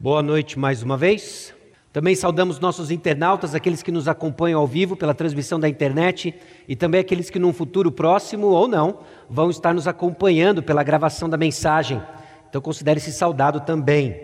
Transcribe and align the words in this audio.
Boa 0.00 0.22
noite 0.22 0.56
mais 0.56 0.80
uma 0.80 0.96
vez. 0.96 1.52
Também 1.92 2.14
saudamos 2.14 2.60
nossos 2.60 2.92
internautas, 2.92 3.52
aqueles 3.52 3.82
que 3.82 3.90
nos 3.90 4.06
acompanham 4.06 4.60
ao 4.60 4.66
vivo 4.66 4.94
pela 4.94 5.12
transmissão 5.12 5.58
da 5.58 5.68
internet 5.68 6.32
e 6.68 6.76
também 6.76 7.00
aqueles 7.00 7.30
que 7.30 7.38
num 7.40 7.52
futuro 7.52 7.90
próximo 7.90 8.46
ou 8.46 8.68
não 8.68 9.00
vão 9.28 9.50
estar 9.50 9.74
nos 9.74 9.88
acompanhando 9.88 10.62
pela 10.62 10.84
gravação 10.84 11.28
da 11.28 11.36
mensagem. 11.36 12.00
Então 12.48 12.60
considere-se 12.60 13.10
saudado 13.10 13.62
também. 13.62 14.20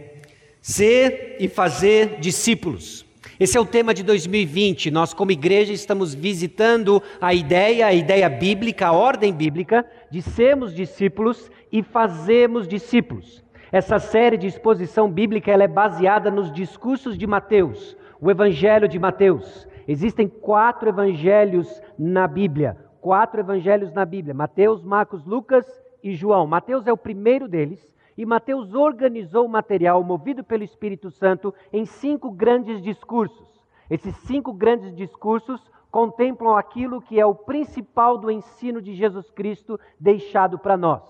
Ser 0.63 1.39
e 1.41 1.49
fazer 1.49 2.21
discípulos. 2.21 3.05
Esse 3.41 3.57
é 3.59 3.61
o 3.61 3.67
tema 3.67 3.93
de 3.93 4.05
2020. 4.05 4.93
Nós, 4.93 5.13
como 5.13 5.33
igreja, 5.33 5.73
estamos 5.73 6.15
visitando 6.15 7.03
a 7.21 7.35
ideia, 7.35 7.87
a 7.87 7.93
ideia 7.93 8.29
bíblica, 8.29 8.87
a 8.87 8.93
ordem 8.93 9.33
bíblica 9.33 9.85
de 10.09 10.23
sermos 10.23 10.73
discípulos 10.73 11.51
e 11.73 11.83
fazermos 11.83 12.69
discípulos. 12.69 13.44
Essa 13.75 13.99
série 13.99 14.37
de 14.37 14.47
exposição 14.47 15.11
bíblica 15.11 15.51
ela 15.51 15.65
é 15.65 15.67
baseada 15.67 16.31
nos 16.31 16.53
discursos 16.53 17.19
de 17.19 17.27
Mateus, 17.27 17.97
o 18.21 18.31
Evangelho 18.31 18.87
de 18.87 19.01
Mateus. 19.01 19.67
Existem 19.89 20.29
quatro 20.29 20.91
evangelhos 20.91 21.83
na 21.99 22.29
Bíblia, 22.29 22.77
quatro 23.01 23.41
evangelhos 23.41 23.93
na 23.93 24.05
Bíblia: 24.05 24.33
Mateus, 24.33 24.85
Marcos, 24.85 25.25
Lucas 25.25 25.67
e 26.05 26.15
João. 26.15 26.47
Mateus 26.47 26.87
é 26.87 26.93
o 26.93 26.97
primeiro 26.97 27.49
deles. 27.49 27.93
E 28.17 28.25
Mateus 28.25 28.73
organizou 28.75 29.45
o 29.45 29.49
material 29.49 30.05
movido 30.05 30.45
pelo 30.45 30.63
Espírito 30.63 31.11
Santo 31.11 31.53
em 31.73 31.85
cinco 31.85 32.31
grandes 32.31 32.81
discursos. 32.81 33.61
Esses 33.91 34.15
cinco 34.19 34.53
grandes 34.53 34.95
discursos 34.95 35.61
contemplam 35.91 36.57
aquilo 36.57 37.03
que 37.03 37.19
é 37.19 37.27
o 37.27 37.35
principal 37.35 38.19
do 38.19 38.31
ensino 38.31 38.81
de 38.81 38.95
Jesus 38.95 39.33
Cristo 39.33 39.81
deixado 39.99 40.61
para 40.61 40.77
nós. 40.77 41.03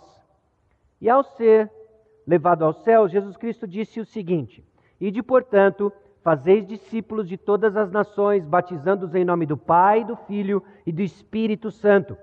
E 0.98 1.10
ao 1.10 1.22
ser 1.22 1.70
levado 2.26 2.64
ao 2.64 2.72
céu, 2.72 3.08
Jesus 3.08 3.36
Cristo 3.36 3.66
disse 3.66 4.00
o 4.00 4.04
seguinte: 4.04 4.64
Ide, 5.00 5.22
portanto, 5.22 5.92
fazeis 6.22 6.66
discípulos 6.66 7.28
de 7.28 7.36
todas 7.36 7.76
as 7.76 7.90
nações, 7.90 8.46
batizando-os 8.46 9.14
em 9.14 9.24
nome 9.24 9.44
do 9.44 9.56
Pai, 9.56 10.04
do 10.04 10.16
Filho 10.16 10.62
e 10.86 10.92
do 10.92 11.02
Espírito 11.02 11.70
Santo, 11.70 12.16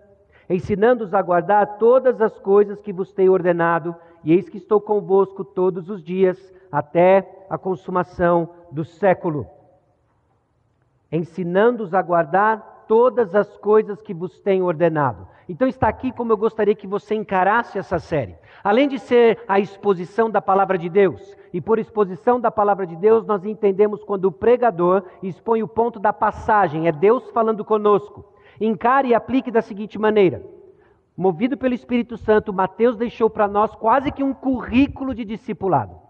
ensinando-os 0.49 1.13
a 1.13 1.21
guardar 1.21 1.77
todas 1.77 2.19
as 2.21 2.37
coisas 2.39 2.81
que 2.81 2.91
vos 2.91 3.11
tenho 3.13 3.31
ordenado, 3.31 3.95
e 4.23 4.33
eis 4.33 4.49
que 4.49 4.57
estou 4.57 4.81
convosco 4.81 5.43
todos 5.43 5.89
os 5.89 6.03
dias, 6.03 6.51
até 6.71 7.45
a 7.49 7.57
consumação 7.57 8.49
do 8.71 8.83
século. 8.83 9.45
Ensinando-os 11.11 11.93
a 11.93 12.01
guardar 12.01 12.70
todas 12.91 13.33
as 13.33 13.55
coisas 13.55 14.01
que 14.01 14.13
vos 14.13 14.37
tenho 14.41 14.65
ordenado. 14.65 15.25
Então 15.47 15.65
está 15.65 15.87
aqui 15.87 16.11
como 16.11 16.33
eu 16.33 16.35
gostaria 16.35 16.75
que 16.75 16.85
você 16.85 17.15
encarasse 17.15 17.77
essa 17.77 17.99
série. 17.99 18.35
Além 18.61 18.89
de 18.89 18.99
ser 18.99 19.39
a 19.47 19.61
exposição 19.61 20.29
da 20.29 20.41
palavra 20.41 20.77
de 20.77 20.89
Deus, 20.89 21.37
e 21.53 21.61
por 21.61 21.79
exposição 21.79 22.37
da 22.37 22.51
palavra 22.51 22.85
de 22.85 22.97
Deus, 22.97 23.25
nós 23.25 23.45
entendemos 23.45 24.03
quando 24.03 24.25
o 24.25 24.31
pregador 24.31 25.05
expõe 25.23 25.63
o 25.63 25.69
ponto 25.69 26.01
da 26.01 26.11
passagem, 26.11 26.85
é 26.85 26.91
Deus 26.91 27.29
falando 27.29 27.63
conosco. 27.63 28.25
Encare 28.59 29.07
e 29.07 29.13
aplique 29.13 29.49
da 29.49 29.61
seguinte 29.61 29.97
maneira: 29.97 30.43
movido 31.15 31.55
pelo 31.55 31.73
Espírito 31.73 32.17
Santo, 32.17 32.51
Mateus 32.51 32.97
deixou 32.97 33.29
para 33.29 33.47
nós 33.47 33.73
quase 33.73 34.11
que 34.11 34.21
um 34.21 34.33
currículo 34.33 35.15
de 35.15 35.23
discipulado. 35.23 36.00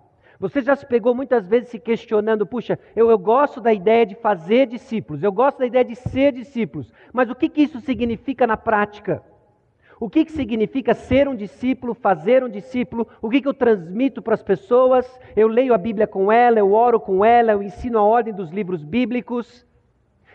Você 0.41 0.59
já 0.59 0.75
se 0.75 0.87
pegou 0.87 1.13
muitas 1.13 1.47
vezes 1.47 1.69
se 1.69 1.77
questionando, 1.77 2.47
puxa, 2.47 2.79
eu, 2.95 3.11
eu 3.11 3.17
gosto 3.19 3.61
da 3.61 3.71
ideia 3.71 4.07
de 4.07 4.15
fazer 4.15 4.65
discípulos, 4.65 5.21
eu 5.21 5.31
gosto 5.31 5.59
da 5.59 5.67
ideia 5.67 5.85
de 5.85 5.95
ser 5.95 6.31
discípulos, 6.31 6.91
mas 7.13 7.29
o 7.29 7.35
que, 7.35 7.47
que 7.47 7.61
isso 7.61 7.79
significa 7.79 8.47
na 8.47 8.57
prática? 8.57 9.21
O 9.99 10.09
que, 10.09 10.25
que 10.25 10.31
significa 10.31 10.95
ser 10.95 11.27
um 11.27 11.35
discípulo, 11.35 11.93
fazer 11.93 12.43
um 12.43 12.49
discípulo? 12.49 13.07
O 13.21 13.29
que, 13.29 13.39
que 13.39 13.47
eu 13.47 13.53
transmito 13.53 14.19
para 14.19 14.33
as 14.33 14.41
pessoas? 14.41 15.05
Eu 15.35 15.47
leio 15.47 15.75
a 15.75 15.77
Bíblia 15.77 16.07
com 16.07 16.31
ela, 16.31 16.57
eu 16.57 16.73
oro 16.73 16.99
com 16.99 17.23
ela, 17.23 17.51
eu 17.51 17.61
ensino 17.61 17.99
a 17.99 18.01
ordem 18.01 18.33
dos 18.33 18.49
livros 18.49 18.83
bíblicos. 18.83 19.63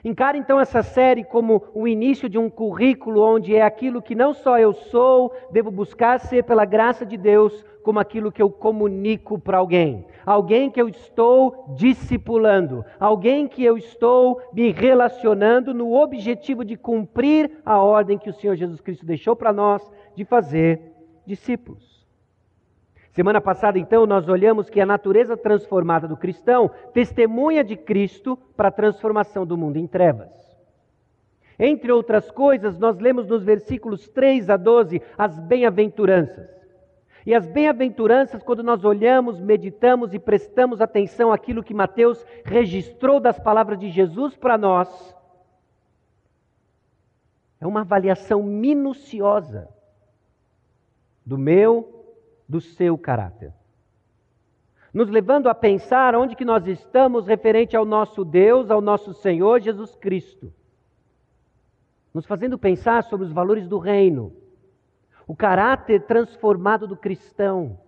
Encare 0.07 0.39
então 0.39 0.61
essa 0.61 0.85
série 0.85 1.25
como 1.25 1.65
o 1.75 1.89
início 1.89 2.29
de 2.29 2.39
um 2.39 2.49
currículo 2.49 3.21
onde 3.21 3.57
é 3.57 3.63
aquilo 3.63 4.01
que 4.01 4.15
não 4.15 4.33
só 4.33 4.57
eu 4.57 4.73
sou, 4.73 5.35
devo 5.51 5.69
buscar 5.69 6.21
ser 6.21 6.45
pela 6.45 6.65
graça 6.65 7.05
de 7.05 7.17
Deus, 7.17 7.65
como 7.83 7.99
aquilo 7.99 8.31
que 8.31 8.41
eu 8.41 8.49
comunico 8.49 9.37
para 9.37 9.59
alguém. 9.59 10.07
Alguém 10.25 10.71
que 10.71 10.81
eu 10.81 10.89
estou 10.89 11.75
discipulando, 11.77 12.85
alguém 13.01 13.49
que 13.49 13.65
eu 13.65 13.77
estou 13.77 14.41
me 14.53 14.71
relacionando 14.71 15.75
no 15.75 15.93
objetivo 15.93 16.65
de 16.65 16.77
cumprir 16.77 17.51
a 17.67 17.83
ordem 17.83 18.17
que 18.17 18.31
o 18.31 18.35
Senhor 18.35 18.55
Jesus 18.55 18.81
Cristo 18.81 19.05
deixou 19.05 19.35
para 19.35 19.53
nós 19.53 19.83
de 20.15 20.25
fazer 20.25 20.83
discípulos. 21.27 21.96
Semana 23.17 23.41
passada, 23.41 23.79
então, 23.79 24.05
nós 24.05 24.29
olhamos 24.29 24.69
que 24.69 24.79
a 24.79 24.85
natureza 24.85 25.39
transformada 25.39 26.07
do 26.07 26.19
cristão 26.19 26.71
testemunha 26.93 27.65
de 27.65 27.75
Cristo 27.75 28.37
para 28.55 28.69
a 28.69 28.71
transformação 28.71 29.47
do 29.47 29.57
mundo 29.57 29.79
em 29.79 29.87
trevas. 29.87 30.29
Entre 31.59 31.91
outras 31.91 32.31
coisas, 32.31 32.79
nós 32.79 32.99
lemos 32.99 33.27
nos 33.27 33.43
versículos 33.43 34.07
3 34.11 34.51
a 34.51 34.59
12 34.59 35.01
as 35.17 35.41
bem-aventuranças. 35.41 36.47
E 37.25 37.35
as 37.35 37.47
bem-aventuranças, 37.47 38.43
quando 38.43 38.63
nós 38.63 38.85
olhamos, 38.85 39.41
meditamos 39.41 40.13
e 40.13 40.19
prestamos 40.19 40.83
atenção 40.83 41.33
àquilo 41.33 41.65
que 41.65 41.73
Mateus 41.73 42.23
registrou 42.45 43.19
das 43.19 43.39
palavras 43.39 43.79
de 43.79 43.89
Jesus 43.89 44.37
para 44.37 44.59
nós, 44.59 45.17
é 47.59 47.67
uma 47.67 47.81
avaliação 47.81 48.43
minuciosa 48.43 49.71
do 51.25 51.39
meu 51.39 51.96
do 52.49 52.61
seu 52.61 52.97
caráter. 52.97 53.53
Nos 54.93 55.11
levando 55.11 55.49
a 55.49 55.55
pensar 55.55 56.15
onde 56.15 56.37
que 56.37 56.45
nós 56.45 56.67
estamos 56.67 57.27
referente 57.27 57.77
ao 57.77 57.85
nosso 57.85 58.25
Deus, 58.25 58.71
ao 58.71 58.81
nosso 58.81 59.13
Senhor 59.13 59.61
Jesus 59.61 59.95
Cristo. 59.97 60.53
Nos 62.15 62.25
fazendo 62.25 62.59
pensar 62.59 63.05
sobre 63.05 63.27
os 63.27 63.33
valores 63.33 63.69
do 63.69 63.79
reino, 63.79 64.33
o 65.27 65.37
caráter 65.37 66.07
transformado 66.07 66.87
do 66.87 66.97
cristão. 66.97 67.79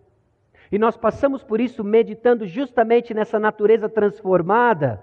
E 0.71 0.79
nós 0.79 0.97
passamos 0.99 1.43
por 1.43 1.61
isso 1.61 1.83
meditando 1.83 2.47
justamente 2.47 3.15
nessa 3.15 3.39
natureza 3.39 3.89
transformada, 3.89 5.03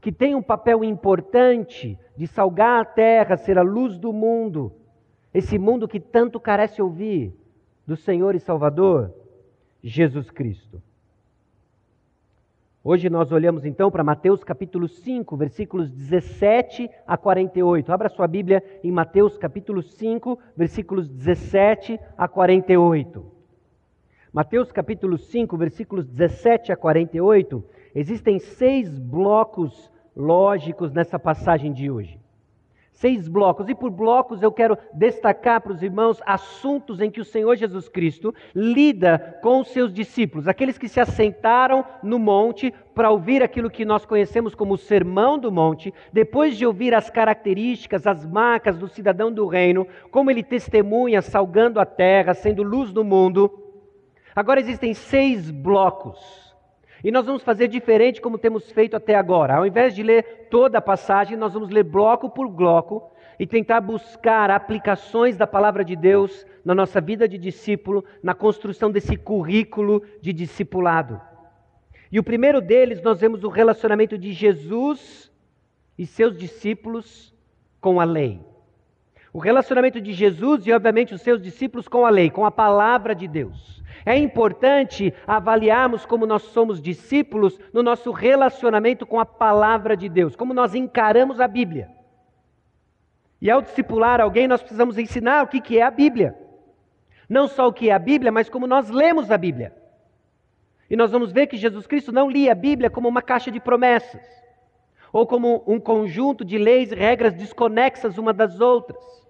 que 0.00 0.10
tem 0.10 0.34
um 0.34 0.42
papel 0.42 0.82
importante 0.82 1.98
de 2.16 2.26
salgar 2.26 2.80
a 2.80 2.84
terra, 2.84 3.36
ser 3.36 3.58
a 3.58 3.62
luz 3.62 3.98
do 3.98 4.12
mundo, 4.12 4.72
esse 5.34 5.58
mundo 5.58 5.86
que 5.86 6.00
tanto 6.00 6.40
carece 6.40 6.80
ouvir 6.80 7.41
do 7.92 7.96
Senhor 7.96 8.34
e 8.34 8.40
Salvador, 8.40 9.12
Jesus 9.82 10.30
Cristo. 10.30 10.82
Hoje 12.82 13.10
nós 13.10 13.30
olhamos 13.30 13.66
então 13.66 13.90
para 13.90 14.02
Mateus 14.02 14.42
capítulo 14.42 14.88
5, 14.88 15.36
versículos 15.36 15.90
17 15.90 16.88
a 17.06 17.18
48. 17.18 17.92
Abra 17.92 18.08
sua 18.08 18.26
Bíblia 18.26 18.64
em 18.82 18.90
Mateus 18.90 19.36
capítulo 19.36 19.82
5, 19.82 20.38
versículos 20.56 21.06
17 21.06 22.00
a 22.16 22.26
48. 22.26 23.26
Mateus 24.32 24.72
capítulo 24.72 25.18
5, 25.18 25.54
versículos 25.58 26.06
17 26.06 26.72
a 26.72 26.76
48, 26.76 27.62
existem 27.94 28.38
seis 28.38 28.98
blocos 28.98 29.92
lógicos 30.16 30.94
nessa 30.94 31.18
passagem 31.18 31.70
de 31.74 31.90
hoje 31.90 32.21
seis 33.02 33.26
blocos. 33.26 33.68
E 33.68 33.74
por 33.74 33.90
blocos 33.90 34.40
eu 34.42 34.52
quero 34.52 34.78
destacar 34.94 35.60
para 35.60 35.72
os 35.72 35.82
irmãos 35.82 36.22
assuntos 36.24 37.00
em 37.00 37.10
que 37.10 37.20
o 37.20 37.24
Senhor 37.24 37.56
Jesus 37.56 37.88
Cristo 37.88 38.32
lida 38.54 39.38
com 39.42 39.60
os 39.60 39.68
seus 39.68 39.92
discípulos, 39.92 40.46
aqueles 40.46 40.78
que 40.78 40.88
se 40.88 41.00
assentaram 41.00 41.84
no 42.00 42.16
monte 42.16 42.72
para 42.94 43.10
ouvir 43.10 43.42
aquilo 43.42 43.68
que 43.68 43.84
nós 43.84 44.06
conhecemos 44.06 44.54
como 44.54 44.74
o 44.74 44.78
sermão 44.78 45.36
do 45.36 45.50
monte, 45.50 45.92
depois 46.12 46.56
de 46.56 46.64
ouvir 46.64 46.94
as 46.94 47.10
características, 47.10 48.06
as 48.06 48.24
marcas 48.24 48.78
do 48.78 48.86
cidadão 48.86 49.32
do 49.32 49.48
reino, 49.48 49.84
como 50.10 50.30
ele 50.30 50.44
testemunha, 50.44 51.20
salgando 51.20 51.80
a 51.80 51.86
terra, 51.86 52.34
sendo 52.34 52.62
luz 52.62 52.92
no 52.92 53.02
mundo. 53.02 53.50
Agora 54.36 54.60
existem 54.60 54.94
seis 54.94 55.50
blocos 55.50 56.51
e 57.04 57.10
nós 57.10 57.26
vamos 57.26 57.42
fazer 57.42 57.68
diferente 57.68 58.20
como 58.20 58.38
temos 58.38 58.70
feito 58.70 58.96
até 58.96 59.14
agora. 59.14 59.56
Ao 59.56 59.66
invés 59.66 59.94
de 59.94 60.02
ler 60.02 60.46
toda 60.50 60.78
a 60.78 60.82
passagem, 60.82 61.36
nós 61.36 61.52
vamos 61.52 61.70
ler 61.70 61.82
bloco 61.82 62.30
por 62.30 62.48
bloco 62.48 63.10
e 63.38 63.46
tentar 63.46 63.80
buscar 63.80 64.50
aplicações 64.50 65.36
da 65.36 65.46
palavra 65.46 65.84
de 65.84 65.96
Deus 65.96 66.46
na 66.64 66.74
nossa 66.74 67.00
vida 67.00 67.26
de 67.26 67.38
discípulo, 67.38 68.04
na 68.22 68.34
construção 68.34 68.90
desse 68.90 69.16
currículo 69.16 70.02
de 70.20 70.32
discipulado. 70.32 71.20
E 72.10 72.20
o 72.20 72.22
primeiro 72.22 72.60
deles, 72.60 73.02
nós 73.02 73.20
vemos 73.20 73.42
o 73.42 73.48
relacionamento 73.48 74.16
de 74.16 74.32
Jesus 74.32 75.32
e 75.98 76.06
seus 76.06 76.36
discípulos 76.36 77.34
com 77.80 78.00
a 78.00 78.04
lei. 78.04 78.51
O 79.32 79.38
relacionamento 79.38 80.00
de 80.00 80.12
Jesus 80.12 80.66
e, 80.66 80.72
obviamente, 80.72 81.14
os 81.14 81.22
seus 81.22 81.40
discípulos 81.40 81.88
com 81.88 82.04
a 82.04 82.10
lei, 82.10 82.30
com 82.30 82.44
a 82.44 82.50
palavra 82.50 83.14
de 83.14 83.26
Deus. 83.26 83.82
É 84.04 84.16
importante 84.16 85.14
avaliarmos 85.26 86.04
como 86.04 86.26
nós 86.26 86.42
somos 86.42 86.82
discípulos 86.82 87.58
no 87.72 87.82
nosso 87.82 88.10
relacionamento 88.10 89.06
com 89.06 89.18
a 89.18 89.24
palavra 89.24 89.96
de 89.96 90.08
Deus, 90.08 90.36
como 90.36 90.52
nós 90.52 90.74
encaramos 90.74 91.40
a 91.40 91.48
Bíblia. 91.48 91.88
E 93.40 93.50
ao 93.50 93.62
discipular 93.62 94.20
alguém, 94.20 94.46
nós 94.46 94.60
precisamos 94.60 94.98
ensinar 94.98 95.44
o 95.44 95.48
que 95.48 95.78
é 95.78 95.82
a 95.82 95.90
Bíblia. 95.90 96.36
Não 97.28 97.48
só 97.48 97.68
o 97.68 97.72
que 97.72 97.88
é 97.88 97.92
a 97.92 97.98
Bíblia, 97.98 98.30
mas 98.30 98.48
como 98.50 98.66
nós 98.66 98.90
lemos 98.90 99.30
a 99.30 99.38
Bíblia. 99.38 99.74
E 100.90 100.96
nós 100.96 101.10
vamos 101.10 101.32
ver 101.32 101.46
que 101.46 101.56
Jesus 101.56 101.86
Cristo 101.86 102.12
não 102.12 102.30
lia 102.30 102.52
a 102.52 102.54
Bíblia 102.54 102.90
como 102.90 103.08
uma 103.08 103.22
caixa 103.22 103.50
de 103.50 103.58
promessas, 103.58 104.20
ou 105.10 105.26
como 105.26 105.62
um 105.66 105.80
conjunto 105.80 106.44
de 106.44 106.58
leis 106.58 106.92
e 106.92 106.94
regras 106.94 107.32
desconexas 107.32 108.18
uma 108.18 108.32
das 108.32 108.60
outras. 108.60 109.21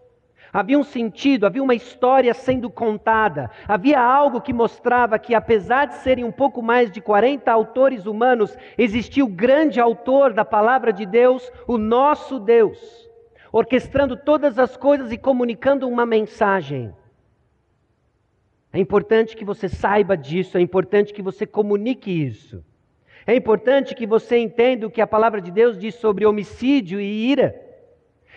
Havia 0.53 0.79
um 0.79 0.85
sentido, 0.85 1.47
havia 1.47 1.63
uma 1.63 1.75
história 1.75 2.35
sendo 2.35 2.69
contada, 2.69 3.51
havia 3.67 3.99
algo 3.99 4.39
que 4.39 4.53
mostrava 4.53 5.19
que, 5.19 5.35
apesar 5.35 5.87
de 5.87 5.95
serem 5.95 6.25
um 6.25 6.31
pouco 6.31 6.61
mais 6.61 6.91
de 6.91 7.01
40 7.01 7.51
autores 7.51 8.05
humanos, 8.05 8.55
existia 8.77 9.25
o 9.25 9.29
grande 9.29 9.81
autor 9.81 10.35
da 10.35 10.45
palavra 10.45 10.93
de 10.93 11.07
Deus, 11.07 11.51
o 11.67 11.79
nosso 11.79 12.39
Deus, 12.39 12.79
orquestrando 13.51 14.15
todas 14.15 14.59
as 14.59 14.77
coisas 14.77 15.11
e 15.11 15.17
comunicando 15.17 15.89
uma 15.89 16.05
mensagem. 16.05 16.95
É 18.71 18.79
importante 18.79 19.35
que 19.35 19.47
você 19.47 19.71
saiba 19.71 20.19
disso, 20.19 20.59
é 20.59 20.61
importante 20.61 21.15
que 21.15 21.23
você 21.23 21.47
comunique 21.47 22.11
isso. 22.11 22.63
É 23.27 23.35
importante 23.35 23.95
que 23.95 24.07
você 24.07 24.37
entenda 24.37 24.87
o 24.87 24.91
que 24.91 25.01
a 25.01 25.07
palavra 25.07 25.41
de 25.41 25.51
Deus 25.51 25.79
diz 25.79 25.95
sobre 25.95 26.27
homicídio 26.27 27.01
e 27.01 27.31
ira. 27.31 27.72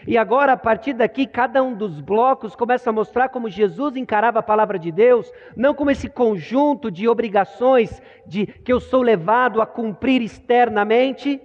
E 0.08 0.18
agora, 0.18 0.54
a 0.54 0.58
partir 0.58 0.94
daqui, 0.94 1.26
cada 1.26 1.64
um 1.64 1.76
dos 1.76 2.00
blocos 2.00 2.56
começa 2.56 2.90
a 2.90 2.94
mostrar 2.94 3.30
como 3.30 3.50
Jesus 3.50 3.96
encarava 3.96 4.40
a 4.40 4.44
palavra 4.44 4.78
de 4.78 4.92
Deus, 4.92 5.32
não 5.56 5.74
como 5.74 5.90
esse 5.90 6.10
conjunto 6.10 6.92
de 6.92 7.08
obrigações 7.08 8.02
de 8.26 8.46
que 8.46 8.72
eu 8.72 8.80
sou 8.80 9.02
levado 9.02 9.62
a 9.62 9.66
cumprir 9.66 10.22
externamente, 10.22 11.42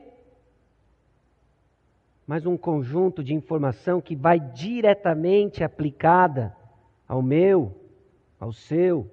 mas 2.26 2.47
um 2.47 2.56
conjunto 2.56 3.25
de 3.25 3.35
informação 3.35 4.00
que 4.00 4.14
vai 4.14 4.38
diretamente 4.38 5.64
aplicada 5.64 6.55
ao 7.08 7.23
meu, 7.23 7.75
ao 8.38 8.53
seu 8.53 9.11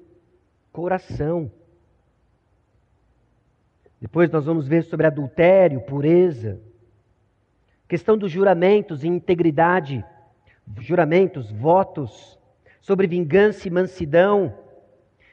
coração. 0.71 1.51
Depois 3.99 4.29
nós 4.29 4.45
vamos 4.45 4.67
ver 4.67 4.83
sobre 4.83 5.07
adultério, 5.07 5.81
pureza, 5.81 6.61
questão 7.87 8.17
dos 8.17 8.31
juramentos 8.31 9.03
e 9.03 9.07
integridade, 9.07 10.03
juramentos, 10.79 11.51
votos, 11.51 12.37
sobre 12.81 13.07
vingança 13.07 13.67
e 13.67 13.71
mansidão, 13.71 14.53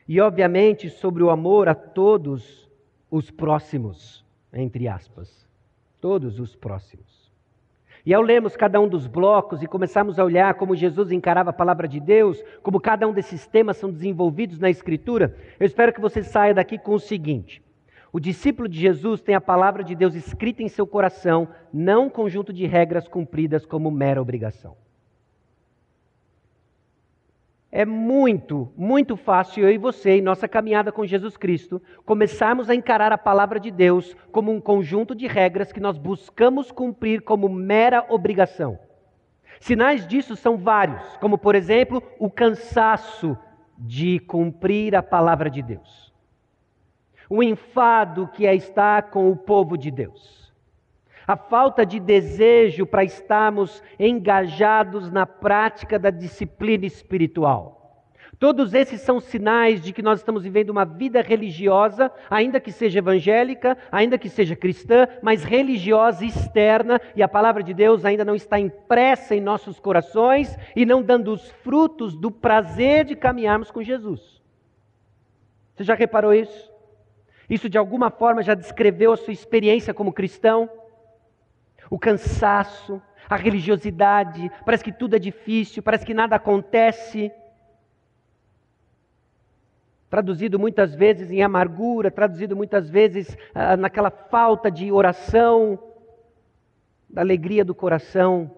e 0.06 0.20
obviamente 0.20 0.88
sobre 0.90 1.22
o 1.22 1.30
amor 1.30 1.68
a 1.68 1.74
todos 1.74 2.70
os 3.10 3.30
próximos, 3.30 4.24
entre 4.52 4.86
aspas, 4.86 5.48
todos 6.00 6.38
os 6.38 6.54
próximos. 6.54 7.32
E 8.06 8.12
ao 8.12 8.20
lermos 8.20 8.54
cada 8.54 8.78
um 8.78 8.86
dos 8.86 9.06
blocos 9.06 9.62
e 9.62 9.66
começarmos 9.66 10.18
a 10.18 10.24
olhar 10.24 10.54
como 10.54 10.76
Jesus 10.76 11.10
encarava 11.10 11.50
a 11.50 11.54
palavra 11.54 11.88
de 11.88 11.98
Deus, 11.98 12.44
como 12.62 12.78
cada 12.78 13.08
um 13.08 13.14
desses 13.14 13.46
temas 13.46 13.78
são 13.78 13.90
desenvolvidos 13.90 14.58
na 14.58 14.68
Escritura, 14.68 15.34
eu 15.58 15.64
espero 15.64 15.92
que 15.92 16.00
você 16.02 16.22
saia 16.22 16.52
daqui 16.52 16.76
com 16.76 16.92
o 16.94 17.00
seguinte: 17.00 17.62
o 18.14 18.20
discípulo 18.20 18.68
de 18.68 18.78
Jesus 18.78 19.20
tem 19.20 19.34
a 19.34 19.40
palavra 19.40 19.82
de 19.82 19.92
Deus 19.92 20.14
escrita 20.14 20.62
em 20.62 20.68
seu 20.68 20.86
coração, 20.86 21.48
não 21.72 22.06
um 22.06 22.08
conjunto 22.08 22.52
de 22.52 22.64
regras 22.64 23.08
cumpridas 23.08 23.66
como 23.66 23.90
mera 23.90 24.22
obrigação. 24.22 24.76
É 27.72 27.84
muito, 27.84 28.72
muito 28.76 29.16
fácil 29.16 29.64
eu 29.64 29.72
e 29.72 29.78
você, 29.78 30.12
em 30.12 30.22
nossa 30.22 30.46
caminhada 30.46 30.92
com 30.92 31.04
Jesus 31.04 31.36
Cristo, 31.36 31.82
começarmos 32.06 32.70
a 32.70 32.74
encarar 32.76 33.10
a 33.10 33.18
palavra 33.18 33.58
de 33.58 33.72
Deus 33.72 34.16
como 34.30 34.52
um 34.52 34.60
conjunto 34.60 35.12
de 35.12 35.26
regras 35.26 35.72
que 35.72 35.80
nós 35.80 35.98
buscamos 35.98 36.70
cumprir 36.70 37.20
como 37.22 37.48
mera 37.48 38.06
obrigação. 38.08 38.78
Sinais 39.58 40.06
disso 40.06 40.36
são 40.36 40.56
vários, 40.56 41.16
como 41.16 41.36
por 41.36 41.56
exemplo, 41.56 42.00
o 42.20 42.30
cansaço 42.30 43.36
de 43.76 44.20
cumprir 44.20 44.94
a 44.94 45.02
palavra 45.02 45.50
de 45.50 45.62
Deus, 45.62 46.13
o 47.28 47.42
enfado 47.42 48.28
que 48.28 48.46
é 48.46 48.54
estar 48.54 49.10
com 49.10 49.30
o 49.30 49.36
povo 49.36 49.76
de 49.76 49.90
Deus 49.90 50.44
a 51.26 51.36
falta 51.36 51.84
de 51.84 51.98
desejo 51.98 52.86
para 52.86 53.04
estarmos 53.04 53.82
engajados 53.98 55.10
na 55.10 55.26
prática 55.26 55.98
da 55.98 56.10
disciplina 56.10 56.86
espiritual. 56.86 57.80
Todos 58.38 58.74
esses 58.74 59.00
são 59.00 59.20
sinais 59.20 59.80
de 59.80 59.92
que 59.92 60.02
nós 60.02 60.18
estamos 60.18 60.42
vivendo 60.42 60.70
uma 60.70 60.84
vida 60.84 61.22
religiosa, 61.22 62.10
ainda 62.28 62.60
que 62.60 62.72
seja 62.72 62.98
evangélica, 62.98 63.78
ainda 63.90 64.18
que 64.18 64.28
seja 64.28 64.56
cristã, 64.56 65.06
mas 65.22 65.44
religiosa 65.44 66.24
externa, 66.26 67.00
e 67.14 67.22
a 67.22 67.28
palavra 67.28 67.62
de 67.62 67.72
Deus 67.72 68.04
ainda 68.04 68.24
não 68.24 68.34
está 68.34 68.58
impressa 68.58 69.34
em 69.34 69.40
nossos 69.40 69.78
corações 69.78 70.58
e 70.74 70.84
não 70.84 71.00
dando 71.00 71.32
os 71.32 71.48
frutos 71.62 72.16
do 72.16 72.30
prazer 72.30 73.04
de 73.04 73.14
caminharmos 73.14 73.70
com 73.70 73.82
Jesus. 73.82 74.42
Você 75.74 75.84
já 75.84 75.94
reparou 75.94 76.34
isso? 76.34 76.73
Isso 77.48 77.68
de 77.68 77.78
alguma 77.78 78.10
forma 78.10 78.42
já 78.42 78.54
descreveu 78.54 79.12
a 79.12 79.16
sua 79.16 79.32
experiência 79.32 79.92
como 79.92 80.12
cristão? 80.12 80.68
o 81.90 81.98
cansaço, 81.98 83.00
a 83.28 83.36
religiosidade, 83.36 84.50
parece 84.64 84.84
que 84.84 84.92
tudo 84.92 85.16
é 85.16 85.18
difícil, 85.18 85.82
parece 85.82 86.04
que 86.04 86.14
nada 86.14 86.36
acontece. 86.36 87.32
Traduzido 90.10 90.58
muitas 90.58 90.94
vezes 90.94 91.30
em 91.30 91.42
amargura, 91.42 92.10
traduzido 92.10 92.54
muitas 92.56 92.88
vezes 92.88 93.36
ah, 93.54 93.76
naquela 93.76 94.10
falta 94.10 94.70
de 94.70 94.92
oração, 94.92 95.78
da 97.08 97.20
alegria 97.20 97.64
do 97.64 97.74
coração. 97.74 98.50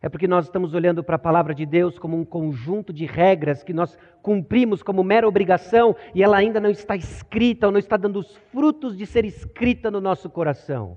É 0.00 0.08
porque 0.08 0.28
nós 0.28 0.44
estamos 0.44 0.74
olhando 0.74 1.02
para 1.02 1.16
a 1.16 1.18
palavra 1.18 1.52
de 1.52 1.66
Deus 1.66 1.98
como 1.98 2.16
um 2.16 2.24
conjunto 2.24 2.92
de 2.92 3.04
regras 3.04 3.64
que 3.64 3.72
nós 3.72 3.98
cumprimos 4.22 4.80
como 4.80 5.02
mera 5.02 5.26
obrigação 5.26 5.96
e 6.14 6.22
ela 6.22 6.36
ainda 6.36 6.60
não 6.60 6.70
está 6.70 6.94
escrita 6.94 7.66
ou 7.66 7.72
não 7.72 7.80
está 7.80 7.96
dando 7.96 8.20
os 8.20 8.36
frutos 8.52 8.96
de 8.96 9.04
ser 9.04 9.24
escrita 9.24 9.90
no 9.90 10.00
nosso 10.00 10.30
coração. 10.30 10.96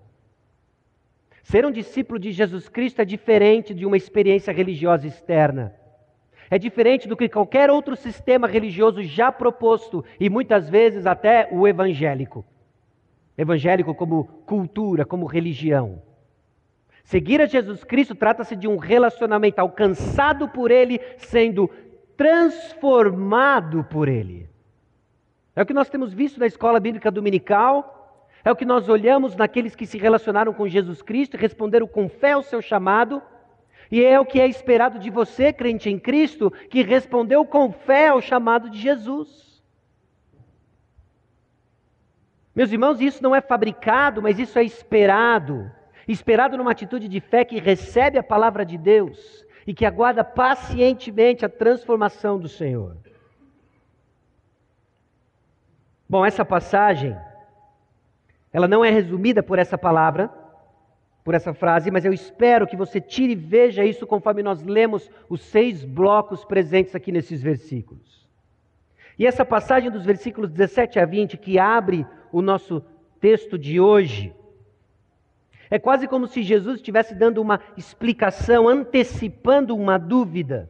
Ser 1.41 1.65
um 1.65 1.71
discípulo 1.71 2.19
de 2.19 2.31
Jesus 2.31 2.69
Cristo 2.69 3.01
é 3.01 3.05
diferente 3.05 3.73
de 3.73 3.87
uma 3.87 3.97
experiência 3.97 4.53
religiosa 4.53 5.07
externa. 5.07 5.73
É 6.49 6.59
diferente 6.59 7.07
do 7.07 7.17
que 7.17 7.27
qualquer 7.27 7.71
outro 7.71 7.95
sistema 7.95 8.47
religioso 8.47 9.01
já 9.01 9.31
proposto 9.31 10.05
e 10.19 10.29
muitas 10.29 10.69
vezes 10.69 11.07
até 11.07 11.49
o 11.51 11.67
evangélico. 11.67 12.45
Evangélico 13.35 13.95
como 13.95 14.25
cultura, 14.45 15.05
como 15.05 15.25
religião. 15.25 16.03
Seguir 17.03 17.41
a 17.41 17.45
Jesus 17.45 17.83
Cristo 17.83 18.15
trata-se 18.15 18.55
de 18.55 18.67
um 18.67 18.77
relacionamento 18.77 19.59
alcançado 19.59 20.47
por 20.47 20.71
Ele, 20.71 20.99
sendo 21.17 21.69
transformado 22.15 23.83
por 23.83 24.07
Ele. 24.07 24.49
É 25.55 25.61
o 25.61 25.65
que 25.65 25.73
nós 25.73 25.89
temos 25.89 26.13
visto 26.13 26.39
na 26.39 26.45
escola 26.45 26.79
bíblica 26.79 27.11
dominical 27.11 27.97
é 28.43 28.51
o 28.51 28.55
que 28.55 28.65
nós 28.65 28.89
olhamos 28.89 29.35
naqueles 29.35 29.75
que 29.75 29.85
se 29.85 29.97
relacionaram 29.97 30.53
com 30.53 30.67
Jesus 30.67 31.01
Cristo 31.01 31.35
e 31.35 31.39
responderam 31.39 31.87
com 31.87 32.09
fé 32.09 32.31
ao 32.31 32.41
seu 32.41 32.61
chamado. 32.61 33.21
E 33.91 34.03
é 34.03 34.19
o 34.19 34.25
que 34.25 34.39
é 34.39 34.47
esperado 34.47 34.97
de 34.97 35.09
você, 35.09 35.53
crente 35.53 35.89
em 35.89 35.99
Cristo, 35.99 36.51
que 36.69 36.81
respondeu 36.81 37.45
com 37.45 37.71
fé 37.71 38.07
ao 38.07 38.21
chamado 38.21 38.69
de 38.69 38.79
Jesus. 38.79 39.61
Meus 42.55 42.71
irmãos, 42.71 42.99
isso 42.99 43.21
não 43.21 43.35
é 43.35 43.41
fabricado, 43.41 44.21
mas 44.21 44.39
isso 44.39 44.57
é 44.57 44.63
esperado. 44.63 45.71
Esperado 46.07 46.57
numa 46.57 46.71
atitude 46.71 47.07
de 47.07 47.19
fé 47.19 47.45
que 47.45 47.59
recebe 47.59 48.17
a 48.17 48.23
palavra 48.23 48.65
de 48.65 48.77
Deus 48.77 49.45
e 49.65 49.73
que 49.73 49.85
aguarda 49.85 50.23
pacientemente 50.23 51.45
a 51.45 51.49
transformação 51.49 52.39
do 52.39 52.47
Senhor. 52.47 52.97
Bom, 56.09 56.25
essa 56.25 56.43
passagem 56.43 57.15
ela 58.53 58.67
não 58.67 58.83
é 58.83 58.89
resumida 58.89 59.41
por 59.41 59.57
essa 59.57 59.77
palavra, 59.77 60.29
por 61.23 61.33
essa 61.33 61.53
frase, 61.53 61.91
mas 61.91 62.03
eu 62.03 62.11
espero 62.11 62.67
que 62.67 62.75
você 62.75 62.99
tire 62.99 63.33
e 63.33 63.35
veja 63.35 63.85
isso 63.85 64.07
conforme 64.07 64.43
nós 64.43 64.61
lemos 64.63 65.09
os 65.29 65.41
seis 65.41 65.85
blocos 65.85 66.43
presentes 66.43 66.95
aqui 66.95 67.11
nesses 67.11 67.41
versículos. 67.41 68.27
E 69.17 69.25
essa 69.25 69.45
passagem 69.45 69.91
dos 69.91 70.03
versículos 70.03 70.49
17 70.49 70.99
a 70.99 71.05
20, 71.05 71.37
que 71.37 71.59
abre 71.59 72.05
o 72.31 72.41
nosso 72.41 72.83
texto 73.19 73.57
de 73.57 73.79
hoje, 73.79 74.33
é 75.71 75.79
quase 75.79 76.05
como 76.05 76.27
se 76.27 76.43
Jesus 76.43 76.75
estivesse 76.75 77.15
dando 77.15 77.41
uma 77.41 77.61
explicação, 77.77 78.67
antecipando 78.67 79.73
uma 79.73 79.97
dúvida 79.97 80.69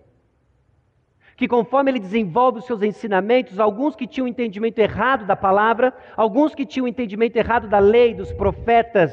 que 1.35 1.47
conforme 1.47 1.89
ele 1.89 1.99
desenvolve 1.99 2.59
os 2.59 2.65
seus 2.65 2.83
ensinamentos, 2.83 3.59
alguns 3.59 3.95
que 3.95 4.05
tinham 4.05 4.27
entendimento 4.27 4.77
errado 4.77 5.25
da 5.25 5.35
palavra, 5.35 5.91
alguns 6.15 6.53
que 6.53 6.67
tinham 6.67 6.87
entendimento 6.87 7.35
errado 7.35 7.67
da 7.67 7.79
lei, 7.79 8.13
dos 8.13 8.31
profetas, 8.31 9.11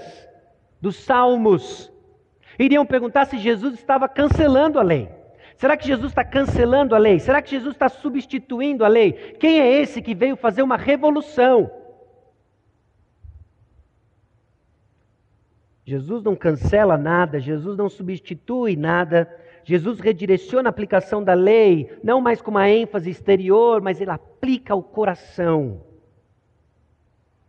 dos 0.78 0.96
salmos, 0.96 1.90
iriam 2.58 2.84
perguntar 2.84 3.24
se 3.24 3.38
Jesus 3.38 3.72
estava 3.72 4.06
cancelando 4.06 4.78
a 4.78 4.82
lei. 4.82 5.08
Será 5.56 5.74
que 5.74 5.86
Jesus 5.86 6.10
está 6.10 6.22
cancelando 6.22 6.94
a 6.94 6.98
lei? 6.98 7.18
Será 7.18 7.40
que 7.40 7.50
Jesus 7.50 7.74
está 7.74 7.88
substituindo 7.88 8.84
a 8.84 8.88
lei? 8.88 9.12
Quem 9.40 9.58
é 9.60 9.80
esse 9.80 10.02
que 10.02 10.14
veio 10.14 10.36
fazer 10.36 10.60
uma 10.60 10.76
revolução? 10.76 11.70
Jesus 15.88 16.22
não 16.22 16.36
cancela 16.36 16.98
nada, 16.98 17.40
Jesus 17.40 17.74
não 17.74 17.88
substitui 17.88 18.76
nada, 18.76 19.26
Jesus 19.64 20.00
redireciona 20.00 20.68
a 20.68 20.70
aplicação 20.70 21.24
da 21.24 21.32
lei, 21.32 21.98
não 22.04 22.20
mais 22.20 22.42
com 22.42 22.50
uma 22.50 22.68
ênfase 22.68 23.08
exterior, 23.08 23.80
mas 23.80 23.98
ele 23.98 24.10
aplica 24.10 24.74
ao 24.74 24.82
coração. 24.82 25.80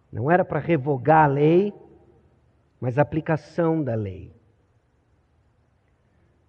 Não 0.10 0.32
era 0.32 0.46
para 0.46 0.58
revogar 0.58 1.26
a 1.26 1.28
lei, 1.28 1.74
mas 2.80 2.98
a 2.98 3.02
aplicação 3.02 3.84
da 3.84 3.94
lei. 3.94 4.32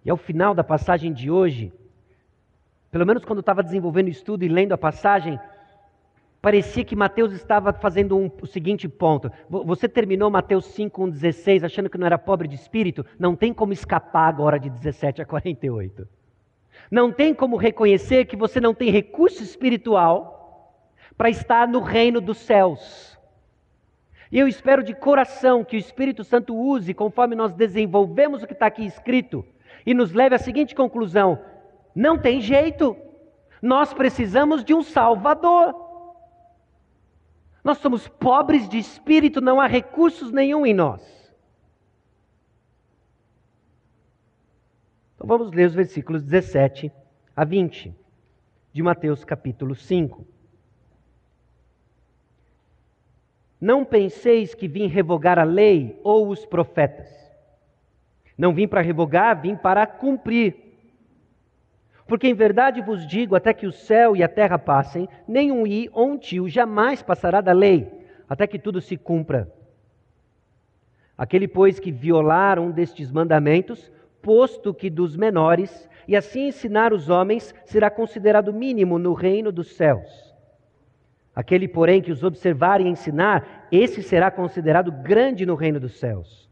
E 0.05 0.09
ao 0.09 0.15
final 0.15 0.55
da 0.55 0.63
passagem 0.63 1.11
de 1.11 1.29
hoje, 1.29 1.73
pelo 2.89 3.05
menos 3.05 3.25
quando 3.25 3.39
eu 3.39 3.41
estava 3.41 3.61
desenvolvendo 3.61 4.07
o 4.07 4.11
estudo 4.11 4.45
e 4.45 4.47
lendo 4.47 4.71
a 4.71 4.77
passagem, 4.77 5.37
parecia 6.41 6.83
que 6.83 6.95
Mateus 6.95 7.31
estava 7.33 7.71
fazendo 7.71 8.17
um, 8.17 8.29
o 8.41 8.47
seguinte 8.47 8.87
ponto. 8.89 9.31
Você 9.49 9.87
terminou 9.87 10.31
Mateus 10.31 10.65
5, 10.65 11.03
1, 11.03 11.09
16, 11.09 11.63
achando 11.63 11.89
que 11.89 11.97
não 11.97 12.07
era 12.07 12.17
pobre 12.17 12.47
de 12.47 12.55
espírito? 12.55 13.05
Não 13.19 13.35
tem 13.35 13.53
como 13.53 13.71
escapar 13.71 14.27
agora 14.27 14.59
de 14.59 14.69
17 14.69 15.21
a 15.21 15.25
48. 15.25 16.07
Não 16.89 17.11
tem 17.11 17.33
como 17.33 17.55
reconhecer 17.55 18.25
que 18.25 18.35
você 18.35 18.59
não 18.59 18.73
tem 18.73 18.89
recurso 18.89 19.43
espiritual 19.43 20.75
para 21.17 21.29
estar 21.29 21.67
no 21.67 21.79
reino 21.79 22.19
dos 22.19 22.39
céus. 22.39 23.17
E 24.31 24.39
eu 24.39 24.47
espero 24.47 24.81
de 24.81 24.95
coração 24.95 25.63
que 25.63 25.75
o 25.75 25.79
Espírito 25.79 26.23
Santo 26.23 26.55
use, 26.55 26.93
conforme 26.93 27.35
nós 27.35 27.53
desenvolvemos 27.53 28.41
o 28.41 28.47
que 28.47 28.53
está 28.53 28.65
aqui 28.65 28.85
escrito, 28.85 29.45
e 29.85 29.93
nos 29.93 30.13
leve 30.13 30.35
à 30.35 30.39
seguinte 30.39 30.73
conclusão: 30.73 31.39
não 31.93 32.17
tem 32.17 32.39
jeito, 32.39 32.95
nós 33.61 33.93
precisamos 33.93 34.63
de 34.63 34.73
um 34.73 34.81
Salvador. 34.81 35.80
Nós 37.63 37.77
somos 37.77 38.07
pobres 38.07 38.67
de 38.67 38.77
espírito, 38.77 39.39
não 39.39 39.59
há 39.59 39.67
recursos 39.67 40.31
nenhum 40.31 40.65
em 40.65 40.73
nós. 40.73 41.01
Então 45.15 45.27
vamos 45.27 45.51
ler 45.51 45.67
os 45.67 45.75
versículos 45.75 46.23
17 46.23 46.91
a 47.35 47.45
20 47.45 47.95
de 48.73 48.81
Mateus 48.81 49.23
capítulo 49.23 49.75
5. 49.75 50.25
Não 53.59 53.85
penseis 53.85 54.55
que 54.55 54.67
vim 54.67 54.87
revogar 54.87 55.37
a 55.37 55.43
lei 55.43 55.99
ou 56.03 56.29
os 56.29 56.43
profetas. 56.43 57.07
Não 58.35 58.55
vim 58.55 58.67
para 58.67 58.81
revogar, 58.81 59.39
vim 59.39 59.55
para 59.55 59.85
cumprir. 59.85 60.70
Porque 62.11 62.27
em 62.27 62.33
verdade 62.33 62.81
vos 62.81 63.07
digo: 63.07 63.37
até 63.37 63.53
que 63.53 63.65
o 63.65 63.71
céu 63.71 64.17
e 64.17 64.21
a 64.21 64.27
terra 64.27 64.59
passem, 64.59 65.07
nenhum 65.25 65.65
i 65.65 65.89
ou 65.93 66.09
um 66.09 66.17
tio 66.17 66.49
jamais 66.49 67.01
passará 67.01 67.39
da 67.39 67.53
lei, 67.53 67.89
até 68.27 68.45
que 68.45 68.59
tudo 68.59 68.81
se 68.81 68.97
cumpra. 68.97 69.49
Aquele, 71.17 71.47
pois, 71.47 71.79
que 71.79 71.89
violar 71.89 72.59
um 72.59 72.69
destes 72.69 73.09
mandamentos, 73.13 73.89
posto 74.21 74.73
que 74.73 74.89
dos 74.89 75.15
menores, 75.15 75.89
e 76.05 76.13
assim 76.13 76.49
ensinar 76.49 76.91
os 76.91 77.07
homens, 77.07 77.55
será 77.63 77.89
considerado 77.89 78.51
mínimo 78.51 78.99
no 78.99 79.13
reino 79.13 79.49
dos 79.49 79.77
céus. 79.77 80.35
Aquele, 81.33 81.65
porém, 81.65 82.01
que 82.01 82.11
os 82.11 82.25
observar 82.25 82.81
e 82.81 82.89
ensinar, 82.89 83.69
esse 83.71 84.03
será 84.03 84.29
considerado 84.29 84.91
grande 84.91 85.45
no 85.45 85.55
reino 85.55 85.79
dos 85.79 85.97
céus. 85.97 86.50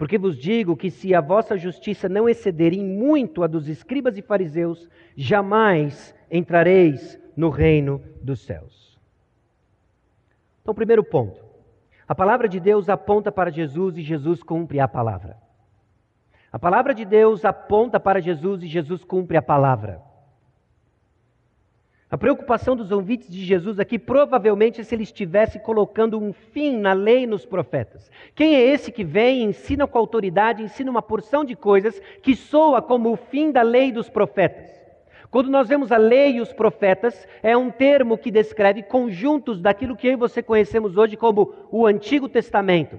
Porque 0.00 0.16
vos 0.16 0.38
digo 0.38 0.78
que 0.78 0.90
se 0.90 1.14
a 1.14 1.20
vossa 1.20 1.58
justiça 1.58 2.08
não 2.08 2.26
exceder 2.26 2.72
em 2.72 2.82
muito 2.82 3.42
a 3.42 3.46
dos 3.46 3.68
escribas 3.68 4.16
e 4.16 4.22
fariseus, 4.22 4.88
jamais 5.14 6.14
entrareis 6.30 7.20
no 7.36 7.50
reino 7.50 8.02
dos 8.22 8.40
céus. 8.40 8.98
Então, 10.62 10.74
primeiro 10.74 11.04
ponto. 11.04 11.44
A 12.08 12.14
palavra 12.14 12.48
de 12.48 12.58
Deus 12.58 12.88
aponta 12.88 13.30
para 13.30 13.50
Jesus 13.50 13.98
e 13.98 14.02
Jesus 14.02 14.42
cumpre 14.42 14.80
a 14.80 14.88
palavra. 14.88 15.36
A 16.50 16.58
palavra 16.58 16.94
de 16.94 17.04
Deus 17.04 17.44
aponta 17.44 18.00
para 18.00 18.22
Jesus 18.22 18.62
e 18.62 18.68
Jesus 18.68 19.04
cumpre 19.04 19.36
a 19.36 19.42
palavra. 19.42 20.00
A 22.10 22.18
preocupação 22.18 22.74
dos 22.74 22.90
ouvintes 22.90 23.28
de 23.28 23.44
Jesus 23.44 23.78
aqui 23.78 23.96
provavelmente 23.96 24.80
é 24.80 24.84
se 24.84 24.96
ele 24.96 25.04
estivesse 25.04 25.60
colocando 25.60 26.18
um 26.18 26.32
fim 26.32 26.76
na 26.76 26.92
lei 26.92 27.22
e 27.22 27.26
nos 27.26 27.46
profetas. 27.46 28.10
Quem 28.34 28.56
é 28.56 28.60
esse 28.60 28.90
que 28.90 29.04
vem 29.04 29.38
e 29.38 29.44
ensina 29.44 29.86
com 29.86 29.96
autoridade, 29.96 30.60
ensina 30.60 30.90
uma 30.90 31.02
porção 31.02 31.44
de 31.44 31.54
coisas 31.54 32.02
que 32.20 32.34
soa 32.34 32.82
como 32.82 33.12
o 33.12 33.16
fim 33.16 33.52
da 33.52 33.62
lei 33.62 33.92
dos 33.92 34.08
profetas? 34.08 34.68
Quando 35.30 35.48
nós 35.48 35.68
vemos 35.68 35.92
a 35.92 35.96
lei 35.96 36.32
e 36.32 36.40
os 36.40 36.52
profetas, 36.52 37.28
é 37.40 37.56
um 37.56 37.70
termo 37.70 38.18
que 38.18 38.32
descreve 38.32 38.82
conjuntos 38.82 39.60
daquilo 39.60 39.96
que 39.96 40.08
eu 40.08 40.12
e 40.14 40.16
você 40.16 40.42
conhecemos 40.42 40.96
hoje 40.96 41.16
como 41.16 41.54
o 41.70 41.86
Antigo 41.86 42.28
Testamento. 42.28 42.98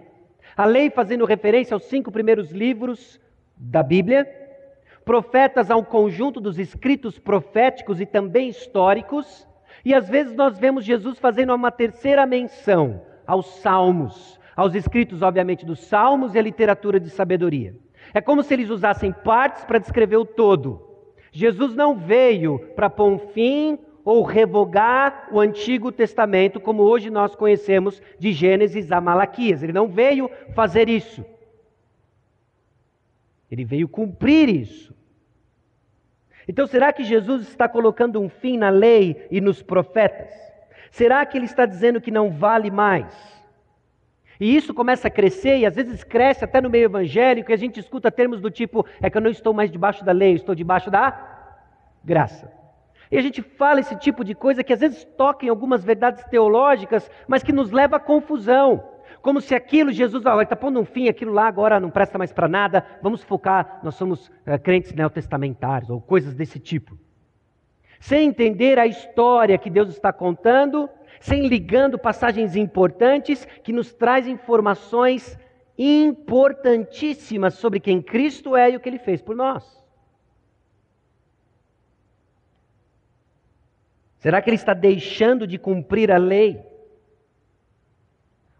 A 0.55 0.63
lei 0.63 0.89
fazendo 0.89 1.25
referência 1.25 1.73
aos 1.73 1.83
cinco 1.83 2.13
primeiros 2.13 2.51
livros 2.51 3.19
da 3.57 3.83
Bíblia, 3.83 4.40
profetas 5.11 5.69
ao 5.69 5.83
conjunto 5.83 6.39
dos 6.39 6.57
escritos 6.57 7.19
proféticos 7.19 7.99
e 7.99 8.05
também 8.05 8.47
históricos, 8.47 9.45
e 9.83 9.93
às 9.93 10.07
vezes 10.07 10.33
nós 10.33 10.57
vemos 10.57 10.85
Jesus 10.85 11.19
fazendo 11.19 11.53
uma 11.53 11.69
terceira 11.69 12.25
menção 12.25 13.01
aos 13.27 13.45
salmos, 13.57 14.39
aos 14.55 14.73
escritos, 14.73 15.21
obviamente, 15.21 15.65
dos 15.65 15.81
salmos 15.81 16.33
e 16.33 16.39
a 16.39 16.41
literatura 16.41 16.97
de 16.97 17.09
sabedoria. 17.09 17.75
É 18.13 18.21
como 18.21 18.41
se 18.41 18.53
eles 18.53 18.69
usassem 18.69 19.11
partes 19.11 19.65
para 19.65 19.79
descrever 19.79 20.15
o 20.15 20.23
todo. 20.23 20.81
Jesus 21.29 21.75
não 21.75 21.93
veio 21.93 22.57
para 22.73 22.89
pôr 22.89 23.11
um 23.11 23.19
fim 23.19 23.77
ou 24.05 24.23
revogar 24.23 25.27
o 25.29 25.41
Antigo 25.41 25.91
Testamento, 25.91 26.57
como 26.57 26.83
hoje 26.83 27.09
nós 27.09 27.35
conhecemos 27.35 28.01
de 28.17 28.31
Gênesis 28.31 28.93
a 28.93 29.01
Malaquias. 29.01 29.61
Ele 29.61 29.73
não 29.73 29.89
veio 29.89 30.31
fazer 30.55 30.87
isso. 30.87 31.21
Ele 33.51 33.65
veio 33.65 33.89
cumprir 33.89 34.47
isso. 34.47 35.00
Então, 36.47 36.65
será 36.67 36.91
que 36.91 37.03
Jesus 37.03 37.47
está 37.47 37.67
colocando 37.67 38.19
um 38.19 38.29
fim 38.29 38.57
na 38.57 38.69
lei 38.69 39.27
e 39.29 39.39
nos 39.39 39.61
profetas? 39.61 40.29
Será 40.89 41.25
que 41.25 41.37
ele 41.37 41.45
está 41.45 41.65
dizendo 41.65 42.01
que 42.01 42.11
não 42.11 42.31
vale 42.31 42.69
mais? 42.69 43.13
E 44.39 44.55
isso 44.55 44.73
começa 44.73 45.07
a 45.07 45.11
crescer, 45.11 45.59
e 45.59 45.65
às 45.65 45.75
vezes 45.75 46.03
cresce 46.03 46.43
até 46.43 46.59
no 46.59 46.69
meio 46.69 46.85
evangélico, 46.85 47.51
e 47.51 47.53
a 47.53 47.57
gente 47.57 47.79
escuta 47.79 48.11
termos 48.11 48.41
do 48.41 48.49
tipo: 48.49 48.85
é 48.99 49.09
que 49.09 49.17
eu 49.17 49.21
não 49.21 49.29
estou 49.29 49.53
mais 49.53 49.71
debaixo 49.71 50.03
da 50.03 50.11
lei, 50.11 50.31
eu 50.31 50.35
estou 50.35 50.55
debaixo 50.55 50.89
da 50.89 51.15
graça. 52.03 52.51
E 53.11 53.17
a 53.17 53.21
gente 53.21 53.41
fala 53.41 53.81
esse 53.81 53.95
tipo 53.97 54.23
de 54.23 54.33
coisa 54.33 54.63
que 54.63 54.73
às 54.73 54.79
vezes 54.79 55.03
toca 55.03 55.45
em 55.45 55.49
algumas 55.49 55.83
verdades 55.83 56.23
teológicas, 56.25 57.09
mas 57.27 57.43
que 57.43 57.51
nos 57.51 57.69
leva 57.69 57.97
à 57.97 57.99
confusão 57.99 58.83
como 59.21 59.39
se 59.39 59.53
aquilo, 59.53 59.91
Jesus, 59.91 60.25
ó, 60.25 60.41
está 60.41 60.55
pondo 60.55 60.79
um 60.79 60.85
fim, 60.85 61.07
aquilo 61.07 61.31
lá 61.31 61.47
agora 61.47 61.79
não 61.79 61.91
presta 61.91 62.17
mais 62.17 62.33
para 62.33 62.47
nada, 62.47 62.85
vamos 63.01 63.23
focar, 63.23 63.79
nós 63.83 63.95
somos 63.95 64.31
é, 64.45 64.57
crentes 64.57 64.93
neotestamentários, 64.93 65.89
ou 65.89 66.01
coisas 66.01 66.33
desse 66.33 66.59
tipo. 66.59 66.97
Sem 67.99 68.27
entender 68.27 68.79
a 68.79 68.87
história 68.87 69.59
que 69.59 69.69
Deus 69.69 69.89
está 69.89 70.11
contando, 70.11 70.89
sem 71.19 71.47
ligando 71.47 71.99
passagens 71.99 72.55
importantes 72.55 73.45
que 73.63 73.71
nos 73.71 73.93
traz 73.93 74.27
informações 74.27 75.37
importantíssimas 75.77 77.53
sobre 77.53 77.79
quem 77.79 78.01
Cristo 78.01 78.55
é 78.55 78.71
e 78.71 78.75
o 78.75 78.79
que 78.79 78.89
ele 78.89 78.97
fez 78.97 79.21
por 79.21 79.35
nós. 79.35 79.81
Será 84.17 84.41
que 84.41 84.49
ele 84.49 84.55
está 84.55 84.73
deixando 84.73 85.45
de 85.45 85.57
cumprir 85.57 86.11
a 86.11 86.17
lei? 86.17 86.70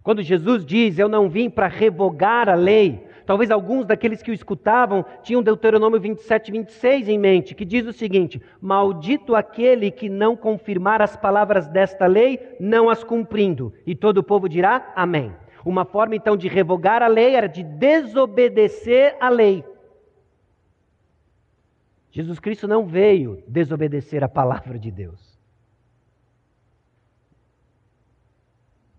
Quando 0.03 0.24
Jesus 0.24 0.65
diz, 0.65 0.98
Eu 0.98 1.08
não 1.08 1.29
vim 1.29 1.50
para 1.50 1.67
revogar 1.67 2.50
a 2.50 2.55
lei, 2.55 3.05
talvez 3.25 3.51
alguns 3.51 3.86
daqueles 3.86 4.22
que 4.22 4.31
o 4.31 4.34
escutavam 4.34 5.05
tinham 5.22 5.43
Deuteronômio 5.43 6.00
27, 6.00 6.51
26 6.51 7.08
em 7.08 7.20
mente, 7.20 7.53
que 7.53 7.63
diz 7.63 7.86
o 7.86 7.93
seguinte: 7.93 8.41
Maldito 8.60 9.36
aquele 9.36 9.91
que 9.91 10.10
não 10.10 10.36
confirmar 10.36 11.01
as 11.01 11.15
palavras 11.15 11.67
desta 11.67 12.08
lei, 12.08 12.55
não 12.60 12.89
as 12.89 13.03
cumprindo. 13.03 13.74
E 13.86 13.96
todo 13.96 14.17
o 14.17 14.24
povo 14.24 14.50
dirá 14.50 14.91
Amém. 14.96 15.34
Uma 15.63 15.86
forma 15.86 16.15
então 16.15 16.36
de 16.36 16.48
revogar 16.48 17.03
a 17.03 17.08
lei 17.08 17.36
era 17.36 17.48
de 17.48 17.62
desobedecer 17.63 19.15
a 19.20 19.29
lei. 19.29 19.63
Jesus 22.10 22.39
Cristo 22.39 22.67
não 22.67 22.86
veio 22.86 23.43
desobedecer 23.48 24.24
a 24.24 24.27
palavra 24.27 24.77
de 24.77 24.91
Deus. 24.91 25.30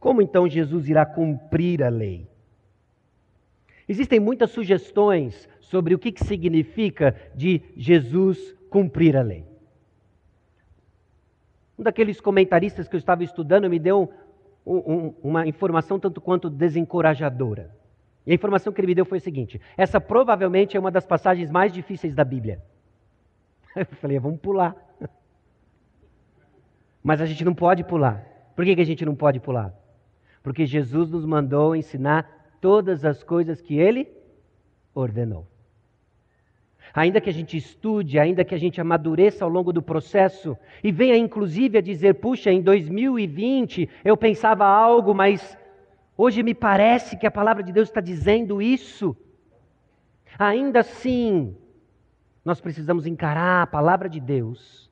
Como 0.03 0.21
então 0.21 0.49
Jesus 0.49 0.89
irá 0.89 1.07
cumprir 1.07 1.81
a 1.81 1.89
lei? 1.89 2.27
Existem 3.89 4.19
muitas 4.19 4.51
sugestões 4.51 5.49
sobre 5.61 5.95
o 5.95 5.99
que 5.99 6.13
significa 6.25 7.15
de 7.37 7.63
Jesus 7.77 8.53
cumprir 8.69 9.17
a 9.17 9.23
lei. 9.23 9.47
Um 11.79 11.85
daqueles 11.85 12.21
comentaristas 12.21 12.89
que 12.89 12.97
eu 12.97 12.99
estava 12.99 13.23
estudando 13.23 13.71
me 13.71 13.79
deu 13.79 14.13
um, 14.67 14.77
um, 14.77 15.15
uma 15.23 15.47
informação 15.47 16.01
tanto 16.01 16.21
quanto 16.21 16.51
desencorajadora. 16.51 17.73
E 18.27 18.33
a 18.33 18.35
informação 18.35 18.73
que 18.73 18.81
ele 18.81 18.89
me 18.89 18.97
deu 18.97 19.05
foi 19.05 19.19
a 19.19 19.21
seguinte: 19.21 19.61
essa 19.77 20.01
provavelmente 20.01 20.77
é 20.77 20.81
uma 20.81 20.91
das 20.91 21.07
passagens 21.07 21.49
mais 21.49 21.73
difíceis 21.73 22.13
da 22.13 22.25
Bíblia. 22.25 22.61
Eu 23.77 23.87
falei, 23.87 24.19
vamos 24.19 24.41
pular. 24.41 24.75
Mas 27.05 27.21
a 27.21 27.25
gente 27.25 27.45
não 27.45 27.55
pode 27.55 27.85
pular. 27.85 28.27
Por 28.57 28.65
que, 28.65 28.75
que 28.75 28.83
a 28.83 28.87
gente 28.87 29.05
não 29.07 29.15
pode 29.15 29.39
pular? 29.39 29.81
Porque 30.43 30.67
Jesus 30.67 31.11
nos 31.11 31.25
mandou 31.25 31.77
ensinar 31.77 32.57
todas 32.61 33.05
as 33.05 33.23
coisas 33.23 33.61
que 33.61 33.79
ele 33.79 34.09
ordenou. 34.95 35.47
Ainda 36.95 37.21
que 37.21 37.31
a 37.31 37.33
gente 37.33 37.57
estude, 37.57 38.19
ainda 38.19 38.45
que 38.45 38.55
a 38.55 38.59
gente 38.59 38.81
amadureça 38.81 39.45
ao 39.45 39.51
longo 39.51 39.73
do 39.73 39.83
processo 39.83 40.57
e 40.85 40.93
venha 40.93 41.17
inclusive 41.17 41.79
a 41.79 41.81
dizer: 41.81 42.15
puxa, 42.15 42.51
em 42.51 42.61
2020 42.61 43.89
eu 44.05 44.17
pensava 44.17 44.67
algo, 44.67 45.15
mas 45.15 45.57
hoje 46.17 46.43
me 46.43 46.55
parece 46.55 47.17
que 47.17 47.27
a 47.27 47.31
palavra 47.31 47.63
de 47.63 47.73
Deus 47.73 47.89
está 47.89 48.01
dizendo 48.01 48.61
isso. 48.61 49.17
Ainda 50.39 50.81
assim, 50.81 51.57
nós 52.45 52.61
precisamos 52.61 53.07
encarar 53.07 53.63
a 53.63 53.67
palavra 53.67 54.09
de 54.09 54.21
Deus, 54.21 54.91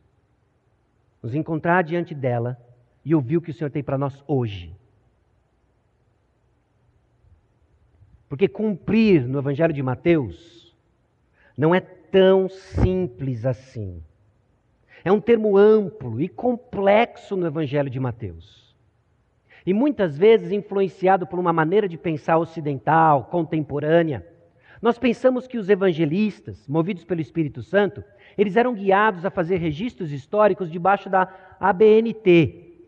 nos 1.22 1.34
encontrar 1.34 1.82
diante 1.82 2.14
dela 2.14 2.56
e 3.04 3.14
ouvir 3.14 3.36
o 3.36 3.42
que 3.42 3.50
o 3.50 3.54
Senhor 3.54 3.70
tem 3.70 3.82
para 3.82 3.98
nós 3.98 4.24
hoje. 4.26 4.79
Porque 8.30 8.46
cumprir 8.46 9.26
no 9.26 9.40
Evangelho 9.40 9.74
de 9.74 9.82
Mateus 9.82 10.72
não 11.58 11.74
é 11.74 11.80
tão 11.80 12.48
simples 12.48 13.44
assim. 13.44 14.00
É 15.04 15.10
um 15.10 15.20
termo 15.20 15.56
amplo 15.58 16.20
e 16.20 16.28
complexo 16.28 17.36
no 17.36 17.44
Evangelho 17.44 17.90
de 17.90 17.98
Mateus. 17.98 18.72
E 19.66 19.74
muitas 19.74 20.16
vezes 20.16 20.52
influenciado 20.52 21.26
por 21.26 21.40
uma 21.40 21.52
maneira 21.52 21.88
de 21.88 21.98
pensar 21.98 22.38
ocidental, 22.38 23.24
contemporânea. 23.24 24.24
Nós 24.80 24.96
pensamos 24.96 25.48
que 25.48 25.58
os 25.58 25.68
evangelistas, 25.68 26.68
movidos 26.68 27.04
pelo 27.04 27.20
Espírito 27.20 27.64
Santo, 27.64 28.02
eles 28.38 28.54
eram 28.54 28.74
guiados 28.74 29.24
a 29.24 29.30
fazer 29.30 29.56
registros 29.56 30.12
históricos 30.12 30.70
debaixo 30.70 31.10
da 31.10 31.28
ABNT, 31.58 32.78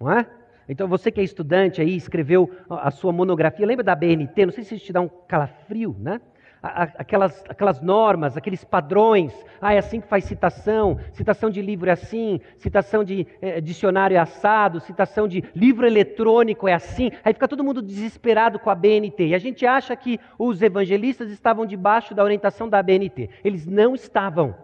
não 0.00 0.10
é? 0.10 0.26
Então 0.70 0.86
você 0.86 1.10
que 1.10 1.20
é 1.20 1.24
estudante 1.24 1.80
aí, 1.80 1.96
escreveu 1.96 2.48
a 2.70 2.92
sua 2.92 3.12
monografia, 3.12 3.66
lembra 3.66 3.82
da 3.82 3.92
BNT? 3.92 4.46
Não 4.46 4.52
sei 4.52 4.62
se 4.62 4.76
isso 4.76 4.86
te 4.86 4.92
dá 4.92 5.00
um 5.00 5.08
calafrio, 5.08 5.96
né? 5.98 6.20
Aquelas, 6.62 7.42
aquelas 7.48 7.80
normas, 7.80 8.36
aqueles 8.36 8.62
padrões. 8.62 9.34
Ah, 9.60 9.74
é 9.74 9.78
assim 9.78 10.00
que 10.00 10.06
faz 10.06 10.24
citação. 10.24 11.00
Citação 11.12 11.50
de 11.50 11.60
livro 11.60 11.88
é 11.88 11.92
assim. 11.92 12.40
Citação 12.56 13.02
de 13.02 13.26
é, 13.42 13.60
dicionário 13.60 14.14
é 14.14 14.20
assado. 14.20 14.78
Citação 14.78 15.26
de 15.26 15.42
livro 15.56 15.86
eletrônico 15.86 16.68
é 16.68 16.74
assim. 16.74 17.10
Aí 17.24 17.32
fica 17.32 17.48
todo 17.48 17.64
mundo 17.64 17.82
desesperado 17.82 18.60
com 18.60 18.70
a 18.70 18.74
BNT. 18.74 19.28
E 19.28 19.34
a 19.34 19.38
gente 19.38 19.66
acha 19.66 19.96
que 19.96 20.20
os 20.38 20.62
evangelistas 20.62 21.32
estavam 21.32 21.66
debaixo 21.66 22.14
da 22.14 22.22
orientação 22.22 22.68
da 22.68 22.80
BNT. 22.80 23.28
Eles 23.42 23.66
não 23.66 23.94
estavam. 23.94 24.54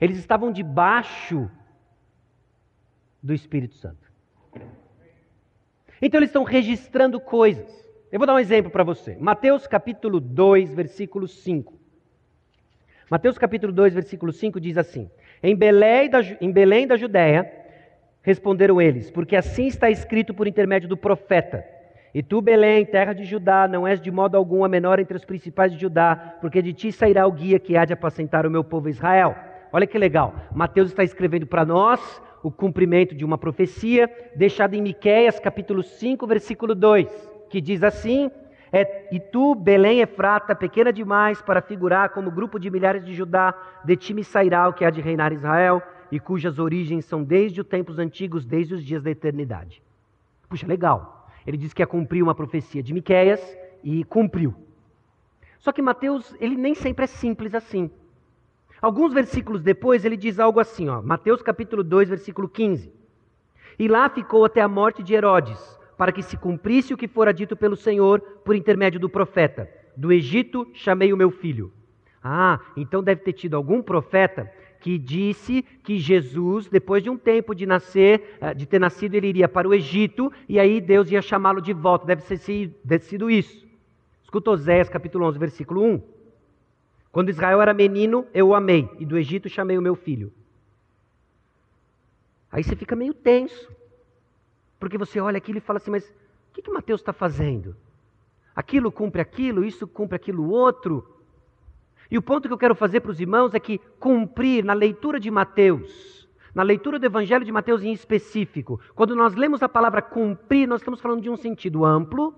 Eles 0.00 0.18
estavam 0.18 0.52
debaixo 0.52 1.50
do 3.20 3.32
Espírito 3.34 3.74
Santo. 3.74 4.01
Então 6.02 6.18
eles 6.18 6.30
estão 6.30 6.42
registrando 6.42 7.20
coisas. 7.20 7.70
Eu 8.10 8.18
vou 8.18 8.26
dar 8.26 8.34
um 8.34 8.38
exemplo 8.40 8.72
para 8.72 8.82
você. 8.82 9.16
Mateus 9.20 9.68
capítulo 9.68 10.18
2, 10.18 10.74
versículo 10.74 11.28
5. 11.28 11.72
Mateus 13.08 13.38
capítulo 13.38 13.72
2, 13.72 13.94
versículo 13.94 14.32
5 14.32 14.60
diz 14.60 14.76
assim: 14.76 15.08
Em 15.40 15.54
Belém 15.54 16.10
da, 16.10 16.20
em 16.40 16.50
Belém 16.50 16.88
da 16.88 16.96
Judéia 16.96 17.50
responderam 18.20 18.80
eles, 18.80 19.10
porque 19.10 19.36
assim 19.36 19.66
está 19.66 19.90
escrito 19.90 20.34
por 20.34 20.48
intermédio 20.48 20.88
do 20.88 20.96
profeta. 20.96 21.64
E 22.14 22.22
tu, 22.22 22.42
Belém, 22.42 22.84
terra 22.84 23.12
de 23.12 23.24
Judá, 23.24 23.66
não 23.66 23.86
és 23.86 24.00
de 24.00 24.10
modo 24.10 24.36
algum 24.36 24.64
a 24.64 24.68
menor 24.68 24.98
entre 24.98 25.16
os 25.16 25.24
principais 25.24 25.72
de 25.72 25.80
Judá, 25.80 26.36
porque 26.40 26.60
de 26.60 26.72
ti 26.72 26.92
sairá 26.92 27.26
o 27.26 27.32
guia 27.32 27.58
que 27.58 27.76
há 27.76 27.84
de 27.84 27.92
apacentar 27.92 28.44
o 28.44 28.50
meu 28.50 28.62
povo 28.64 28.88
Israel. 28.88 29.34
Olha 29.72 29.86
que 29.86 29.96
legal. 29.96 30.34
Mateus 30.54 30.90
está 30.90 31.02
escrevendo 31.02 31.46
para 31.46 31.64
nós 31.64 32.20
o 32.42 32.50
cumprimento 32.50 33.14
de 33.14 33.24
uma 33.24 33.38
profecia 33.38 34.10
deixada 34.34 34.76
em 34.76 34.82
Miqueias, 34.82 35.38
capítulo 35.38 35.82
5, 35.82 36.26
versículo 36.26 36.74
2, 36.74 37.08
que 37.48 37.60
diz 37.60 37.82
assim: 37.82 38.30
é, 38.72 39.08
E 39.14 39.20
tu, 39.20 39.54
Belém 39.54 40.00
Efrata, 40.00 40.54
pequena 40.54 40.92
demais 40.92 41.40
para 41.40 41.62
figurar 41.62 42.10
como 42.10 42.30
grupo 42.30 42.58
de 42.58 42.70
milhares 42.70 43.04
de 43.04 43.14
Judá, 43.14 43.54
de 43.84 43.96
ti 43.96 44.12
me 44.12 44.24
sairá 44.24 44.68
o 44.68 44.72
que 44.72 44.84
há 44.84 44.90
de 44.90 45.00
reinar 45.00 45.32
Israel, 45.32 45.82
e 46.10 46.18
cujas 46.18 46.58
origens 46.58 47.04
são 47.04 47.22
desde 47.22 47.60
os 47.60 47.66
tempos 47.66 47.98
antigos, 47.98 48.44
desde 48.44 48.74
os 48.74 48.84
dias 48.84 49.02
da 49.02 49.10
eternidade. 49.10 49.82
Puxa, 50.48 50.66
legal. 50.66 51.28
Ele 51.46 51.56
diz 51.56 51.72
que 51.72 51.82
ia 51.82 51.86
cumprir 51.86 52.22
uma 52.22 52.34
profecia 52.34 52.82
de 52.82 52.92
Miqueias 52.92 53.40
e 53.82 54.04
cumpriu. 54.04 54.54
Só 55.58 55.72
que 55.72 55.80
Mateus, 55.80 56.34
ele 56.40 56.56
nem 56.56 56.74
sempre 56.74 57.04
é 57.04 57.06
simples 57.06 57.54
assim. 57.54 57.90
Alguns 58.82 59.14
versículos 59.14 59.62
depois 59.62 60.04
ele 60.04 60.16
diz 60.16 60.40
algo 60.40 60.58
assim, 60.58 60.88
ó, 60.88 61.00
Mateus 61.00 61.40
capítulo 61.40 61.84
2, 61.84 62.08
versículo 62.08 62.48
15. 62.48 62.92
E 63.78 63.86
lá 63.86 64.08
ficou 64.08 64.44
até 64.44 64.60
a 64.60 64.66
morte 64.66 65.04
de 65.04 65.14
Herodes, 65.14 65.78
para 65.96 66.10
que 66.10 66.20
se 66.20 66.36
cumprisse 66.36 66.92
o 66.92 66.96
que 66.96 67.06
fora 67.06 67.32
dito 67.32 67.56
pelo 67.56 67.76
Senhor 67.76 68.20
por 68.44 68.56
intermédio 68.56 68.98
do 68.98 69.08
profeta: 69.08 69.70
Do 69.96 70.12
Egito 70.12 70.66
chamei 70.74 71.12
o 71.12 71.16
meu 71.16 71.30
filho. 71.30 71.72
Ah, 72.24 72.58
então 72.76 73.04
deve 73.04 73.20
ter 73.20 73.34
tido 73.34 73.54
algum 73.54 73.80
profeta 73.80 74.50
que 74.80 74.98
disse 74.98 75.62
que 75.84 75.96
Jesus, 75.96 76.68
depois 76.68 77.04
de 77.04 77.10
um 77.10 77.16
tempo 77.16 77.54
de 77.54 77.64
nascer, 77.64 78.36
eh, 78.40 78.52
de 78.52 78.66
ter 78.66 78.80
nascido, 78.80 79.14
ele 79.14 79.28
iria 79.28 79.48
para 79.48 79.68
o 79.68 79.72
Egito 79.72 80.32
e 80.48 80.58
aí 80.58 80.80
Deus 80.80 81.08
ia 81.08 81.22
chamá-lo 81.22 81.62
de 81.62 81.72
volta. 81.72 82.04
Deve 82.04 82.22
ter 82.22 83.00
sido 83.00 83.30
isso. 83.30 83.64
Escuta 84.24 84.50
Oséias 84.50 84.88
capítulo 84.88 85.24
11, 85.26 85.38
versículo 85.38 85.84
1. 85.84 86.21
Quando 87.12 87.28
Israel 87.28 87.60
era 87.60 87.74
menino, 87.74 88.26
eu 88.32 88.48
o 88.48 88.54
amei, 88.54 88.88
e 88.98 89.04
do 89.04 89.18
Egito 89.18 89.46
chamei 89.46 89.76
o 89.76 89.82
meu 89.82 89.94
filho. 89.94 90.32
Aí 92.50 92.64
você 92.64 92.74
fica 92.74 92.96
meio 92.96 93.12
tenso, 93.12 93.70
porque 94.80 94.96
você 94.96 95.20
olha 95.20 95.36
aquilo 95.36 95.58
e 95.58 95.60
fala 95.60 95.76
assim: 95.76 95.90
mas 95.90 96.08
o 96.08 96.54
que, 96.54 96.62
que 96.62 96.70
Mateus 96.70 97.02
está 97.02 97.12
fazendo? 97.12 97.76
Aquilo 98.56 98.90
cumpre 98.90 99.20
aquilo, 99.20 99.62
isso 99.62 99.86
cumpre 99.86 100.16
aquilo 100.16 100.50
outro. 100.50 101.06
E 102.10 102.16
o 102.16 102.22
ponto 102.22 102.48
que 102.48 102.52
eu 102.52 102.58
quero 102.58 102.74
fazer 102.74 103.00
para 103.00 103.10
os 103.10 103.20
irmãos 103.20 103.54
é 103.54 103.60
que 103.60 103.78
cumprir 103.98 104.64
na 104.64 104.72
leitura 104.72 105.20
de 105.20 105.30
Mateus, 105.30 106.28
na 106.54 106.62
leitura 106.62 106.98
do 106.98 107.06
Evangelho 107.06 107.44
de 107.44 107.52
Mateus 107.52 107.82
em 107.82 107.92
específico, 107.92 108.80
quando 108.94 109.14
nós 109.14 109.34
lemos 109.34 109.62
a 109.62 109.68
palavra 109.68 110.02
cumprir, 110.02 110.66
nós 110.66 110.80
estamos 110.80 111.00
falando 111.00 111.22
de 111.22 111.30
um 111.30 111.36
sentido 111.36 111.84
amplo 111.84 112.34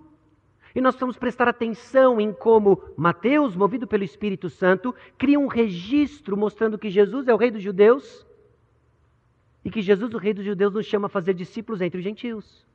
e 0.75 0.81
nós 0.81 0.97
vamos 0.97 1.17
prestar 1.17 1.47
atenção 1.47 2.21
em 2.21 2.33
como 2.33 2.83
Mateus, 2.97 3.55
movido 3.55 3.87
pelo 3.87 4.03
Espírito 4.03 4.51
Santo, 4.51 4.93
cria 5.17 5.39
um 5.39 5.47
registro 5.47 6.37
mostrando 6.37 6.79
que 6.79 6.91
Jesus 6.91 7.29
é 7.29 7.35
o 7.35 7.37
Rei 7.37 7.51
dos 7.51 7.63
Judeus 7.63 8.27
e 9.65 9.71
que 9.71 9.81
Jesus, 9.81 10.13
o 10.13 10.19
Rei 10.19 10.35
dos 10.35 10.45
Judeus, 10.45 10.75
nos 10.75 10.85
chama 10.85 11.07
a 11.07 11.09
fazer 11.09 11.33
discípulos 11.33 11.81
entre 11.81 11.99
os 11.99 12.05
gentios. 12.05 12.67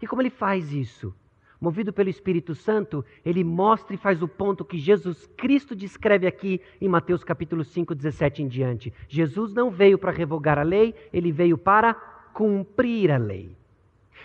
E 0.00 0.06
como 0.06 0.22
ele 0.22 0.30
faz 0.30 0.72
isso? 0.72 1.12
Movido 1.60 1.92
pelo 1.92 2.08
Espírito 2.08 2.54
Santo, 2.54 3.04
ele 3.22 3.44
mostra 3.44 3.94
e 3.94 3.98
faz 3.98 4.22
o 4.22 4.28
ponto 4.28 4.64
que 4.64 4.78
Jesus 4.78 5.28
Cristo 5.36 5.76
descreve 5.76 6.26
aqui 6.26 6.60
em 6.80 6.88
Mateus 6.88 7.22
capítulo 7.22 7.64
5, 7.64 7.94
17 7.94 8.44
em 8.44 8.48
diante. 8.48 8.94
Jesus 9.08 9.52
não 9.52 9.70
veio 9.70 9.98
para 9.98 10.12
revogar 10.12 10.58
a 10.58 10.62
lei, 10.62 10.94
ele 11.12 11.30
veio 11.30 11.58
para 11.58 11.92
cumprir 12.32 13.10
a 13.10 13.18
lei. 13.18 13.54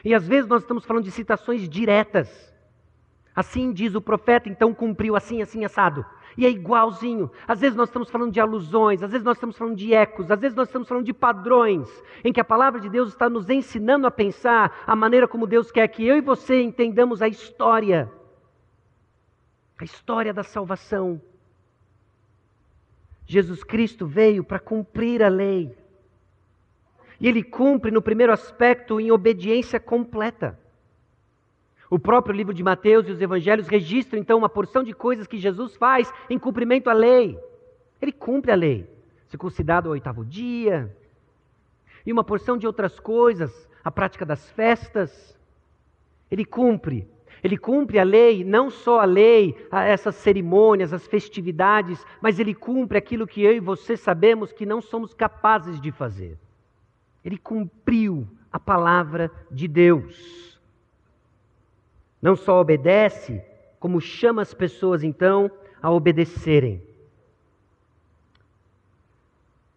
E 0.04 0.14
às 0.14 0.26
vezes 0.26 0.48
nós 0.48 0.62
estamos 0.62 0.86
falando 0.86 1.04
de 1.04 1.12
citações 1.12 1.68
diretas. 1.68 2.55
Assim 3.36 3.74
diz 3.74 3.94
o 3.96 4.02
profeta, 4.02 4.48
então 4.48 4.74
cumpriu 4.74 5.16
assim, 5.16 5.42
assim, 5.42 5.66
assado. 5.66 6.06
E 6.38 6.46
é 6.46 6.50
igualzinho. 6.50 7.30
Às 7.46 7.60
vezes 7.60 7.76
nós 7.76 7.90
estamos 7.90 8.10
falando 8.10 8.32
de 8.32 8.40
alusões, 8.40 9.04
às 9.04 9.12
vezes 9.12 9.26
nós 9.26 9.36
estamos 9.36 9.58
falando 9.58 9.76
de 9.76 9.94
ecos, 9.94 10.32
às 10.32 10.40
vezes 10.40 10.56
nós 10.56 10.70
estamos 10.70 10.88
falando 10.88 11.06
de 11.06 11.14
padrões, 11.14 11.90
em 12.24 12.32
que 12.32 12.40
a 12.40 12.46
palavra 12.46 12.80
de 12.80 12.90
Deus 12.90 13.10
está 13.10 13.30
nos 13.30 13.50
ensinando 13.50 14.08
a 14.08 14.12
pensar 14.12 14.84
a 14.88 14.96
maneira 14.96 15.28
como 15.28 15.48
Deus 15.48 15.70
quer 15.70 15.88
que 15.90 16.06
eu 16.06 16.18
e 16.18 16.22
você 16.22 16.62
entendamos 16.62 17.22
a 17.22 17.28
história. 17.28 18.10
A 19.78 19.84
história 19.84 20.34
da 20.34 20.44
salvação. 20.44 21.22
Jesus 23.26 23.64
Cristo 23.64 24.06
veio 24.06 24.44
para 24.44 24.60
cumprir 24.60 25.22
a 25.22 25.28
lei. 25.28 25.76
E 27.20 27.28
ele 27.28 27.44
cumpre 27.44 27.92
no 27.92 28.02
primeiro 28.02 28.32
aspecto 28.32 29.00
em 29.00 29.12
obediência 29.12 29.80
completa. 29.80 30.58
O 31.90 32.00
próprio 32.00 32.36
livro 32.36 32.54
de 32.54 32.64
Mateus 32.64 33.08
e 33.08 33.12
os 33.12 33.22
evangelhos 33.22 33.68
registram 33.68 34.20
então 34.20 34.38
uma 34.38 34.50
porção 34.50 34.84
de 34.84 34.94
coisas 34.94 35.28
que 35.28 35.38
Jesus 35.38 35.76
faz 35.76 36.12
em 36.30 36.40
cumprimento 36.40 36.90
à 36.90 36.94
lei. 36.94 37.40
Ele 38.02 38.12
cumpre 38.12 38.52
a 38.52 38.56
lei, 38.56 38.90
circuncidado 39.28 39.90
ao 39.90 39.94
oitavo 39.94 40.26
dia, 40.26 40.96
e 42.06 42.12
uma 42.12 42.24
porção 42.24 42.58
de 42.58 42.68
outras 42.68 43.00
coisas, 43.00 43.68
a 43.84 43.92
prática 43.92 44.26
das 44.26 44.50
festas. 44.52 45.38
Ele 46.30 46.46
cumpre. 46.46 47.08
Ele 47.44 47.58
cumpre 47.58 48.00
a 48.00 48.04
lei, 48.04 48.44
não 48.44 48.72
só 48.72 49.02
a 49.02 49.06
lei, 49.06 49.56
essas 49.72 50.16
cerimônias, 50.16 50.94
as 50.94 51.06
festividades, 51.06 52.04
mas 52.20 52.40
ele 52.40 52.56
cumpre 52.56 52.98
aquilo 52.98 53.28
que 53.28 53.44
eu 53.44 53.54
e 53.54 53.60
você 53.60 53.96
sabemos 53.96 54.52
que 54.52 54.66
não 54.66 54.82
somos 54.82 55.14
capazes 55.14 55.80
de 55.80 55.92
fazer. 55.92 56.38
Ele 57.24 57.38
cumpriu 57.38 58.28
a 58.52 58.60
palavra 58.60 59.32
de 59.52 59.68
Deus. 59.68 60.55
Não 62.26 62.36
só 62.36 62.60
obedece, 62.60 63.40
como 63.80 64.02
chama 64.02 64.42
as 64.42 64.52
pessoas 64.52 65.04
então 65.04 65.52
a 65.80 65.92
obedecerem. 65.92 66.82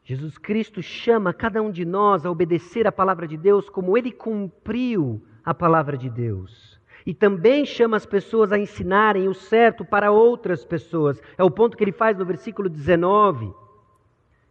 Jesus 0.03 0.39
Cristo 0.39 0.83
chama 0.83 1.35
cada 1.35 1.61
um 1.61 1.71
de 1.71 1.85
nós 1.85 2.25
a 2.25 2.31
obedecer 2.31 2.87
a 2.87 2.91
palavra 2.91 3.29
de 3.29 3.37
Deus 3.37 3.69
como 3.69 3.99
ele 3.99 4.11
cumpriu 4.11 5.21
a 5.45 5.53
palavra 5.53 5.99
de 5.99 6.09
Deus. 6.09 6.81
E 7.05 7.13
também 7.13 7.67
chama 7.67 7.99
as 7.99 8.07
pessoas 8.07 8.51
a 8.51 8.59
ensinarem 8.59 9.29
o 9.29 9.35
certo 9.35 9.85
para 9.85 10.11
outras 10.11 10.65
pessoas. 10.65 11.21
É 11.37 11.45
o 11.45 11.51
ponto 11.51 11.77
que 11.77 11.85
ele 11.85 11.93
faz 11.93 12.17
no 12.17 12.25
versículo 12.25 12.71
19. 12.71 13.53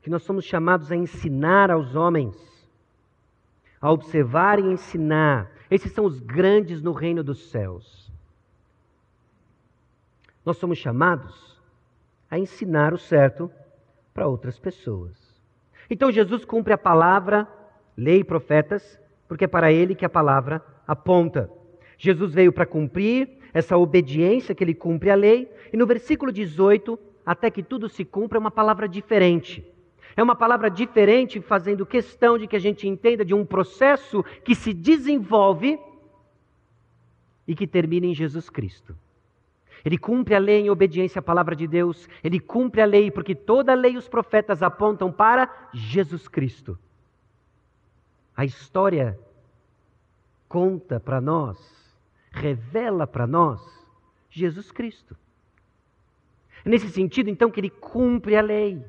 Que 0.03 0.09
nós 0.11 0.21
somos 0.21 0.45
chamados 0.45 0.91
a 0.91 0.95
ensinar 0.95 1.71
aos 1.71 1.95
homens, 1.95 2.37
a 3.81 3.91
observar 3.91 4.59
e 4.59 4.71
ensinar. 4.71 5.56
Esses 5.69 5.91
são 5.91 6.05
os 6.05 6.19
grandes 6.19 6.81
no 6.81 6.91
reino 6.91 7.23
dos 7.23 7.49
céus. 7.49 8.11
Nós 10.45 10.57
somos 10.57 10.77
chamados 10.77 11.57
a 12.29 12.39
ensinar 12.39 12.93
o 12.93 12.97
certo 12.97 13.51
para 14.13 14.27
outras 14.27 14.57
pessoas. 14.57 15.15
Então 15.89 16.11
Jesus 16.11 16.45
cumpre 16.45 16.73
a 16.73 16.77
palavra, 16.77 17.47
lei 17.95 18.19
e 18.19 18.23
profetas, 18.23 18.99
porque 19.27 19.45
é 19.45 19.47
para 19.47 19.71
ele 19.71 19.95
que 19.95 20.05
a 20.05 20.09
palavra 20.09 20.63
aponta. 20.87 21.49
Jesus 21.97 22.33
veio 22.33 22.53
para 22.53 22.65
cumprir 22.65 23.29
essa 23.53 23.77
obediência 23.77 24.55
que 24.55 24.63
ele 24.63 24.73
cumpre 24.73 25.09
a 25.09 25.15
lei, 25.15 25.51
e 25.73 25.77
no 25.77 25.85
versículo 25.85 26.31
18, 26.31 26.97
até 27.25 27.49
que 27.49 27.63
tudo 27.63 27.89
se 27.89 28.05
cumpra, 28.05 28.37
é 28.37 28.39
uma 28.39 28.51
palavra 28.51 28.87
diferente. 28.87 29.65
É 30.17 30.23
uma 30.23 30.35
palavra 30.35 30.67
diferente, 30.67 31.39
fazendo 31.39 31.85
questão 31.85 32.39
de 32.39 32.47
que 32.47 32.55
a 32.55 32.59
gente 32.59 32.87
entenda 32.87 33.23
de 33.23 33.35
um 33.35 33.45
processo 33.45 34.23
que 34.43 34.55
se 34.55 34.73
desenvolve 34.73 35.79
e 37.47 37.55
que 37.55 37.67
termina 37.67 38.07
em 38.07 38.15
Jesus 38.15 38.49
Cristo. 38.49 38.97
Ele 39.85 39.95
cumpre 39.95 40.33
a 40.33 40.39
lei 40.39 40.61
em 40.61 40.71
obediência 40.71 41.19
à 41.19 41.21
palavra 41.21 41.55
de 41.55 41.67
Deus, 41.67 42.09
ele 42.23 42.39
cumpre 42.39 42.81
a 42.81 42.85
lei 42.85 43.11
porque 43.11 43.35
toda 43.35 43.73
a 43.73 43.75
lei 43.75 43.93
e 43.93 43.97
os 43.97 44.09
profetas 44.09 44.63
apontam 44.63 45.11
para 45.11 45.69
Jesus 45.71 46.27
Cristo. 46.27 46.79
A 48.35 48.43
história 48.43 49.19
conta 50.49 50.99
para 50.99 51.21
nós, 51.21 51.59
revela 52.31 53.05
para 53.05 53.27
nós 53.27 53.61
Jesus 54.31 54.71
Cristo. 54.71 55.15
Nesse 56.65 56.89
sentido, 56.89 57.29
então, 57.29 57.51
que 57.51 57.59
ele 57.59 57.69
cumpre 57.69 58.35
a 58.35 58.41
lei. 58.41 58.83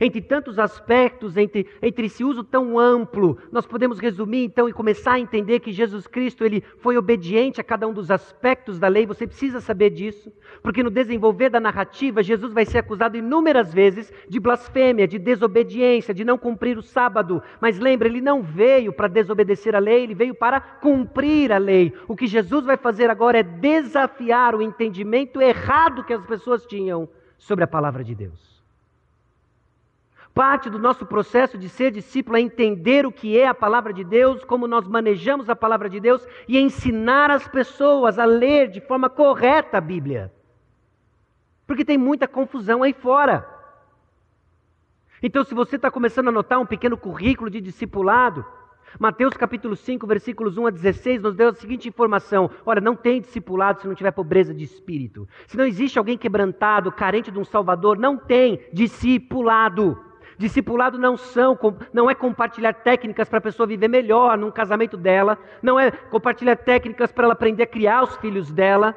Entre 0.00 0.20
tantos 0.20 0.58
aspectos, 0.58 1.36
entre, 1.36 1.66
entre 1.82 2.06
esse 2.06 2.22
uso 2.22 2.44
tão 2.44 2.78
amplo, 2.78 3.38
nós 3.50 3.66
podemos 3.66 3.98
resumir 3.98 4.44
então 4.44 4.68
e 4.68 4.72
começar 4.72 5.12
a 5.12 5.20
entender 5.20 5.60
que 5.60 5.72
Jesus 5.72 6.06
Cristo 6.06 6.44
ele 6.44 6.62
foi 6.78 6.96
obediente 6.96 7.60
a 7.60 7.64
cada 7.64 7.86
um 7.86 7.92
dos 7.92 8.10
aspectos 8.10 8.78
da 8.78 8.86
lei. 8.86 9.06
Você 9.06 9.26
precisa 9.26 9.60
saber 9.60 9.90
disso, 9.90 10.32
porque 10.62 10.82
no 10.82 10.90
desenvolver 10.90 11.50
da 11.50 11.58
narrativa, 11.58 12.22
Jesus 12.22 12.52
vai 12.52 12.64
ser 12.64 12.78
acusado 12.78 13.16
inúmeras 13.16 13.72
vezes 13.74 14.12
de 14.28 14.38
blasfêmia, 14.38 15.08
de 15.08 15.18
desobediência, 15.18 16.14
de 16.14 16.24
não 16.24 16.38
cumprir 16.38 16.78
o 16.78 16.82
sábado. 16.82 17.42
Mas 17.60 17.78
lembre, 17.78 18.08
ele 18.08 18.20
não 18.20 18.42
veio 18.42 18.92
para 18.92 19.08
desobedecer 19.08 19.74
a 19.74 19.80
lei, 19.80 20.04
ele 20.04 20.14
veio 20.14 20.34
para 20.34 20.60
cumprir 20.60 21.52
a 21.52 21.58
lei. 21.58 21.92
O 22.06 22.14
que 22.14 22.26
Jesus 22.26 22.64
vai 22.64 22.76
fazer 22.76 23.10
agora 23.10 23.38
é 23.38 23.42
desafiar 23.42 24.54
o 24.54 24.62
entendimento 24.62 25.40
errado 25.40 26.04
que 26.04 26.12
as 26.12 26.24
pessoas 26.24 26.64
tinham 26.66 27.08
sobre 27.36 27.64
a 27.64 27.68
palavra 27.68 28.04
de 28.04 28.14
Deus. 28.14 28.57
Parte 30.38 30.70
do 30.70 30.78
nosso 30.78 31.04
processo 31.04 31.58
de 31.58 31.68
ser 31.68 31.90
discípulo 31.90 32.36
é 32.36 32.40
entender 32.40 33.04
o 33.04 33.10
que 33.10 33.36
é 33.36 33.48
a 33.48 33.52
palavra 33.52 33.92
de 33.92 34.04
Deus, 34.04 34.44
como 34.44 34.68
nós 34.68 34.86
manejamos 34.86 35.50
a 35.50 35.56
palavra 35.56 35.90
de 35.90 35.98
Deus 35.98 36.24
e 36.46 36.56
ensinar 36.60 37.28
as 37.28 37.48
pessoas 37.48 38.20
a 38.20 38.24
ler 38.24 38.70
de 38.70 38.80
forma 38.80 39.10
correta 39.10 39.78
a 39.78 39.80
Bíblia. 39.80 40.32
Porque 41.66 41.84
tem 41.84 41.98
muita 41.98 42.28
confusão 42.28 42.84
aí 42.84 42.92
fora. 42.92 43.52
Então, 45.20 45.42
se 45.42 45.52
você 45.54 45.74
está 45.74 45.90
começando 45.90 46.28
a 46.28 46.32
notar 46.32 46.60
um 46.60 46.66
pequeno 46.66 46.96
currículo 46.96 47.50
de 47.50 47.60
discipulado, 47.60 48.46
Mateus 48.96 49.36
capítulo 49.36 49.74
5, 49.74 50.06
versículos 50.06 50.56
1 50.56 50.68
a 50.68 50.70
16, 50.70 51.20
nos 51.20 51.34
deu 51.34 51.48
a 51.48 51.54
seguinte 51.54 51.88
informação: 51.88 52.48
olha, 52.64 52.80
não 52.80 52.94
tem 52.94 53.20
discipulado 53.20 53.80
se 53.80 53.88
não 53.88 53.94
tiver 53.96 54.12
pobreza 54.12 54.54
de 54.54 54.62
espírito. 54.62 55.28
Se 55.48 55.56
não 55.56 55.66
existe 55.66 55.98
alguém 55.98 56.16
quebrantado, 56.16 56.92
carente 56.92 57.32
de 57.32 57.40
um 57.40 57.44
Salvador, 57.44 57.98
não 57.98 58.16
tem 58.16 58.60
discipulado. 58.72 60.06
Discipulado 60.38 60.96
não 60.96 61.16
são, 61.16 61.58
não 61.92 62.08
é 62.08 62.14
compartilhar 62.14 62.72
técnicas 62.72 63.28
para 63.28 63.38
a 63.38 63.42
pessoa 63.42 63.66
viver 63.66 63.88
melhor 63.88 64.38
num 64.38 64.52
casamento 64.52 64.96
dela, 64.96 65.36
não 65.60 65.78
é 65.80 65.90
compartilhar 65.90 66.54
técnicas 66.54 67.10
para 67.10 67.24
ela 67.24 67.32
aprender 67.32 67.64
a 67.64 67.66
criar 67.66 68.04
os 68.04 68.16
filhos 68.18 68.52
dela. 68.52 68.96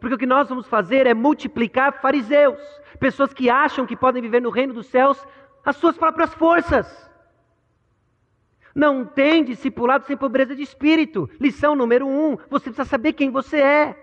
Porque 0.00 0.16
o 0.16 0.18
que 0.18 0.26
nós 0.26 0.48
vamos 0.48 0.66
fazer 0.66 1.06
é 1.06 1.14
multiplicar 1.14 2.00
fariseus, 2.00 2.60
pessoas 2.98 3.32
que 3.32 3.48
acham 3.48 3.86
que 3.86 3.96
podem 3.96 4.20
viver 4.20 4.42
no 4.42 4.50
reino 4.50 4.74
dos 4.74 4.88
céus 4.88 5.24
as 5.64 5.76
suas 5.76 5.96
próprias 5.96 6.34
forças. 6.34 7.08
Não 8.74 9.04
tem 9.04 9.44
discipulado 9.44 10.06
sem 10.06 10.16
pobreza 10.16 10.56
de 10.56 10.62
espírito. 10.62 11.30
Lição 11.40 11.76
número 11.76 12.04
um: 12.08 12.36
você 12.50 12.64
precisa 12.64 12.84
saber 12.84 13.12
quem 13.12 13.30
você 13.30 13.58
é. 13.58 13.96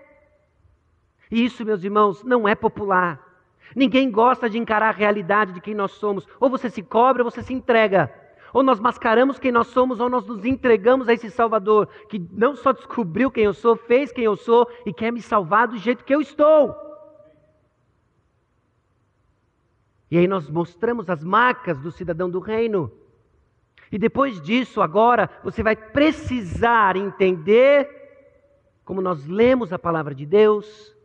E 1.30 1.44
isso, 1.44 1.66
meus 1.66 1.84
irmãos, 1.84 2.24
não 2.24 2.48
é 2.48 2.54
popular. 2.54 3.29
Ninguém 3.74 4.10
gosta 4.10 4.48
de 4.48 4.58
encarar 4.58 4.88
a 4.88 4.96
realidade 4.96 5.52
de 5.52 5.60
quem 5.60 5.74
nós 5.74 5.92
somos. 5.92 6.26
Ou 6.38 6.50
você 6.50 6.68
se 6.68 6.82
cobra, 6.82 7.22
ou 7.22 7.30
você 7.30 7.42
se 7.42 7.52
entrega. 7.52 8.12
Ou 8.52 8.62
nós 8.62 8.80
mascaramos 8.80 9.38
quem 9.38 9.52
nós 9.52 9.68
somos, 9.68 10.00
ou 10.00 10.08
nós 10.08 10.26
nos 10.26 10.44
entregamos 10.44 11.08
a 11.08 11.12
esse 11.12 11.30
Salvador, 11.30 11.88
que 12.08 12.18
não 12.32 12.56
só 12.56 12.72
descobriu 12.72 13.30
quem 13.30 13.44
eu 13.44 13.54
sou, 13.54 13.76
fez 13.76 14.10
quem 14.10 14.24
eu 14.24 14.36
sou 14.36 14.68
e 14.84 14.92
quer 14.92 15.12
me 15.12 15.22
salvar 15.22 15.68
do 15.68 15.76
jeito 15.76 16.04
que 16.04 16.14
eu 16.14 16.20
estou. 16.20 16.74
E 20.10 20.18
aí 20.18 20.26
nós 20.26 20.50
mostramos 20.50 21.08
as 21.08 21.22
marcas 21.22 21.78
do 21.78 21.92
cidadão 21.92 22.28
do 22.28 22.40
reino. 22.40 22.90
E 23.92 23.98
depois 23.98 24.40
disso, 24.40 24.80
agora, 24.80 25.30
você 25.44 25.62
vai 25.62 25.76
precisar 25.76 26.96
entender 26.96 27.88
como 28.84 29.00
nós 29.00 29.24
lemos 29.26 29.72
a 29.72 29.78
palavra 29.78 30.12
de 30.12 30.26
Deus, 30.26 30.96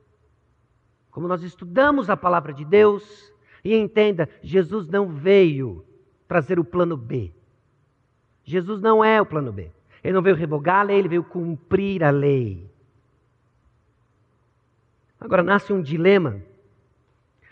como 1.16 1.30
nós 1.30 1.44
estudamos 1.44 2.10
a 2.10 2.18
palavra 2.18 2.52
de 2.52 2.66
Deus, 2.66 3.34
e 3.64 3.74
entenda, 3.74 4.30
Jesus 4.44 4.90
não 4.90 5.08
veio 5.08 5.86
trazer 6.28 6.60
o 6.60 6.66
plano 6.66 6.98
B. 6.98 7.32
Jesus 8.44 8.82
não 8.82 9.02
é 9.02 9.22
o 9.22 9.26
plano 9.26 9.50
B. 9.50 9.72
Ele 10.04 10.12
não 10.12 10.22
veio 10.22 10.36
revogar 10.36 10.82
a 10.82 10.84
lei, 10.84 10.98
ele 11.00 11.08
veio 11.08 11.24
cumprir 11.24 12.04
a 12.04 12.10
lei. 12.10 12.70
Agora 15.18 15.42
nasce 15.42 15.72
um 15.72 15.82
dilema, 15.82 16.42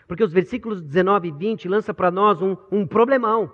porque 0.09 0.25
os 0.25 0.33
versículos 0.33 0.81
19 0.81 1.29
e 1.29 1.31
20 1.31 1.69
lançam 1.69 1.95
para 1.95 2.11
nós 2.11 2.41
um, 2.41 2.57
um 2.69 2.85
problemão. 2.85 3.49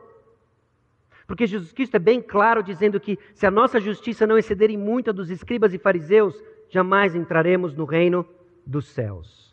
Porque 1.27 1.45
Jesus 1.45 1.71
Cristo 1.71 1.97
é 1.97 1.99
bem 1.99 2.19
claro 2.19 2.63
dizendo 2.63 2.99
que 2.99 3.19
se 3.35 3.45
a 3.45 3.51
nossa 3.51 3.79
justiça 3.79 4.25
não 4.25 4.39
exceder 4.39 4.71
em 4.71 4.77
muita 4.77 5.13
dos 5.13 5.29
escribas 5.29 5.71
e 5.71 5.77
fariseus, 5.77 6.43
jamais 6.67 7.13
entraremos 7.13 7.75
no 7.75 7.85
reino 7.85 8.25
dos 8.65 8.87
céus. 8.87 9.48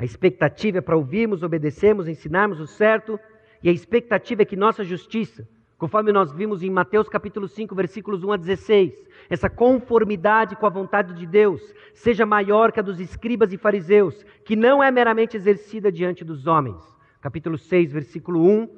A 0.00 0.04
expectativa 0.06 0.78
é 0.78 0.80
para 0.80 0.96
ouvirmos, 0.96 1.42
obedecermos, 1.42 2.08
ensinarmos 2.08 2.58
o 2.58 2.66
certo, 2.66 3.20
e 3.62 3.68
a 3.68 3.72
expectativa 3.72 4.40
é 4.40 4.46
que 4.46 4.56
nossa 4.56 4.82
justiça, 4.82 5.46
conforme 5.76 6.10
nós 6.10 6.32
vimos 6.32 6.62
em 6.62 6.70
Mateus 6.70 7.06
capítulo 7.06 7.46
5, 7.46 7.74
versículos 7.74 8.24
1 8.24 8.32
a 8.32 8.36
16, 8.38 9.06
essa 9.28 9.50
conformidade 9.50 10.56
com 10.56 10.64
a 10.64 10.70
vontade 10.70 11.12
de 11.12 11.26
Deus 11.26 11.60
seja 11.92 12.24
maior 12.24 12.72
que 12.72 12.80
a 12.80 12.82
dos 12.82 12.98
escribas 12.98 13.52
e 13.52 13.58
fariseus, 13.58 14.24
que 14.42 14.56
não 14.56 14.82
é 14.82 14.90
meramente 14.90 15.36
exercida 15.36 15.92
diante 15.92 16.24
dos 16.24 16.46
homens. 16.46 16.82
Capítulo 17.20 17.58
6, 17.58 17.92
versículo 17.92 18.42
1, 18.42 18.70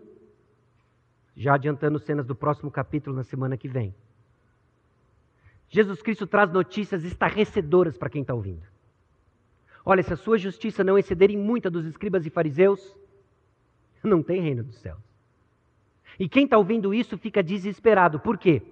já 1.36 1.54
adiantando 1.54 2.00
cenas 2.00 2.26
do 2.26 2.34
próximo 2.34 2.68
capítulo 2.68 3.14
na 3.14 3.22
semana 3.22 3.56
que 3.56 3.68
vem. 3.68 3.94
Jesus 5.68 6.02
Cristo 6.02 6.26
traz 6.26 6.50
notícias 6.50 7.04
estarrecedoras 7.04 7.96
para 7.96 8.10
quem 8.10 8.22
está 8.22 8.34
ouvindo. 8.34 8.71
Olha, 9.84 10.02
se 10.02 10.12
a 10.12 10.16
sua 10.16 10.38
justiça 10.38 10.84
não 10.84 10.96
exceder 10.96 11.30
em 11.30 11.36
muita 11.36 11.68
dos 11.70 11.84
escribas 11.84 12.24
e 12.24 12.30
fariseus, 12.30 12.96
não 14.02 14.22
tem 14.22 14.40
reino 14.40 14.62
dos 14.62 14.78
céus. 14.78 15.00
E 16.18 16.28
quem 16.28 16.44
está 16.44 16.58
ouvindo 16.58 16.94
isso 16.94 17.18
fica 17.18 17.42
desesperado. 17.42 18.20
Por 18.20 18.38
quê? 18.38 18.62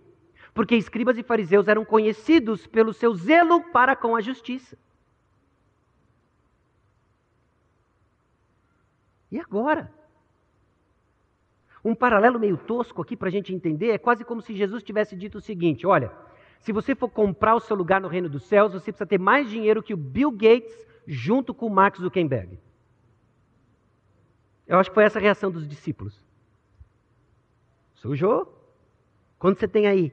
Porque 0.54 0.76
escribas 0.76 1.18
e 1.18 1.22
fariseus 1.22 1.68
eram 1.68 1.84
conhecidos 1.84 2.66
pelo 2.66 2.92
seu 2.92 3.14
zelo 3.14 3.62
para 3.72 3.96
com 3.96 4.14
a 4.14 4.20
justiça. 4.20 4.76
E 9.30 9.38
agora? 9.38 9.92
Um 11.84 11.94
paralelo 11.94 12.38
meio 12.38 12.56
tosco 12.56 13.00
aqui 13.00 13.16
para 13.16 13.28
a 13.28 13.32
gente 13.32 13.54
entender 13.54 13.90
é 13.90 13.98
quase 13.98 14.24
como 14.24 14.42
se 14.42 14.54
Jesus 14.54 14.82
tivesse 14.82 15.16
dito 15.16 15.38
o 15.38 15.40
seguinte: 15.40 15.86
olha, 15.86 16.12
se 16.58 16.72
você 16.72 16.94
for 16.94 17.08
comprar 17.08 17.54
o 17.54 17.60
seu 17.60 17.74
lugar 17.74 18.00
no 18.00 18.08
reino 18.08 18.28
dos 18.28 18.44
céus, 18.44 18.72
você 18.72 18.92
precisa 18.92 19.06
ter 19.06 19.18
mais 19.18 19.48
dinheiro 19.48 19.82
que 19.82 19.94
o 19.94 19.96
Bill 19.96 20.30
Gates 20.30 20.89
junto 21.12 21.52
com 21.52 21.68
Mark 21.68 21.96
Zuckerberg. 21.96 22.56
Eu 24.64 24.78
acho 24.78 24.90
que 24.90 24.94
foi 24.94 25.02
essa 25.02 25.18
a 25.18 25.22
reação 25.22 25.50
dos 25.50 25.66
discípulos. 25.66 26.24
Sujou? 27.94 28.56
Quando 29.36 29.58
você 29.58 29.66
tem 29.66 29.88
aí? 29.88 30.12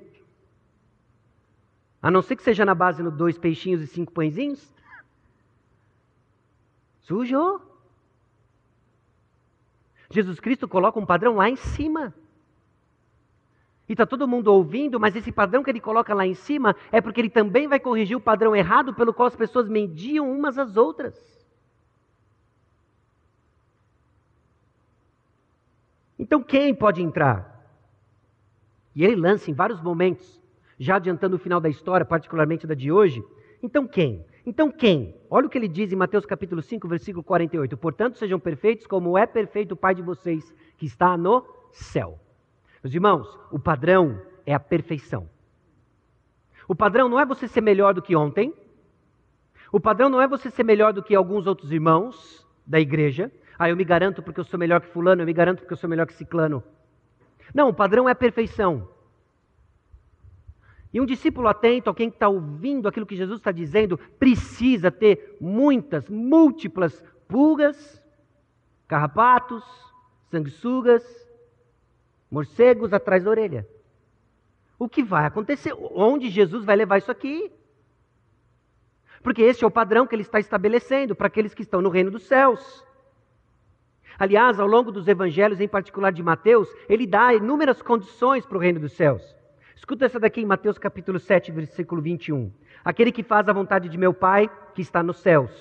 A 2.02 2.10
não 2.10 2.24
ser 2.24 2.36
que 2.36 2.42
seja 2.42 2.66
na 2.66 2.74
base 2.74 3.04
no 3.04 3.12
dois 3.12 3.38
peixinhos 3.38 3.82
e 3.82 3.88
cinco 3.88 4.12
pãezinhos? 4.12 4.74
Sujou? 7.02 7.62
Jesus 10.10 10.40
Cristo 10.40 10.68
coloca 10.68 11.00
um 11.00 11.06
padrão 11.06 11.36
lá 11.36 11.48
em 11.48 11.56
cima. 11.56 12.12
E 13.88 13.94
está 13.94 14.06
todo 14.06 14.28
mundo 14.28 14.48
ouvindo, 14.48 15.00
mas 15.00 15.16
esse 15.16 15.32
padrão 15.32 15.64
que 15.64 15.70
ele 15.70 15.80
coloca 15.80 16.14
lá 16.14 16.26
em 16.28 16.34
cima 16.34 16.76
é 16.92 17.00
porque 17.00 17.22
ele 17.22 17.30
também 17.30 17.68
vai 17.68 17.80
corrigir 17.80 18.18
o 18.18 18.22
padrão 18.22 18.56
errado 18.56 18.94
pelo 18.94 19.14
qual 19.14 19.28
as 19.28 19.36
pessoas 19.36 19.70
mediam 19.70 20.30
umas 20.30 20.58
às 20.58 20.76
outras. 20.76 21.16
Então 26.20 26.44
quem 26.44 26.76
pode 26.76 27.02
entrar? 27.02 27.56
E 28.94 29.06
ele 29.06 29.16
lança 29.16 29.50
em 29.50 29.54
vários 29.54 29.82
momentos, 29.82 30.42
já 30.78 30.96
adiantando 30.98 31.38
o 31.38 31.40
final 31.40 31.62
da 31.62 31.70
história, 31.70 32.06
particularmente 32.06 32.68
da 32.68 32.74
de 32.74 32.92
hoje. 32.92 33.24
Então 33.64 33.88
quem? 33.88 34.26
Então 34.46 34.70
quem? 34.70 35.16
Olha 35.30 35.48
o 35.48 35.50
que 35.50 35.58
ele 35.58 35.68
diz 35.68 35.94
em 35.94 35.96
Mateus 35.96 36.26
capítulo 36.26 36.62
5, 36.62 36.88
versículo 36.88 37.24
48. 37.24 37.78
Portanto, 37.78 38.18
sejam 38.18 38.40
perfeitos 38.40 38.86
como 38.86 39.18
é 39.18 39.26
perfeito 39.26 39.74
o 39.74 39.78
Pai 39.78 39.96
de 39.96 40.02
vocês 40.02 40.54
que 40.78 40.86
está 40.86 41.16
no 41.16 41.46
céu. 41.72 42.20
Meus 42.84 42.94
irmãos, 42.94 43.40
o 43.52 43.60
padrão 43.60 44.22
é 44.46 44.54
a 44.54 44.60
perfeição. 44.60 45.30
O 46.68 46.76
padrão 46.76 47.08
não 47.08 47.20
é 47.20 47.26
você 47.26 47.48
ser 47.48 47.62
melhor 47.62 47.94
do 47.94 48.02
que 48.02 48.16
ontem. 48.16 48.54
O 49.72 49.80
padrão 49.80 50.10
não 50.10 50.22
é 50.22 50.28
você 50.28 50.50
ser 50.50 50.64
melhor 50.64 50.94
do 50.94 51.04
que 51.04 51.16
alguns 51.16 51.48
outros 51.48 51.72
irmãos 51.72 52.46
da 52.66 52.80
igreja. 52.80 53.32
Ah, 53.58 53.70
eu 53.70 53.76
me 53.76 53.84
garanto 53.84 54.22
porque 54.22 54.40
eu 54.40 54.44
sou 54.44 54.60
melhor 54.60 54.82
que 54.82 54.88
fulano, 54.88 55.22
eu 55.22 55.26
me 55.26 55.34
garanto 55.34 55.60
porque 55.60 55.74
eu 55.74 55.78
sou 55.78 55.90
melhor 55.90 56.06
que 56.06 56.14
ciclano. 56.14 56.64
Não, 57.54 57.70
o 57.70 57.74
padrão 57.74 58.08
é 58.08 58.12
a 58.12 58.16
perfeição. 58.16 58.88
E 60.94 61.02
um 61.02 61.06
discípulo 61.06 61.48
atento, 61.48 61.90
alguém 61.90 62.10
que 62.10 62.16
está 62.16 62.30
ouvindo 62.30 62.88
aquilo 62.88 63.06
que 63.06 63.16
Jesus 63.16 63.40
está 63.40 63.52
dizendo, 63.52 63.98
precisa 64.20 64.92
ter 64.92 65.38
muitas, 65.40 66.10
múltiplas 66.10 67.04
pulgas, 67.28 68.02
carrapatos, 68.88 69.64
sanguessugas, 70.30 71.27
morcegos 72.30 72.94
atrás 72.94 73.24
da 73.24 73.30
orelha. 73.30 73.68
O 74.80 74.88
que 74.88 75.04
vai 75.04 75.26
acontecer? 75.26 75.74
Onde 75.96 76.30
Jesus 76.30 76.64
vai 76.64 76.76
levar 76.76 76.98
isso 76.98 77.12
aqui? 77.12 77.52
Porque 79.24 79.42
esse 79.42 79.64
é 79.64 79.68
o 79.68 79.72
padrão 79.72 80.06
que 80.06 80.14
ele 80.14 80.22
está 80.22 80.40
estabelecendo 80.40 81.16
para 81.16 81.28
aqueles 81.28 81.54
que 81.54 81.64
estão 81.64 81.82
no 81.82 81.90
reino 81.90 82.12
dos 82.12 82.24
céus. 82.24 82.86
Aliás, 84.20 84.60
ao 84.60 84.68
longo 84.68 84.92
dos 84.92 85.08
evangelhos, 85.08 85.60
em 85.60 85.68
particular 85.68 86.12
de 86.12 86.24
Mateus, 86.24 86.70
ele 86.88 87.06
dá 87.06 87.34
inúmeras 87.34 87.82
condições 87.82 88.46
para 88.46 88.58
o 88.58 88.62
reino 88.62 88.80
dos 88.80 88.94
céus. 88.94 89.36
Escuta 89.76 90.06
essa 90.06 90.20
daqui 90.20 90.42
em 90.42 90.46
Mateus 90.46 90.78
capítulo 90.78 91.20
7, 91.20 91.52
versículo 91.52 92.02
21. 92.02 92.52
Aquele 92.84 93.12
que 93.12 93.22
faz 93.22 93.48
a 93.48 93.54
vontade 93.54 93.90
de 93.90 93.98
meu 93.98 94.14
Pai 94.14 94.50
que 94.74 94.82
está 94.82 95.04
nos 95.04 95.18
céus. 95.18 95.52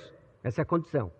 Essa 0.43 0.61
é 0.61 0.63
a 0.63 0.67
condição. 0.67 1.13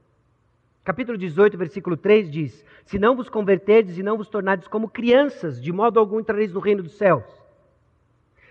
Capítulo 0.87 1.19
18, 1.19 1.59
versículo 1.59 1.97
3 1.97 2.31
diz: 2.31 2.65
Se 2.85 2.97
não 2.97 3.17
vos 3.17 3.29
converterdes 3.29 3.99
e 3.99 4.05
não 4.05 4.17
vos 4.17 4.29
tornardes 4.29 4.69
como 4.69 4.89
crianças, 4.89 5.61
de 5.61 5.73
modo 5.73 5.99
algum 5.99 6.21
entrareis 6.21 6.53
no 6.53 6.61
reino 6.61 6.81
dos 6.81 6.93
céus. 6.93 7.25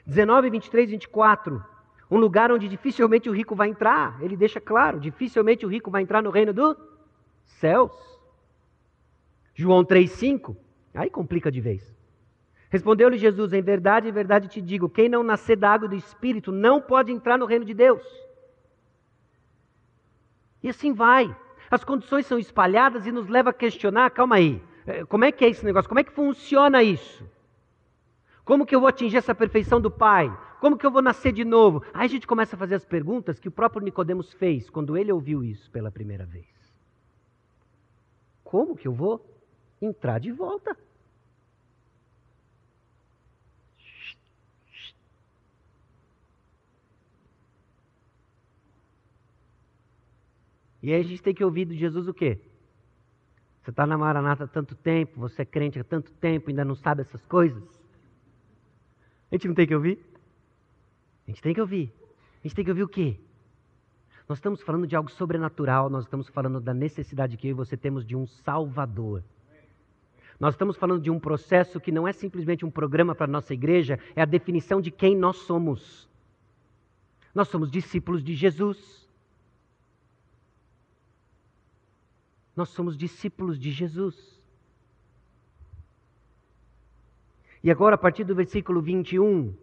19, 0.06 0.50
23 0.50 0.90
e 0.90 0.92
24. 0.92 1.64
Um 2.12 2.18
lugar 2.18 2.52
onde 2.52 2.68
dificilmente 2.68 3.30
o 3.30 3.32
rico 3.32 3.56
vai 3.56 3.70
entrar. 3.70 4.22
Ele 4.22 4.36
deixa 4.36 4.60
claro: 4.60 5.00
dificilmente 5.00 5.66
o 5.66 5.70
rico 5.70 5.90
vai 5.90 6.02
entrar 6.02 6.22
no 6.22 6.30
reino 6.30 6.52
dos 6.52 6.76
céus. 7.46 7.94
João 9.54 9.86
3,5, 9.86 10.58
aí 10.94 11.10
complica 11.10 11.50
de 11.50 11.62
vez. 11.62 11.96
Respondeu-lhe 12.70 13.18
Jesus: 13.18 13.54
Em 13.54 13.62
verdade, 13.62 14.10
em 14.10 14.12
verdade 14.12 14.50
te 14.50 14.60
digo: 14.60 14.90
quem 14.90 15.08
não 15.08 15.24
nascer 15.24 15.56
da 15.56 15.72
água 15.72 15.88
do 15.88 15.96
Espírito 15.96 16.52
não 16.52 16.82
pode 16.82 17.14
entrar 17.14 17.38
no 17.38 17.46
reino 17.46 17.64
de 17.64 17.74
Deus. 17.74 18.04
E 20.62 20.68
assim 20.68 20.92
vai. 20.92 21.34
As 21.76 21.84
condições 21.84 22.26
são 22.26 22.40
espalhadas 22.40 23.06
e 23.06 23.12
nos 23.12 23.28
leva 23.28 23.50
a 23.50 23.54
questionar: 23.54 24.10
calma 24.10 24.38
aí, 24.38 24.64
eh, 24.88 25.04
como 25.04 25.26
é 25.26 25.32
que 25.32 25.44
é 25.44 25.50
esse 25.50 25.66
negócio? 25.66 25.90
Como 25.90 26.00
é 26.00 26.06
que 26.06 26.12
funciona 26.12 26.82
isso? 26.82 27.30
Como 28.46 28.66
que 28.66 28.74
eu 28.74 28.80
vou 28.80 28.88
atingir 28.88 29.18
essa 29.18 29.36
perfeição 29.36 29.82
do 29.82 29.92
Pai? 29.92 30.32
Como 30.62 30.78
que 30.78 30.86
eu 30.86 30.92
vou 30.92 31.02
nascer 31.02 31.34
de 31.34 31.44
novo? 31.44 31.84
Aí 31.94 32.06
a 32.06 32.10
gente 32.10 32.26
começa 32.26 32.56
a 32.56 32.60
fazer 32.60 32.76
as 32.76 32.86
perguntas 32.86 33.42
que 33.42 33.50
o 33.50 33.52
próprio 33.52 33.84
Nicodemos 33.84 34.32
fez 34.32 34.70
quando 34.70 34.96
ele 34.96 35.12
ouviu 35.12 35.44
isso 35.44 35.70
pela 35.70 35.92
primeira 35.92 36.26
vez. 36.26 36.48
Como 38.42 38.74
que 38.78 38.88
eu 38.88 38.94
vou 38.94 39.22
entrar 39.82 40.18
de 40.18 40.32
volta. 40.32 40.78
E 50.86 50.94
aí 50.94 51.02
a 51.02 51.04
gente 51.04 51.24
tem 51.24 51.34
que 51.34 51.44
ouvir 51.44 51.66
de 51.66 51.76
Jesus 51.76 52.08
o 52.08 52.14
quê? 52.14 52.38
Você 53.60 53.72
está 53.72 53.88
na 53.88 53.98
Maranata 53.98 54.44
há 54.44 54.48
tanto 54.48 54.76
tempo, 54.76 55.20
você 55.20 55.42
é 55.42 55.46
crente 55.46 55.80
há 55.80 55.84
tanto 55.84 56.14
tempo, 56.14 56.52
ainda 56.52 56.64
não 56.64 56.76
sabe 56.76 57.02
essas 57.02 57.26
coisas? 57.26 57.64
A 59.32 59.34
gente 59.34 59.48
não 59.48 59.56
tem 59.56 59.66
que 59.66 59.74
ouvir? 59.74 59.98
A 61.28 61.32
gente 61.32 61.42
tem 61.42 61.56
que 61.56 61.60
ouvir. 61.60 61.92
A 62.40 62.48
gente 62.48 62.56
tem 62.56 62.64
que 62.64 62.70
ouvir 62.70 62.84
o 62.84 62.88
quê? 62.88 63.20
Nós 64.30 64.38
estamos 64.38 64.62
falando 64.62 64.86
de 64.86 64.96
algo 64.96 65.10
sobrenatural, 65.10 65.90
nós 65.90 66.04
estamos 66.04 66.30
falando 66.30 66.62
da 66.62 66.72
necessidade 66.72 67.36
que 67.36 67.48
eu 67.48 67.52
e 67.52 67.54
você 67.56 67.76
temos 67.76 68.06
de 68.06 68.16
um 68.16 68.28
Salvador. 68.28 69.24
Nós 70.40 70.54
estamos 70.54 70.78
falando 70.78 71.02
de 71.02 71.10
um 71.10 71.20
processo 71.20 71.80
que 71.80 71.92
não 71.92 72.08
é 72.08 72.14
simplesmente 72.14 72.64
um 72.64 72.70
programa 72.70 73.16
para 73.16 73.26
a 73.26 73.28
nossa 73.28 73.56
igreja, 73.56 73.98
é 74.16 74.22
a 74.22 74.26
definição 74.26 74.80
de 74.80 74.92
quem 74.92 75.18
nós 75.18 75.38
somos. 75.38 76.08
Nós 77.34 77.48
somos 77.48 77.72
discípulos 77.72 78.24
de 78.24 78.36
Jesus. 78.36 79.05
Nós 82.56 82.70
somos 82.70 82.98
discípulos 82.98 83.60
de 83.60 83.72
Jesus. 83.72 84.16
E 87.64 87.72
agora, 87.72 87.96
a 87.96 87.98
partir 87.98 88.24
do 88.24 88.36
versículo 88.36 88.82
21, 88.82 89.54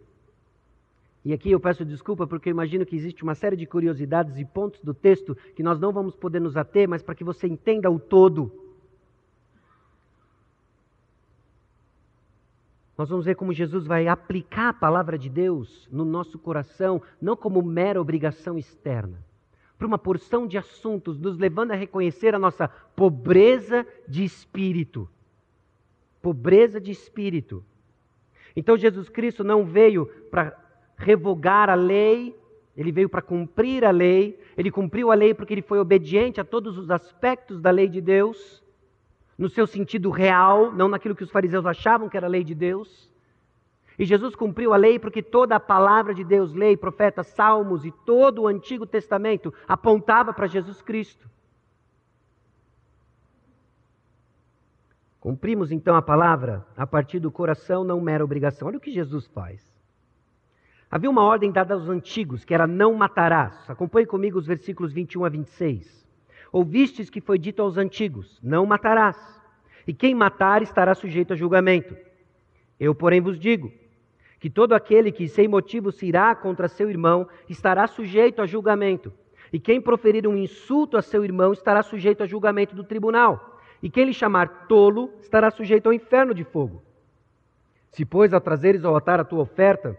e 1.25 1.33
aqui 1.33 1.51
eu 1.51 1.61
peço 1.61 1.85
desculpa 1.85 2.27
porque 2.27 2.49
eu 2.49 2.53
imagino 2.53 2.85
que 2.85 2.97
existe 2.97 3.23
uma 3.23 3.35
série 3.35 3.57
de 3.57 3.65
curiosidades 3.65 4.37
e 4.39 4.45
pontos 4.45 4.81
do 4.81 4.93
texto 4.93 5.37
que 5.55 5.63
nós 5.63 5.79
não 5.79 5.93
vamos 5.93 6.17
poder 6.17 6.41
nos 6.41 6.57
ater, 6.57 6.89
mas 6.89 7.03
para 7.03 7.15
que 7.15 7.23
você 7.23 7.47
entenda 7.47 7.91
o 7.91 7.99
todo. 7.99 8.53
Nós 12.99 13.09
vamos 13.09 13.25
ver 13.25 13.37
como 13.37 13.53
Jesus 13.53 13.87
vai 13.87 14.09
aplicar 14.09 14.71
a 14.71 14.75
palavra 14.75 15.17
de 15.17 15.31
Deus 15.31 15.89
no 15.91 16.05
nosso 16.05 16.39
coração, 16.39 17.01
não 17.21 17.37
como 17.37 17.63
mera 17.63 18.01
obrigação 18.01 18.59
externa, 18.59 19.25
para 19.83 19.89
uma 19.89 19.99
porção 19.99 20.47
de 20.47 20.57
assuntos, 20.57 21.19
nos 21.19 21.37
levando 21.37 21.73
a 21.73 21.75
reconhecer 21.75 22.37
a 22.37 22.39
nossa 22.39 22.69
pobreza 22.69 23.85
de 24.07 24.23
espírito. 24.23 25.09
Pobreza 26.23 26.81
de 26.81 26.93
espírito. 26.93 27.65
Então 28.55 28.79
Jesus 28.79 29.09
Cristo 29.09 29.43
não 29.43 29.65
veio 29.65 30.07
para 30.31 30.57
revogar 30.97 31.69
a 31.69 31.75
lei, 31.75 32.33
ele 32.77 32.93
veio 32.93 33.09
para 33.09 33.21
cumprir 33.21 33.85
a 33.85 33.91
lei. 33.91 34.39
Ele 34.57 34.71
cumpriu 34.71 35.11
a 35.11 35.17
lei 35.17 35.35
porque 35.35 35.53
ele 35.53 35.63
foi 35.63 35.81
obediente 35.81 36.41
a 36.41 36.45
todos 36.45 36.79
os 36.79 36.89
aspectos 36.89 37.61
da 37.61 37.73
lei 37.73 37.89
de 37.89 38.01
Deus 38.01 38.63
no 39.37 39.49
seu 39.49 39.67
sentido 39.67 40.11
real, 40.11 40.71
não 40.71 40.87
naquilo 40.87 41.17
que 41.17 41.25
os 41.25 41.31
fariseus 41.33 41.67
achavam 41.67 42.09
que 42.09 42.17
era 42.17 42.29
a 42.29 42.31
lei 42.31 42.45
de 42.45 42.55
Deus. 42.55 43.11
E 43.99 44.05
Jesus 44.05 44.35
cumpriu 44.35 44.73
a 44.73 44.77
lei 44.77 44.99
porque 44.99 45.23
toda 45.23 45.57
a 45.57 45.61
palavra 45.61 46.15
de 46.15 46.25
Deus, 46.25 46.53
lei, 46.55 46.77
profetas, 46.77 47.27
salmos 47.29 47.85
e 47.85 47.91
todo 47.91 48.43
o 48.43 48.47
Antigo 48.47 48.87
Testamento 48.87 49.53
apontava 49.69 50.33
para 50.33 50.47
Jesus 50.47 50.81
Cristo. 50.81 51.29
Cumprimos 55.21 55.71
então 55.71 55.95
a 55.95 56.03
palavra 56.03 56.67
a 56.77 56.87
partir 56.87 57.21
do 57.21 57.31
coração, 57.31 57.85
não 57.85 58.01
mera 58.01 58.25
obrigação. 58.25 58.67
Olha 58.67 58.79
o 58.79 58.81
que 58.81 58.91
Jesus 58.91 59.27
faz. 59.29 59.63
Havia 60.91 61.09
uma 61.09 61.23
ordem 61.23 61.53
dada 61.53 61.75
aos 61.75 61.89
antigos, 61.89 62.45
que 62.45 62.53
era 62.53 62.67
não 62.67 62.93
matarás. 62.95 63.71
Acompanhe 63.71 64.07
comigo 64.07 64.39
os 64.39 64.47
versículos 64.47 64.93
21 64.93 65.25
a 65.25 65.29
26. 65.29 66.07
Ouvistes 66.51 67.09
que 67.09 67.21
foi 67.21 67.39
dito 67.39 67.63
aos 67.63 67.79
antigos: 67.79 68.39
Não 68.43 68.67
matarás, 68.67 69.17
e 69.87 69.95
quem 69.95 70.15
matar 70.15 70.61
estará 70.61 70.95
sujeito 70.95 71.33
a 71.33 71.37
julgamento. 71.37 71.97
Eu, 72.79 72.95
porém, 72.95 73.21
vos 73.21 73.39
digo 73.39 73.73
que 74.43 74.51
todo 74.51 74.73
aquele 74.73 75.13
que 75.13 75.29
sem 75.29 75.47
motivo 75.47 75.93
se 75.93 76.05
irá 76.05 76.35
contra 76.35 76.67
seu 76.67 76.91
irmão 76.91 77.29
estará 77.49 77.87
sujeito 77.87 78.43
a 78.43 78.45
julgamento. 78.47 79.13
E 79.53 79.61
quem 79.61 79.81
proferir 79.81 80.27
um 80.27 80.37
insulto 80.37 80.97
a 80.97 81.01
seu 81.01 81.23
irmão 81.25 81.53
estará 81.53 81.81
sujeito 81.81 82.25
a 82.25 82.27
julgamento 82.27 82.75
do 82.75 82.83
tribunal. 82.83 83.61
E 83.81 83.89
quem 83.89 84.05
lhe 84.05 84.13
chamar 84.13 84.67
tolo 84.67 85.13
estará 85.21 85.49
sujeito 85.49 85.87
ao 85.87 85.93
inferno 85.93 86.35
de 86.35 86.43
fogo. 86.43 86.83
Se, 87.93 88.05
pois, 88.05 88.35
ao 88.35 88.41
trazeres 88.41 88.85
ao 88.85 88.93
altar 88.93 89.21
a 89.21 89.25
tua 89.25 89.43
oferta, 89.43 89.97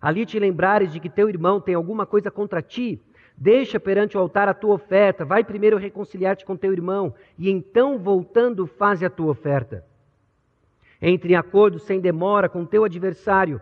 ali 0.00 0.26
te 0.26 0.40
lembrares 0.40 0.92
de 0.92 0.98
que 0.98 1.08
teu 1.08 1.28
irmão 1.28 1.60
tem 1.60 1.76
alguma 1.76 2.04
coisa 2.04 2.32
contra 2.32 2.60
ti, 2.60 3.00
Deixa 3.38 3.80
perante 3.80 4.16
o 4.16 4.20
altar 4.20 4.46
a 4.48 4.54
tua 4.54 4.74
oferta, 4.74 5.24
vai 5.24 5.42
primeiro 5.42 5.78
reconciliar-te 5.78 6.44
com 6.44 6.54
teu 6.54 6.70
irmão, 6.70 7.14
e 7.38 7.50
então, 7.50 7.98
voltando, 7.98 8.66
faze 8.66 9.06
a 9.06 9.10
tua 9.10 9.30
oferta. 9.30 9.84
Entre 11.04 11.32
em 11.32 11.36
acordo 11.36 11.80
sem 11.80 12.00
demora 12.00 12.48
com 12.48 12.64
teu 12.64 12.84
adversário, 12.84 13.60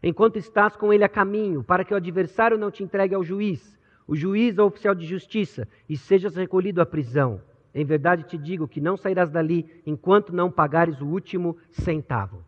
enquanto 0.00 0.36
estás 0.36 0.76
com 0.76 0.92
ele 0.92 1.02
a 1.02 1.08
caminho, 1.08 1.64
para 1.64 1.84
que 1.84 1.92
o 1.92 1.96
adversário 1.96 2.56
não 2.56 2.70
te 2.70 2.84
entregue 2.84 3.12
ao 3.12 3.24
juiz, 3.24 3.76
o 4.06 4.14
juiz 4.14 4.56
ao 4.56 4.68
oficial 4.68 4.94
de 4.94 5.04
justiça, 5.04 5.66
e 5.88 5.96
sejas 5.96 6.36
recolhido 6.36 6.80
à 6.80 6.86
prisão. 6.86 7.42
Em 7.74 7.84
verdade 7.84 8.22
te 8.22 8.38
digo 8.38 8.68
que 8.68 8.80
não 8.80 8.96
sairás 8.96 9.30
dali 9.30 9.68
enquanto 9.84 10.32
não 10.32 10.48
pagares 10.48 11.00
o 11.00 11.06
último 11.06 11.58
centavo. 11.70 12.44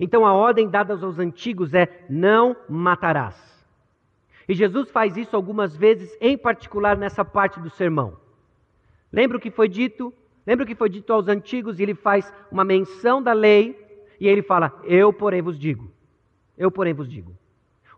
Então 0.00 0.24
a 0.24 0.32
ordem 0.32 0.68
dada 0.68 0.94
aos 0.94 1.18
antigos 1.18 1.74
é: 1.74 2.06
não 2.08 2.56
matarás. 2.68 3.36
E 4.48 4.54
Jesus 4.54 4.90
faz 4.90 5.14
isso 5.18 5.36
algumas 5.36 5.76
vezes, 5.76 6.16
em 6.22 6.38
particular 6.38 6.96
nessa 6.96 7.22
parte 7.22 7.60
do 7.60 7.68
sermão. 7.68 8.16
Lembra 9.12 9.36
o 9.36 9.40
que 9.40 9.50
foi 9.50 9.68
dito? 9.68 10.12
Lembra 10.48 10.64
o 10.64 10.66
que 10.66 10.74
foi 10.74 10.88
dito 10.88 11.12
aos 11.12 11.28
antigos? 11.28 11.78
E 11.78 11.82
ele 11.82 11.94
faz 11.94 12.32
uma 12.50 12.64
menção 12.64 13.22
da 13.22 13.34
lei 13.34 13.78
e 14.18 14.26
ele 14.26 14.40
fala: 14.40 14.80
Eu, 14.82 15.12
porém, 15.12 15.42
vos 15.42 15.58
digo. 15.58 15.92
Eu, 16.56 16.70
porém, 16.70 16.94
vos 16.94 17.06
digo. 17.06 17.36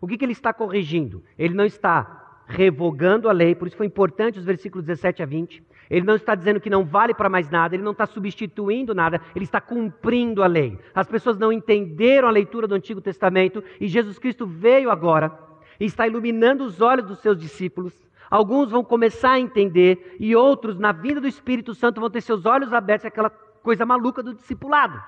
O 0.01 0.05
que, 0.05 0.17
que 0.17 0.25
ele 0.25 0.33
está 0.33 0.51
corrigindo? 0.51 1.23
Ele 1.39 1.53
não 1.53 1.63
está 1.63 2.41
revogando 2.45 3.29
a 3.29 3.31
lei, 3.31 3.55
por 3.55 3.69
isso 3.69 3.77
foi 3.77 3.85
importante 3.85 4.37
os 4.37 4.43
versículos 4.43 4.85
17 4.85 5.23
a 5.23 5.25
20. 5.25 5.63
Ele 5.89 6.05
não 6.05 6.15
está 6.15 6.35
dizendo 6.35 6.59
que 6.59 6.69
não 6.69 6.83
vale 6.83 7.13
para 7.13 7.29
mais 7.29 7.49
nada, 7.49 7.73
ele 7.73 7.83
não 7.83 7.93
está 7.93 8.05
substituindo 8.05 8.93
nada, 8.93 9.21
ele 9.33 9.45
está 9.45 9.61
cumprindo 9.61 10.43
a 10.43 10.47
lei. 10.47 10.77
As 10.93 11.07
pessoas 11.07 11.37
não 11.37 11.53
entenderam 11.53 12.27
a 12.27 12.31
leitura 12.31 12.67
do 12.67 12.75
Antigo 12.75 12.99
Testamento 12.99 13.63
e 13.79 13.87
Jesus 13.87 14.19
Cristo 14.19 14.45
veio 14.45 14.91
agora 14.91 15.31
e 15.79 15.85
está 15.85 16.05
iluminando 16.05 16.65
os 16.65 16.81
olhos 16.81 17.05
dos 17.05 17.19
seus 17.19 17.37
discípulos. 17.37 17.97
Alguns 18.31 18.71
vão 18.71 18.81
começar 18.81 19.33
a 19.33 19.39
entender 19.41 20.15
e 20.17 20.33
outros, 20.33 20.79
na 20.79 20.93
vinda 20.93 21.19
do 21.19 21.27
Espírito 21.27 21.75
Santo, 21.75 21.99
vão 21.99 22.09
ter 22.09 22.21
seus 22.21 22.45
olhos 22.45 22.71
abertos 22.71 23.05
aquela 23.05 23.29
coisa 23.29 23.85
maluca 23.85 24.23
do 24.23 24.33
discipulado. 24.33 25.03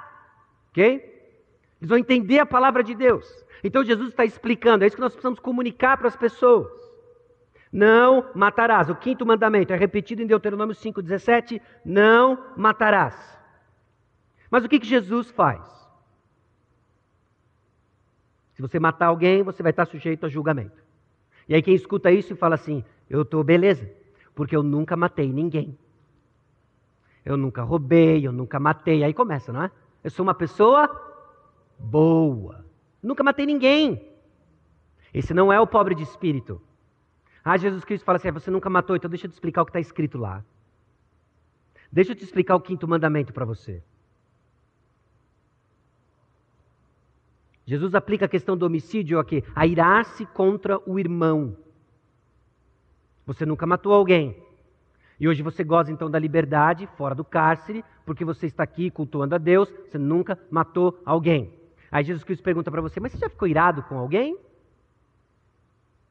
Ok? 0.69 0.83
Eles 1.79 1.89
vão 1.89 1.97
entender 1.97 2.39
a 2.39 2.45
palavra 2.45 2.83
de 2.83 2.93
Deus. 2.93 3.25
Então 3.63 3.81
Jesus 3.81 4.09
está 4.09 4.25
explicando, 4.25 4.83
é 4.83 4.87
isso 4.87 4.97
que 4.97 5.01
nós 5.01 5.13
precisamos 5.13 5.39
comunicar 5.39 5.97
para 5.97 6.09
as 6.09 6.17
pessoas. 6.17 6.69
Não 7.71 8.29
matarás. 8.35 8.89
O 8.89 8.95
quinto 8.95 9.25
mandamento 9.25 9.71
é 9.71 9.77
repetido 9.77 10.21
em 10.21 10.27
Deuteronômio 10.27 10.75
5,17: 10.75 11.61
Não 11.83 12.37
matarás. 12.57 13.15
Mas 14.51 14.65
o 14.65 14.69
que, 14.69 14.79
que 14.79 14.85
Jesus 14.85 15.31
faz? 15.31 15.63
Se 18.53 18.61
você 18.61 18.79
matar 18.79 19.07
alguém, 19.07 19.41
você 19.43 19.63
vai 19.63 19.71
estar 19.71 19.85
sujeito 19.85 20.25
a 20.25 20.29
julgamento. 20.29 20.83
E 21.47 21.55
aí 21.55 21.61
quem 21.61 21.73
escuta 21.73 22.11
isso 22.11 22.33
e 22.33 22.35
fala 22.35 22.55
assim: 22.55 22.83
Eu 23.09 23.23
estou 23.23 23.43
beleza, 23.43 23.89
porque 24.33 24.55
eu 24.55 24.63
nunca 24.63 24.95
matei 24.95 25.31
ninguém. 25.31 25.77
Eu 27.25 27.37
nunca 27.37 27.63
roubei, 27.63 28.25
eu 28.25 28.31
nunca 28.31 28.59
matei. 28.59 29.03
Aí 29.03 29.13
começa, 29.13 29.53
não 29.53 29.63
é? 29.63 29.71
Eu 30.03 30.11
sou 30.11 30.23
uma 30.23 30.33
pessoa 30.33 30.89
boa. 31.79 32.65
Nunca 33.01 33.23
matei 33.23 33.45
ninguém. 33.45 34.09
Esse 35.13 35.33
não 35.33 35.53
é 35.53 35.59
o 35.59 35.67
pobre 35.67 35.95
de 35.95 36.03
espírito. 36.03 36.61
Ah, 37.43 37.57
Jesus 37.57 37.83
Cristo 37.83 38.03
fala 38.03 38.17
assim: 38.17 38.29
ah, 38.29 38.31
você 38.31 38.49
nunca 38.49 38.69
matou, 38.69 38.95
então 38.95 39.09
deixa 39.09 39.27
eu 39.27 39.29
te 39.29 39.33
explicar 39.33 39.61
o 39.61 39.65
que 39.65 39.69
está 39.69 39.79
escrito 39.79 40.17
lá. 40.17 40.43
Deixa 41.91 42.11
eu 42.11 42.15
te 42.15 42.23
explicar 42.23 42.55
o 42.55 42.61
quinto 42.61 42.87
mandamento 42.87 43.31
para 43.31 43.45
você. 43.45 43.83
Jesus 47.65 47.95
aplica 47.95 48.25
a 48.25 48.29
questão 48.29 48.57
do 48.57 48.65
homicídio 48.65 49.19
aqui, 49.19 49.43
a 49.55 49.65
irar-se 49.65 50.25
contra 50.25 50.79
o 50.89 50.99
irmão. 50.99 51.55
Você 53.25 53.45
nunca 53.45 53.65
matou 53.65 53.93
alguém. 53.93 54.35
E 55.19 55.27
hoje 55.27 55.41
você 55.41 55.63
goza 55.63 55.91
então 55.91 56.09
da 56.09 56.19
liberdade, 56.19 56.87
fora 56.97 57.15
do 57.15 57.23
cárcere, 57.23 57.83
porque 58.05 58.25
você 58.25 58.47
está 58.47 58.63
aqui 58.63 58.89
cultuando 58.89 59.35
a 59.35 59.37
Deus, 59.37 59.69
você 59.87 59.97
nunca 59.97 60.37
matou 60.49 60.99
alguém. 61.05 61.53
Aí 61.91 62.03
Jesus 62.03 62.23
Cristo 62.23 62.43
pergunta 62.43 62.71
para 62.71 62.81
você: 62.81 62.99
Mas 62.99 63.11
você 63.11 63.19
já 63.19 63.29
ficou 63.29 63.47
irado 63.47 63.83
com 63.83 63.97
alguém? 63.97 64.37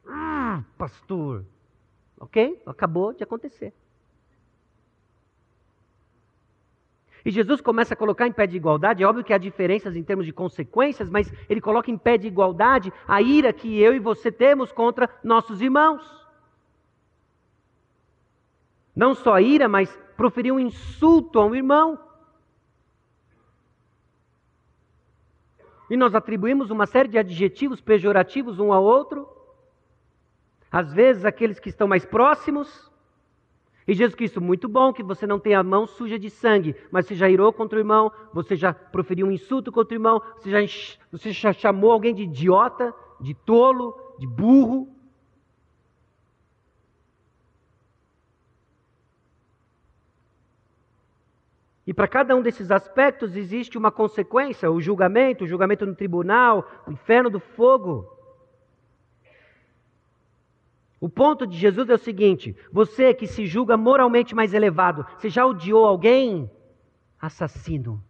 Ah, 0.06 0.62
pastor. 0.78 1.44
Ok? 2.18 2.62
Acabou 2.64 3.12
de 3.12 3.22
acontecer. 3.22 3.74
E 7.24 7.30
Jesus 7.30 7.60
começa 7.60 7.94
a 7.94 7.96
colocar 7.96 8.26
em 8.26 8.32
pé 8.32 8.46
de 8.46 8.56
igualdade, 8.56 9.02
é 9.02 9.06
óbvio 9.06 9.24
que 9.24 9.32
há 9.32 9.38
diferenças 9.38 9.94
em 9.94 10.02
termos 10.02 10.26
de 10.26 10.32
consequências, 10.32 11.08
mas 11.08 11.32
ele 11.48 11.60
coloca 11.60 11.90
em 11.90 11.98
pé 11.98 12.18
de 12.18 12.26
igualdade 12.26 12.92
a 13.06 13.22
ira 13.22 13.52
que 13.52 13.80
eu 13.80 13.94
e 13.94 13.98
você 13.98 14.32
temos 14.32 14.72
contra 14.72 15.08
nossos 15.22 15.60
irmãos. 15.60 16.21
Não 18.94 19.14
só 19.14 19.40
ira, 19.40 19.68
mas 19.68 19.98
proferir 20.16 20.52
um 20.52 20.60
insulto 20.60 21.38
a 21.38 21.46
um 21.46 21.54
irmão. 21.54 21.98
E 25.90 25.96
nós 25.96 26.14
atribuímos 26.14 26.70
uma 26.70 26.86
série 26.86 27.08
de 27.08 27.18
adjetivos 27.18 27.80
pejorativos 27.80 28.58
um 28.58 28.72
ao 28.72 28.82
outro. 28.82 29.28
Às 30.70 30.92
vezes, 30.92 31.24
aqueles 31.24 31.60
que 31.60 31.68
estão 31.68 31.86
mais 31.86 32.04
próximos. 32.04 32.90
E 33.86 33.94
Jesus 33.94 34.14
Cristo, 34.14 34.40
muito 34.40 34.68
bom 34.68 34.92
que 34.92 35.02
você 35.02 35.26
não 35.26 35.38
tenha 35.38 35.58
a 35.58 35.62
mão 35.62 35.86
suja 35.86 36.18
de 36.18 36.30
sangue, 36.30 36.76
mas 36.90 37.06
você 37.06 37.14
já 37.14 37.28
irou 37.28 37.52
contra 37.52 37.76
o 37.76 37.80
irmão, 37.80 38.12
você 38.32 38.54
já 38.54 38.72
proferiu 38.72 39.26
um 39.26 39.30
insulto 39.32 39.72
contra 39.72 39.92
o 39.92 39.96
irmão, 39.96 40.22
você 40.38 40.50
já, 40.50 40.58
você 41.10 41.32
já 41.32 41.52
chamou 41.52 41.90
alguém 41.90 42.14
de 42.14 42.22
idiota, 42.22 42.94
de 43.20 43.34
tolo, 43.34 43.94
de 44.18 44.26
burro. 44.26 44.91
E 51.86 51.92
para 51.92 52.06
cada 52.06 52.36
um 52.36 52.42
desses 52.42 52.70
aspectos 52.70 53.36
existe 53.36 53.76
uma 53.76 53.90
consequência: 53.90 54.70
o 54.70 54.80
julgamento, 54.80 55.44
o 55.44 55.48
julgamento 55.48 55.84
no 55.84 55.94
tribunal, 55.94 56.68
o 56.86 56.92
inferno 56.92 57.28
do 57.28 57.40
fogo. 57.40 58.08
O 61.00 61.08
ponto 61.08 61.44
de 61.44 61.56
Jesus 61.56 61.88
é 61.90 61.94
o 61.94 61.98
seguinte: 61.98 62.56
você 62.70 63.12
que 63.12 63.26
se 63.26 63.46
julga 63.46 63.76
moralmente 63.76 64.34
mais 64.34 64.54
elevado, 64.54 65.04
você 65.18 65.28
já 65.28 65.44
odiou 65.44 65.84
alguém? 65.84 66.48
Assassino. 67.20 68.02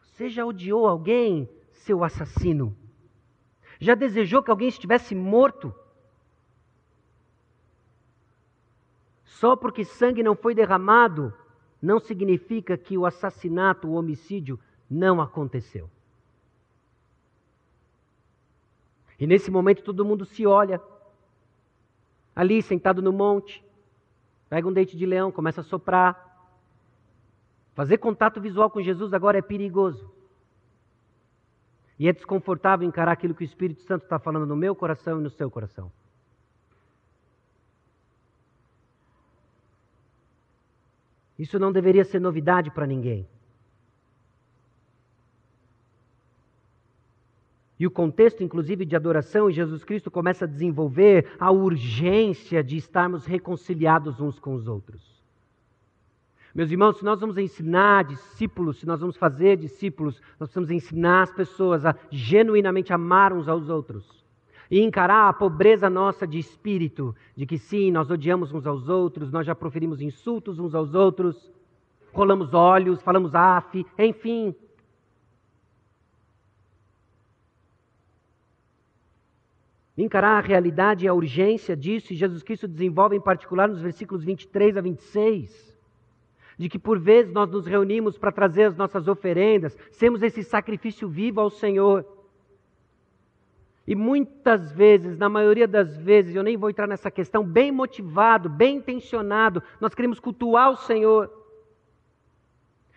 Você 0.00 0.28
já 0.28 0.44
odiou 0.44 0.88
alguém, 0.88 1.48
seu 1.70 2.02
assassino? 2.02 2.76
Já 3.78 3.94
desejou 3.94 4.42
que 4.42 4.50
alguém 4.50 4.66
estivesse 4.66 5.14
morto? 5.14 5.72
Só 9.38 9.54
porque 9.54 9.84
sangue 9.84 10.20
não 10.20 10.34
foi 10.34 10.52
derramado, 10.52 11.32
não 11.80 12.00
significa 12.00 12.76
que 12.76 12.98
o 12.98 13.06
assassinato, 13.06 13.86
o 13.86 13.92
homicídio 13.94 14.58
não 14.90 15.20
aconteceu. 15.20 15.88
E 19.16 19.28
nesse 19.28 19.48
momento 19.48 19.84
todo 19.84 20.04
mundo 20.04 20.24
se 20.24 20.44
olha, 20.44 20.82
ali 22.34 22.60
sentado 22.60 23.00
no 23.00 23.12
monte, 23.12 23.64
pega 24.48 24.66
um 24.66 24.72
dente 24.72 24.96
de 24.96 25.06
leão, 25.06 25.30
começa 25.30 25.60
a 25.60 25.64
soprar. 25.64 26.50
Fazer 27.76 27.98
contato 27.98 28.40
visual 28.40 28.68
com 28.68 28.82
Jesus 28.82 29.14
agora 29.14 29.38
é 29.38 29.42
perigoso. 29.42 30.12
E 31.96 32.08
é 32.08 32.12
desconfortável 32.12 32.88
encarar 32.88 33.12
aquilo 33.12 33.36
que 33.36 33.44
o 33.44 33.50
Espírito 33.52 33.82
Santo 33.82 34.02
está 34.02 34.18
falando 34.18 34.46
no 34.46 34.56
meu 34.56 34.74
coração 34.74 35.20
e 35.20 35.22
no 35.22 35.30
seu 35.30 35.48
coração. 35.48 35.92
Isso 41.38 41.58
não 41.58 41.70
deveria 41.70 42.04
ser 42.04 42.20
novidade 42.20 42.70
para 42.70 42.86
ninguém. 42.86 43.26
E 47.78 47.86
o 47.86 47.90
contexto, 47.90 48.42
inclusive, 48.42 48.84
de 48.84 48.96
adoração, 48.96 49.48
e 49.48 49.52
Jesus 49.52 49.84
Cristo 49.84 50.10
começa 50.10 50.44
a 50.44 50.48
desenvolver 50.48 51.30
a 51.38 51.52
urgência 51.52 52.62
de 52.62 52.76
estarmos 52.76 53.24
reconciliados 53.24 54.20
uns 54.20 54.40
com 54.40 54.52
os 54.54 54.66
outros. 54.66 55.16
Meus 56.52 56.72
irmãos, 56.72 56.98
se 56.98 57.04
nós 57.04 57.20
vamos 57.20 57.38
ensinar 57.38 58.02
discípulos, 58.04 58.80
se 58.80 58.86
nós 58.86 59.00
vamos 59.00 59.16
fazer 59.16 59.56
discípulos, 59.56 60.20
nós 60.40 60.48
precisamos 60.48 60.72
ensinar 60.72 61.22
as 61.22 61.32
pessoas 61.32 61.86
a 61.86 61.94
genuinamente 62.10 62.92
amar 62.92 63.32
uns 63.32 63.46
aos 63.46 63.68
outros. 63.68 64.26
E 64.70 64.80
encarar 64.80 65.28
a 65.28 65.32
pobreza 65.32 65.88
nossa 65.88 66.26
de 66.26 66.38
espírito, 66.38 67.14
de 67.34 67.46
que 67.46 67.56
sim, 67.56 67.90
nós 67.90 68.10
odiamos 68.10 68.52
uns 68.52 68.66
aos 68.66 68.88
outros, 68.88 69.32
nós 69.32 69.46
já 69.46 69.54
proferimos 69.54 70.00
insultos 70.00 70.58
uns 70.58 70.74
aos 70.74 70.94
outros, 70.94 71.50
rolamos 72.12 72.52
olhos, 72.52 73.00
falamos 73.00 73.34
af, 73.34 73.86
enfim, 73.98 74.54
encarar 79.96 80.38
a 80.38 80.46
realidade 80.46 81.04
e 81.04 81.08
a 81.08 81.14
urgência 81.14 81.76
disso, 81.76 82.12
e 82.12 82.16
Jesus 82.16 82.42
Cristo 82.42 82.68
desenvolve 82.68 83.16
em 83.16 83.20
particular 83.20 83.68
nos 83.68 83.80
versículos 83.80 84.24
23 84.24 84.76
a 84.76 84.80
26, 84.80 85.76
de 86.56 86.68
que 86.68 86.78
por 86.78 86.98
vezes 86.98 87.32
nós 87.32 87.50
nos 87.50 87.66
reunimos 87.66 88.16
para 88.16 88.32
trazer 88.32 88.64
as 88.64 88.76
nossas 88.76 89.08
oferendas, 89.08 89.76
sermos 89.90 90.22
esse 90.22 90.42
sacrifício 90.42 91.08
vivo 91.08 91.40
ao 91.40 91.50
Senhor. 91.50 92.17
E 93.88 93.94
muitas 93.94 94.70
vezes, 94.70 95.16
na 95.16 95.30
maioria 95.30 95.66
das 95.66 95.96
vezes, 95.96 96.36
eu 96.36 96.42
nem 96.42 96.58
vou 96.58 96.68
entrar 96.68 96.86
nessa 96.86 97.10
questão, 97.10 97.42
bem 97.42 97.72
motivado, 97.72 98.46
bem 98.46 98.76
intencionado, 98.76 99.62
nós 99.80 99.94
queremos 99.94 100.20
cultuar 100.20 100.70
o 100.70 100.76
Senhor. 100.76 101.32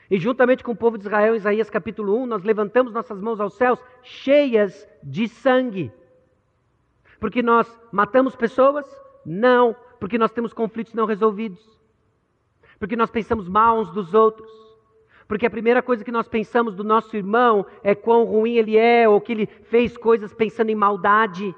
E 0.10 0.18
juntamente 0.18 0.66
com 0.66 0.74
o 0.74 0.76
povo 0.76 0.98
de 0.98 1.06
Israel, 1.06 1.34
Isaías 1.34 1.70
capítulo 1.70 2.18
1, 2.18 2.26
nós 2.26 2.44
levantamos 2.44 2.92
nossas 2.92 3.22
mãos 3.22 3.40
aos 3.40 3.54
céus 3.54 3.82
cheias 4.04 4.86
de 5.02 5.30
sangue. 5.30 5.94
Porque 7.22 7.42
nós 7.42 7.74
matamos 7.90 8.36
pessoas? 8.36 8.86
Não. 9.26 9.74
Porque 9.98 10.18
nós 10.18 10.34
temos 10.34 10.52
conflitos 10.52 10.94
não 10.94 11.06
resolvidos. 11.06 11.66
Porque 12.78 12.98
nós 12.98 13.10
pensamos 13.10 13.48
mal 13.48 13.80
uns 13.80 13.92
dos 13.92 14.14
outros. 14.14 14.52
Porque 15.32 15.46
a 15.46 15.50
primeira 15.50 15.82
coisa 15.82 16.04
que 16.04 16.12
nós 16.12 16.28
pensamos 16.28 16.76
do 16.76 16.84
nosso 16.84 17.16
irmão 17.16 17.66
é 17.82 17.96
quão 17.96 18.26
ruim 18.26 18.58
ele 18.58 18.76
é, 18.76 19.08
ou 19.08 19.22
que 19.22 19.32
ele 19.32 19.48
fez 19.48 19.96
coisas 19.96 20.34
pensando 20.34 20.72
em 20.72 20.76
maldade. 20.76 21.56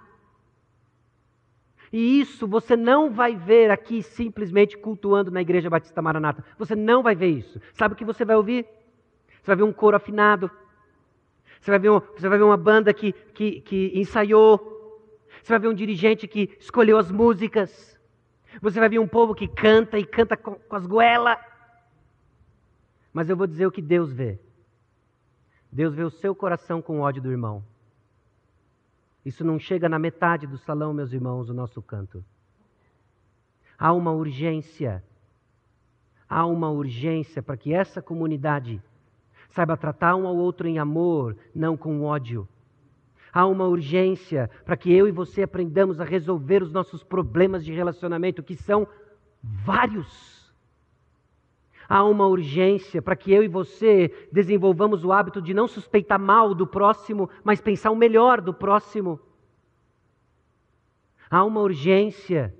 E 1.91 2.19
isso 2.19 2.47
você 2.47 2.75
não 2.75 3.09
vai 3.09 3.35
ver 3.35 3.71
aqui 3.71 4.03
simplesmente 4.03 4.77
cultuando 4.77 5.31
na 5.31 5.41
Igreja 5.41 5.71
Batista 5.71 6.03
Maranata. 6.03 6.45
Você 6.59 6.75
não 6.75 7.01
vai 7.01 7.15
ver 7.15 7.29
isso. 7.29 7.59
Sabe 7.73 7.95
o 7.95 7.97
que 7.97 8.05
você 8.05 8.23
vai 8.23 8.35
ouvir? 8.35 8.63
Você 9.41 9.47
vai 9.47 9.55
ver 9.55 9.63
um 9.63 9.73
coro 9.73 9.97
afinado. 9.97 10.51
Você 11.59 11.71
vai 11.71 11.79
ver, 11.79 11.89
um, 11.89 11.99
você 11.99 12.29
vai 12.29 12.37
ver 12.37 12.43
uma 12.43 12.57
banda 12.57 12.93
que, 12.93 13.11
que, 13.11 13.61
que 13.61 13.91
ensaiou. 13.95 15.01
Você 15.41 15.51
vai 15.51 15.57
ver 15.57 15.69
um 15.69 15.73
dirigente 15.73 16.27
que 16.27 16.55
escolheu 16.59 16.99
as 16.99 17.09
músicas. 17.09 17.99
Você 18.61 18.79
vai 18.79 18.87
ver 18.87 18.99
um 18.99 19.07
povo 19.07 19.33
que 19.33 19.47
canta 19.47 19.97
e 19.97 20.05
canta 20.05 20.37
com, 20.37 20.53
com 20.53 20.75
as 20.75 20.85
goelas. 20.85 21.39
Mas 23.13 23.29
eu 23.29 23.37
vou 23.37 23.45
dizer 23.47 23.67
o 23.67 23.71
que 23.71 23.81
Deus 23.81 24.11
vê. 24.11 24.39
Deus 25.71 25.93
vê 25.93 26.03
o 26.03 26.09
seu 26.09 26.35
coração 26.35 26.81
com 26.81 26.99
ódio 26.99 27.21
do 27.21 27.31
irmão. 27.31 27.63
Isso 29.23 29.45
não 29.45 29.57
chega 29.57 29.87
na 29.87 29.97
metade 29.97 30.45
do 30.45 30.57
salão, 30.57 30.93
meus 30.93 31.13
irmãos, 31.13 31.49
o 31.49 31.53
nosso 31.53 31.81
canto. 31.81 32.25
Há 33.77 33.93
uma 33.93 34.11
urgência. 34.11 35.03
Há 36.27 36.45
uma 36.45 36.69
urgência 36.69 37.41
para 37.41 37.55
que 37.55 37.73
essa 37.73 38.01
comunidade 38.01 38.81
saiba 39.49 39.77
tratar 39.77 40.15
um 40.15 40.27
ao 40.27 40.35
outro 40.35 40.67
em 40.67 40.79
amor, 40.79 41.37
não 41.53 41.77
com 41.77 42.01
ódio. 42.01 42.47
Há 43.31 43.45
uma 43.45 43.65
urgência 43.65 44.49
para 44.65 44.77
que 44.77 44.91
eu 44.91 45.07
e 45.07 45.11
você 45.11 45.43
aprendamos 45.43 45.99
a 45.99 46.03
resolver 46.03 46.61
os 46.61 46.71
nossos 46.71 47.03
problemas 47.03 47.63
de 47.63 47.71
relacionamento, 47.71 48.43
que 48.43 48.55
são 48.55 48.87
vários. 49.41 50.32
Há 51.93 52.03
uma 52.03 52.25
urgência 52.25 53.03
para 53.03 53.15
que 53.15 53.31
eu 53.31 53.43
e 53.43 53.47
você 53.47 54.11
desenvolvamos 54.31 55.05
o 55.05 55.11
hábito 55.11 55.39
de 55.39 55.53
não 55.53 55.67
suspeitar 55.67 56.19
mal 56.19 56.55
do 56.55 56.65
próximo, 56.65 57.29
mas 57.43 57.61
pensar 57.61 57.91
o 57.91 57.95
melhor 57.95 58.41
do 58.41 58.51
próximo. 58.51 59.19
Há 61.29 61.43
uma 61.43 61.61
urgência 61.61 62.51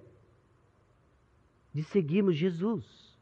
de 1.74 1.82
seguirmos 1.82 2.36
Jesus 2.36 3.18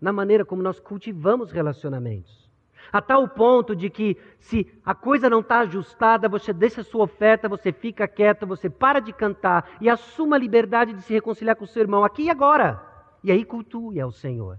na 0.00 0.12
maneira 0.12 0.44
como 0.44 0.60
nós 0.60 0.80
cultivamos 0.80 1.52
relacionamentos. 1.52 2.50
A 2.92 3.00
tal 3.00 3.28
ponto 3.28 3.76
de 3.76 3.88
que, 3.88 4.16
se 4.40 4.66
a 4.84 4.92
coisa 4.92 5.30
não 5.30 5.38
está 5.38 5.60
ajustada, 5.60 6.28
você 6.28 6.52
deixa 6.52 6.80
a 6.80 6.84
sua 6.84 7.04
oferta, 7.04 7.48
você 7.48 7.72
fica 7.72 8.08
quieto, 8.08 8.44
você 8.44 8.68
para 8.68 8.98
de 8.98 9.12
cantar 9.12 9.76
e 9.80 9.88
assuma 9.88 10.34
a 10.34 10.40
liberdade 10.40 10.94
de 10.94 11.02
se 11.02 11.12
reconciliar 11.12 11.54
com 11.54 11.62
o 11.62 11.68
seu 11.68 11.80
irmão 11.80 12.04
aqui 12.04 12.24
e 12.24 12.30
agora. 12.30 12.84
E 13.22 13.30
aí 13.30 13.44
cultue 13.44 14.00
ao 14.00 14.10
Senhor. 14.10 14.58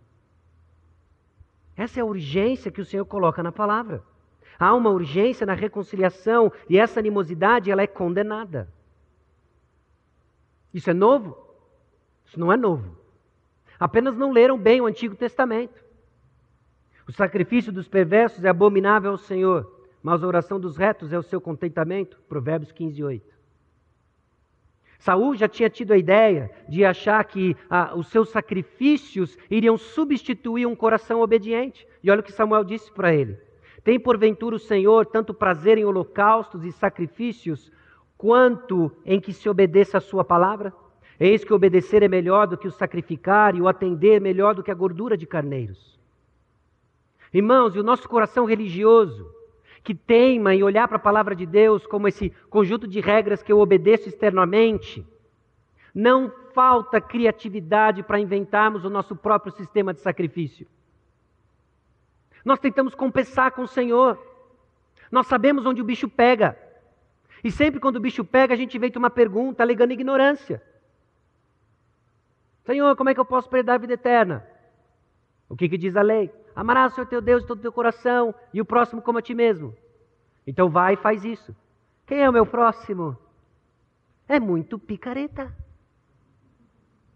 Essa 1.76 2.00
é 2.00 2.02
a 2.02 2.06
urgência 2.06 2.72
que 2.72 2.82
o 2.82 2.86
Senhor 2.86 3.06
coloca 3.06 3.44
na 3.44 3.52
palavra. 3.52 4.04
Há 4.58 4.74
uma 4.74 4.90
urgência 4.90 5.46
na 5.46 5.54
reconciliação 5.54 6.52
e 6.70 6.78
essa 6.78 7.00
animosidade 7.00 7.70
ela 7.70 7.82
é 7.82 7.88
condenada. 7.88 8.70
Isso 10.74 10.90
é 10.90 10.94
novo? 10.94 11.38
Isso 12.26 12.40
não 12.40 12.52
é 12.52 12.58
novo. 12.58 12.98
Apenas 13.80 14.16
não 14.16 14.32
leram 14.32 14.58
bem 14.58 14.80
o 14.80 14.86
Antigo 14.86 15.16
Testamento. 15.16 15.84
O 17.08 17.12
sacrifício 17.12 17.72
dos 17.72 17.88
perversos 17.88 18.44
é 18.44 18.50
abominável 18.50 19.12
ao 19.12 19.18
Senhor, 19.18 19.72
mas 20.02 20.24
a 20.24 20.28
oração 20.28 20.60
dos 20.60 20.78
retos 20.78 21.12
é 21.12 21.20
o 21.20 21.24
seu 21.24 21.42
contentamento. 21.42 22.18
Provérbios 22.28 22.72
15, 22.72 23.04
8. 23.04 23.35
Saul 25.00 25.36
já 25.36 25.48
tinha 25.48 25.70
tido 25.70 25.94
a 25.94 25.98
ideia 25.98 26.50
de 26.68 26.84
achar 26.86 27.24
que 27.26 27.56
ah, 27.70 27.94
os 27.96 28.08
seus 28.08 28.30
sacrifícios 28.30 29.38
iriam 29.50 29.78
substituir 29.78 30.66
um 30.66 30.76
coração 30.76 31.22
obediente. 31.22 31.88
E 32.04 32.10
olha 32.10 32.22
o 32.22 32.24
que 32.24 32.32
Samuel 32.32 32.64
disse 32.64 32.92
para 32.92 33.14
ele: 33.14 33.38
Tem 33.84 34.00
porventura 34.00 34.56
o 34.56 34.60
Senhor 34.60 35.06
tanto 35.06 35.34
prazer 35.34 35.78
em 35.78 35.86
holocaustos 35.86 36.64
e 36.64 36.72
sacrifícios, 36.72 37.72
quanto 38.18 38.92
em 39.06 39.20
que 39.20 39.34
se 39.34 39.50
obedeça 39.50 39.98
a 39.98 40.02
sua 40.02 40.24
palavra? 40.24 40.74
Eis 41.20 41.44
que 41.44 41.54
obedecer 41.54 42.04
é 42.04 42.08
melhor 42.08 42.48
do 42.48 42.58
que 42.58 42.68
o 42.68 42.72
sacrificar, 42.72 43.56
e 43.56 43.62
o 43.62 43.68
atender 43.68 44.18
é 44.18 44.20
melhor 44.20 44.54
do 44.54 44.64
que 44.64 44.72
a 44.72 44.76
gordura 44.76 45.18
de 45.18 45.26
carneiros. 45.26 46.00
Irmãos, 47.34 47.76
e 47.76 47.80
o 47.80 47.84
nosso 47.84 48.08
coração 48.08 48.46
religioso, 48.46 49.30
que 49.86 49.94
teima 49.94 50.56
em 50.56 50.64
olhar 50.64 50.88
para 50.88 50.98
a 50.98 51.00
palavra 51.00 51.36
de 51.36 51.46
Deus 51.46 51.86
como 51.86 52.08
esse 52.08 52.32
conjunto 52.50 52.88
de 52.88 53.00
regras 53.00 53.44
que 53.44 53.52
eu 53.52 53.60
obedeço 53.60 54.10
externamente. 54.10 55.06
Não 55.94 56.34
falta 56.56 57.00
criatividade 57.00 58.02
para 58.02 58.20
inventarmos 58.20 58.84
o 58.84 58.90
nosso 58.90 59.16
próprio 59.16 59.54
sistema 59.54 59.94
de 59.94 60.02
sacrifício. 60.02 60.68
Nós 62.44 62.60
tentamos 62.60 62.96
compensar 62.96 63.52
com 63.52 63.62
o 63.62 63.68
Senhor. 63.68 64.20
Nós 65.12 65.28
sabemos 65.28 65.68
onde 65.68 65.84
o 65.84 65.86
bicho 65.86 66.10
pega. 66.10 66.58
E 67.44 67.52
sempre 67.52 67.80
quando 67.80 67.98
o 67.98 68.02
bicho 68.02 68.26
pega, 68.26 68.56
a 68.56 68.58
gente 68.58 68.76
inventa 68.76 68.98
uma 68.98 69.12
pergunta 69.12 69.62
alegando 69.62 69.94
ignorância. 69.94 70.64
Senhor, 72.64 72.96
como 72.96 73.12
é 73.12 73.14
que 73.14 73.20
eu 73.20 73.26
posso 73.26 73.48
perder 73.48 73.72
a 73.72 73.78
vida 73.78 73.94
eterna? 73.94 74.44
O 75.48 75.56
que, 75.56 75.70
que 75.70 75.78
diz 75.78 75.96
a 75.96 76.02
lei? 76.02 76.32
Amarás 76.56 76.94
o 76.94 76.96
Senhor 76.96 77.08
teu 77.08 77.22
Deus 77.22 77.42
de 77.42 77.48
todo 77.48 77.60
o 77.60 77.62
teu 77.62 77.74
coração 77.74 78.34
e 78.54 78.62
o 78.62 78.66
próximo 78.66 79.02
como 79.02 79.18
a 79.18 79.22
ti 79.22 79.34
mesmo. 79.34 79.76
Então 80.48 80.70
vai 80.70 80.94
e 80.94 80.98
faz 80.98 81.26
isso. 81.26 81.56
Quem 82.06 82.22
é 82.22 82.30
o 82.30 82.34
meu 82.34 82.46
próximo? 82.46 83.18
É 84.28 84.40
muito 84.40 84.80
picareta. 84.80 85.54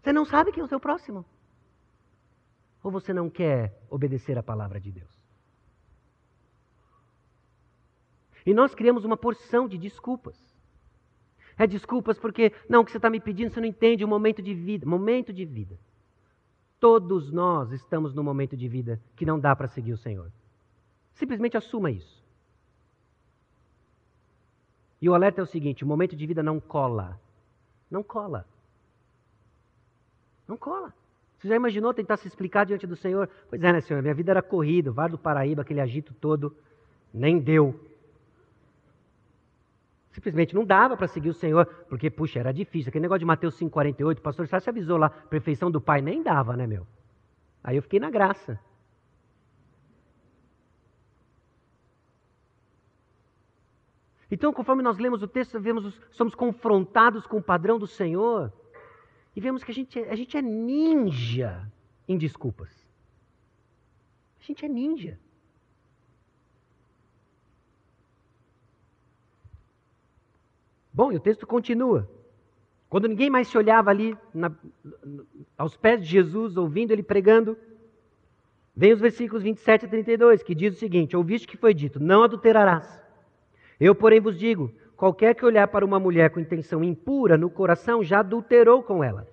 Você 0.02 0.12
não 0.12 0.24
sabe 0.24 0.52
quem 0.52 0.60
é 0.60 0.64
o 0.64 0.68
seu 0.68 0.80
próximo. 0.80 1.24
Ou 2.82 2.90
você 2.90 3.12
não 3.12 3.30
quer 3.30 3.78
obedecer 3.88 4.36
a 4.38 4.42
palavra 4.42 4.80
de 4.80 4.90
Deus? 4.90 5.10
E 8.44 8.54
nós 8.54 8.74
criamos 8.74 9.04
uma 9.04 9.16
porção 9.16 9.68
de 9.68 9.78
desculpas. 9.78 10.38
É 11.58 11.66
desculpas 11.66 12.18
porque, 12.18 12.52
não, 12.68 12.80
o 12.80 12.84
que 12.84 12.90
você 12.90 12.96
está 12.98 13.10
me 13.10 13.20
pedindo, 13.20 13.52
você 13.52 13.60
não 13.60 13.68
entende 13.68 14.04
o 14.04 14.08
momento 14.08 14.40
de 14.40 14.54
vida. 14.54 14.86
Momento 14.86 15.32
de 15.32 15.44
vida. 15.44 15.78
Todos 16.80 17.30
nós 17.30 17.70
estamos 17.72 18.14
num 18.14 18.22
momento 18.22 18.56
de 18.56 18.66
vida 18.66 18.98
que 19.14 19.26
não 19.26 19.38
dá 19.38 19.54
para 19.54 19.68
seguir 19.68 19.92
o 19.92 19.98
Senhor. 19.98 20.32
Simplesmente 21.12 21.56
assuma 21.56 21.90
isso. 21.90 22.24
E 25.00 25.08
o 25.08 25.14
alerta 25.14 25.42
é 25.42 25.44
o 25.44 25.46
seguinte: 25.46 25.84
o 25.84 25.86
momento 25.86 26.16
de 26.16 26.26
vida 26.26 26.42
não 26.42 26.58
cola. 26.58 27.20
Não 27.90 28.02
cola. 28.02 28.46
Não 30.48 30.56
cola. 30.56 30.92
Você 31.38 31.48
já 31.48 31.56
imaginou 31.56 31.92
tentar 31.92 32.16
se 32.16 32.28
explicar 32.28 32.64
diante 32.64 32.86
do 32.86 32.96
Senhor? 32.96 33.28
Pois 33.48 33.62
é, 33.62 33.72
né, 33.72 33.80
Senhor? 33.80 34.02
Minha 34.02 34.14
vida 34.14 34.30
era 34.30 34.42
corrida, 34.42 34.90
Vale 34.90 35.12
do 35.12 35.18
Paraíba, 35.18 35.62
aquele 35.62 35.80
agito 35.80 36.14
todo, 36.14 36.54
nem 37.12 37.38
deu. 37.38 37.78
Simplesmente 40.10 40.54
não 40.54 40.64
dava 40.64 40.96
para 40.96 41.06
seguir 41.06 41.28
o 41.28 41.34
Senhor, 41.34 41.64
porque, 41.88 42.10
puxa, 42.10 42.40
era 42.40 42.52
difícil. 42.52 42.88
Aquele 42.88 43.02
negócio 43.02 43.20
de 43.20 43.24
Mateus 43.24 43.56
5,48, 43.58 44.18
o 44.18 44.22
pastor 44.22 44.48
Sá 44.48 44.58
se 44.58 44.68
avisou 44.68 44.96
lá, 44.96 45.08
perfeição 45.08 45.70
do 45.70 45.80
Pai, 45.80 46.00
nem 46.02 46.22
dava, 46.22 46.56
né, 46.56 46.66
meu? 46.66 46.86
Aí 47.62 47.76
eu 47.76 47.82
fiquei 47.82 48.00
na 48.00 48.10
graça. 48.10 48.58
Então, 54.30 54.52
conforme 54.52 54.82
nós 54.82 54.98
lemos 54.98 55.22
o 55.22 55.28
texto, 55.28 55.60
vemos, 55.60 56.00
somos 56.10 56.34
confrontados 56.34 57.26
com 57.26 57.38
o 57.38 57.42
padrão 57.42 57.78
do 57.78 57.86
Senhor 57.86 58.52
e 59.34 59.40
vemos 59.40 59.64
que 59.64 59.70
a 59.70 59.74
gente, 59.74 59.98
a 59.98 60.14
gente 60.14 60.36
é 60.36 60.42
ninja 60.42 61.70
em 62.08 62.16
desculpas. 62.16 62.70
A 64.40 64.42
gente 64.44 64.64
é 64.64 64.68
ninja. 64.68 65.18
Bom, 71.00 71.10
e 71.10 71.16
o 71.16 71.20
texto 71.20 71.46
continua. 71.46 72.06
Quando 72.86 73.08
ninguém 73.08 73.30
mais 73.30 73.48
se 73.48 73.56
olhava 73.56 73.88
ali 73.88 74.14
na, 74.34 74.52
aos 75.56 75.74
pés 75.74 75.98
de 76.02 76.06
Jesus, 76.06 76.58
ouvindo 76.58 76.90
ele 76.90 77.02
pregando, 77.02 77.56
vem 78.76 78.92
os 78.92 79.00
versículos 79.00 79.42
27 79.42 79.86
a 79.86 79.88
32, 79.88 80.42
que 80.42 80.54
diz 80.54 80.76
o 80.76 80.78
seguinte: 80.78 81.16
Ouviste 81.16 81.48
que 81.48 81.56
foi 81.56 81.72
dito, 81.72 81.98
não 81.98 82.22
adulterarás. 82.22 83.02
Eu, 83.80 83.94
porém, 83.94 84.20
vos 84.20 84.38
digo: 84.38 84.70
qualquer 84.94 85.34
que 85.34 85.42
olhar 85.42 85.68
para 85.68 85.86
uma 85.86 85.98
mulher 85.98 86.28
com 86.28 86.38
intenção 86.38 86.84
impura 86.84 87.38
no 87.38 87.48
coração 87.48 88.04
já 88.04 88.18
adulterou 88.18 88.82
com 88.82 89.02
ela. 89.02 89.26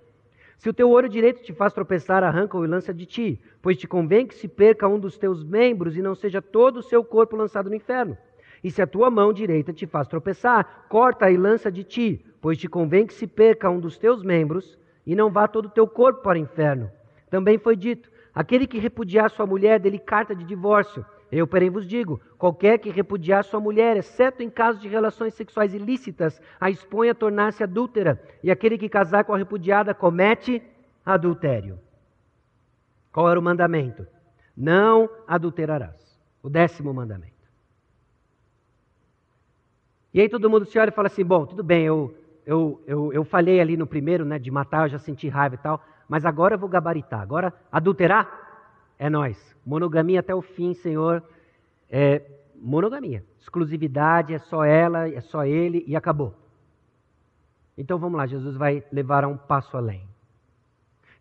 Se 0.58 0.70
o 0.70 0.74
teu 0.74 0.90
olho 0.90 1.10
direito 1.10 1.44
te 1.44 1.52
faz 1.52 1.74
tropeçar, 1.74 2.24
arranca-o 2.24 2.64
e 2.64 2.68
lança 2.70 2.94
de 2.94 3.06
ti, 3.06 3.42
pois 3.62 3.76
te 3.76 3.90
convém 3.90 4.26
que 4.26 4.36
se 4.36 4.48
perca 4.48 4.88
um 4.88 4.98
dos 4.98 5.18
teus 5.18 5.44
membros 5.44 5.98
e 5.98 6.02
não 6.02 6.16
seja 6.16 6.42
todo 6.42 6.78
o 6.78 6.84
seu 6.84 7.04
corpo 7.04 7.36
lançado 7.36 7.70
no 7.70 7.76
inferno. 7.76 8.18
E 8.64 8.72
se 8.72 8.82
a 8.82 8.88
tua 8.88 9.10
mão 9.10 9.32
direita 9.32 9.72
te 9.72 9.86
faz 9.86 10.08
tropeçar, 10.08 10.86
corta 10.90 11.30
e 11.30 11.38
lança 11.38 11.72
de 11.72 11.84
ti, 11.84 12.26
pois 12.42 12.58
te 12.58 12.68
convém 12.68 13.06
que 13.06 13.14
se 13.14 13.28
perca 13.28 13.70
um 13.70 13.80
dos 13.80 13.98
teus 13.98 14.24
membros 14.24 14.78
e 15.06 15.16
não 15.16 15.30
vá 15.30 15.48
todo 15.48 15.66
o 15.66 15.72
teu 15.72 15.88
corpo 15.88 16.22
para 16.22 16.38
o 16.38 16.42
inferno. 16.42 16.92
Também 17.30 17.58
foi 17.58 17.76
dito: 17.76 18.10
aquele 18.34 18.68
que 18.68 18.80
repudiar 18.80 19.30
sua 19.30 19.46
mulher, 19.46 19.80
dele 19.80 20.00
carta 20.00 20.36
de 20.36 20.44
divórcio. 20.44 21.06
Eu, 21.32 21.46
porém, 21.46 21.70
vos 21.70 21.86
digo: 21.86 22.20
qualquer 22.38 22.78
que 22.78 22.90
repudiar 22.90 23.44
sua 23.44 23.60
mulher, 23.60 23.98
exceto 23.98 24.42
em 24.42 24.50
caso 24.50 24.80
de 24.80 24.88
relações 24.88 25.34
sexuais 25.34 25.74
ilícitas, 25.74 26.42
a 26.60 26.70
expõe 26.70 27.10
a 27.10 27.16
tornar-se 27.16 27.64
adúltera, 27.64 28.22
e 28.44 28.50
aquele 28.50 28.78
que 28.78 28.90
casar 28.90 29.24
com 29.24 29.34
a 29.34 29.38
repudiada 29.38 29.94
comete 29.94 30.62
adultério. 31.06 31.80
Qual 33.12 33.30
era 33.30 33.40
o 33.40 33.44
mandamento? 33.44 34.06
Não 34.56 35.10
adulterarás. 35.28 36.18
O 36.42 36.50
décimo 36.50 36.94
mandamento. 36.94 37.37
E 40.14 40.22
aí 40.22 40.30
todo 40.30 40.50
mundo 40.50 40.66
se 40.66 40.78
olha 40.80 40.90
e 40.90 40.94
fala 40.94 41.08
assim: 41.08 41.24
bom, 41.24 41.46
tudo 41.46 41.64
bem, 41.64 41.86
eu, 41.86 42.16
eu, 42.46 42.82
eu, 42.88 43.14
eu 43.14 43.24
falhei 43.24 43.60
ali 43.60 43.76
no 43.78 43.86
primeiro, 43.86 44.26
né, 44.26 44.40
de 44.40 44.50
matar, 44.50 44.86
eu 44.86 44.90
já 44.90 45.00
senti 45.00 45.28
raiva 45.28 45.56
e 45.56 45.60
tal, 45.60 45.82
mas 46.08 46.26
agora 46.26 46.56
eu 46.56 46.60
vou 46.60 46.70
gabaritar. 46.70 47.22
Agora, 47.22 47.54
adulterar? 47.72 48.46
É 48.98 49.10
nós. 49.10 49.56
Monogamia 49.66 50.22
até 50.22 50.34
o 50.34 50.42
fim, 50.42 50.74
Senhor. 50.74 51.24
É 51.90 52.22
monogamia. 52.56 53.24
Exclusividade, 53.40 54.34
é 54.34 54.40
só 54.40 54.64
ela, 54.64 55.08
é 55.08 55.22
só 55.22 55.46
ele 55.46 55.84
e 55.88 55.96
acabou. 55.96 56.34
Então 57.78 58.00
vamos 58.00 58.18
lá, 58.18 58.26
Jesus 58.26 58.56
vai 58.58 58.84
levar 58.92 59.24
a 59.24 59.28
um 59.28 59.38
passo 59.38 59.78
além. 59.78 60.08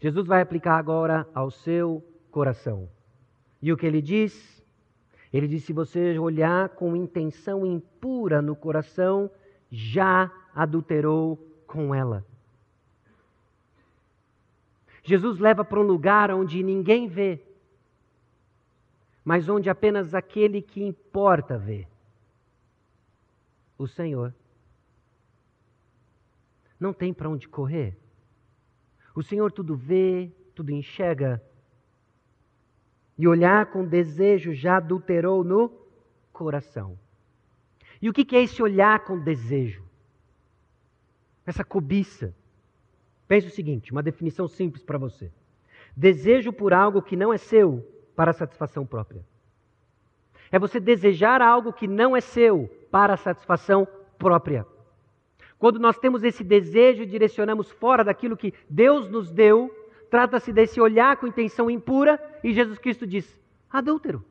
Jesus 0.00 0.26
vai 0.26 0.40
aplicar 0.40 0.76
agora 0.78 1.28
ao 1.34 1.50
seu 1.50 2.02
coração. 2.30 2.88
E 3.60 3.72
o 3.72 3.76
que 3.76 3.86
ele 3.86 4.00
diz? 4.00 4.64
Ele 5.32 5.48
diz: 5.48 5.64
se 5.64 5.72
você 5.72 6.18
olhar 6.18 6.68
com 6.70 6.96
intenção 6.96 7.66
impura 7.66 8.40
no 8.40 8.54
coração, 8.54 9.30
já 9.70 10.30
adulterou 10.54 11.36
com 11.66 11.94
ela. 11.94 12.24
Jesus 15.02 15.38
leva 15.38 15.64
para 15.64 15.78
um 15.78 15.84
lugar 15.84 16.30
onde 16.30 16.62
ninguém 16.62 17.06
vê, 17.06 17.40
mas 19.24 19.48
onde 19.48 19.70
apenas 19.70 20.14
aquele 20.14 20.60
que 20.60 20.82
importa 20.82 21.56
vê 21.56 21.86
o 23.78 23.86
Senhor. 23.86 24.34
Não 26.78 26.92
tem 26.92 27.12
para 27.12 27.28
onde 27.28 27.48
correr. 27.48 27.96
O 29.14 29.22
Senhor 29.22 29.50
tudo 29.50 29.76
vê, 29.76 30.30
tudo 30.54 30.70
enxerga. 30.70 31.42
E 33.18 33.26
olhar 33.26 33.66
com 33.66 33.84
desejo 33.84 34.52
já 34.52 34.76
adulterou 34.76 35.42
no 35.42 35.72
coração. 36.32 36.98
E 38.00 38.08
o 38.08 38.12
que 38.12 38.36
é 38.36 38.42
esse 38.42 38.62
olhar 38.62 39.04
com 39.04 39.18
desejo? 39.18 39.82
Essa 41.46 41.64
cobiça. 41.64 42.34
Pense 43.26 43.46
o 43.46 43.50
seguinte: 43.50 43.92
uma 43.92 44.02
definição 44.02 44.46
simples 44.46 44.82
para 44.82 44.98
você. 44.98 45.30
Desejo 45.96 46.52
por 46.52 46.74
algo 46.74 47.00
que 47.00 47.16
não 47.16 47.32
é 47.32 47.38
seu 47.38 47.86
para 48.14 48.32
satisfação 48.32 48.84
própria. 48.84 49.24
É 50.50 50.58
você 50.58 50.78
desejar 50.78 51.40
algo 51.40 51.72
que 51.72 51.88
não 51.88 52.16
é 52.16 52.20
seu 52.20 52.68
para 52.90 53.16
satisfação 53.16 53.86
própria. 54.18 54.66
Quando 55.58 55.78
nós 55.78 55.98
temos 55.98 56.22
esse 56.22 56.44
desejo 56.44 57.02
e 57.02 57.06
direcionamos 57.06 57.70
fora 57.70 58.04
daquilo 58.04 58.36
que 58.36 58.52
Deus 58.68 59.08
nos 59.08 59.30
deu, 59.30 59.70
trata-se 60.10 60.52
desse 60.52 60.80
olhar 60.80 61.16
com 61.16 61.26
intenção 61.26 61.70
impura 61.70 62.20
e 62.42 62.52
Jesus 62.52 62.78
Cristo 62.78 63.06
diz: 63.06 63.26
adúltero. 63.70 64.24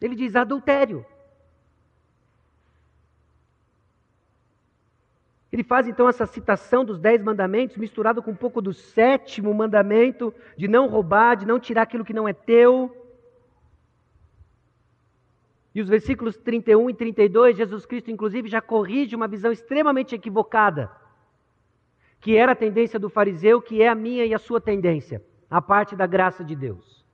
Ele 0.00 0.14
diz 0.14 0.36
adultério. 0.36 1.04
Ele 5.50 5.64
faz 5.64 5.88
então 5.88 6.06
essa 6.06 6.26
citação 6.26 6.84
dos 6.84 6.98
dez 6.98 7.22
mandamentos, 7.22 7.78
misturado 7.78 8.22
com 8.22 8.32
um 8.32 8.36
pouco 8.36 8.60
do 8.60 8.74
sétimo 8.74 9.54
mandamento, 9.54 10.34
de 10.56 10.68
não 10.68 10.86
roubar, 10.86 11.34
de 11.34 11.46
não 11.46 11.58
tirar 11.58 11.82
aquilo 11.82 12.04
que 12.04 12.12
não 12.12 12.28
é 12.28 12.32
teu. 12.34 12.94
E 15.74 15.80
os 15.80 15.88
versículos 15.88 16.36
31 16.36 16.90
e 16.90 16.94
32, 16.94 17.56
Jesus 17.56 17.86
Cristo, 17.86 18.10
inclusive, 18.10 18.48
já 18.48 18.60
corrige 18.60 19.16
uma 19.16 19.28
visão 19.28 19.52
extremamente 19.52 20.14
equivocada, 20.14 20.90
que 22.26 22.36
era 22.36 22.50
a 22.50 22.56
tendência 22.56 22.98
do 22.98 23.08
fariseu, 23.08 23.62
que 23.62 23.80
é 23.80 23.88
a 23.88 23.94
minha 23.94 24.26
e 24.26 24.34
a 24.34 24.38
sua 24.40 24.60
tendência, 24.60 25.24
a 25.48 25.62
parte 25.62 25.94
da 25.94 26.08
graça 26.08 26.44
de 26.44 26.56
Deus. 26.56 27.06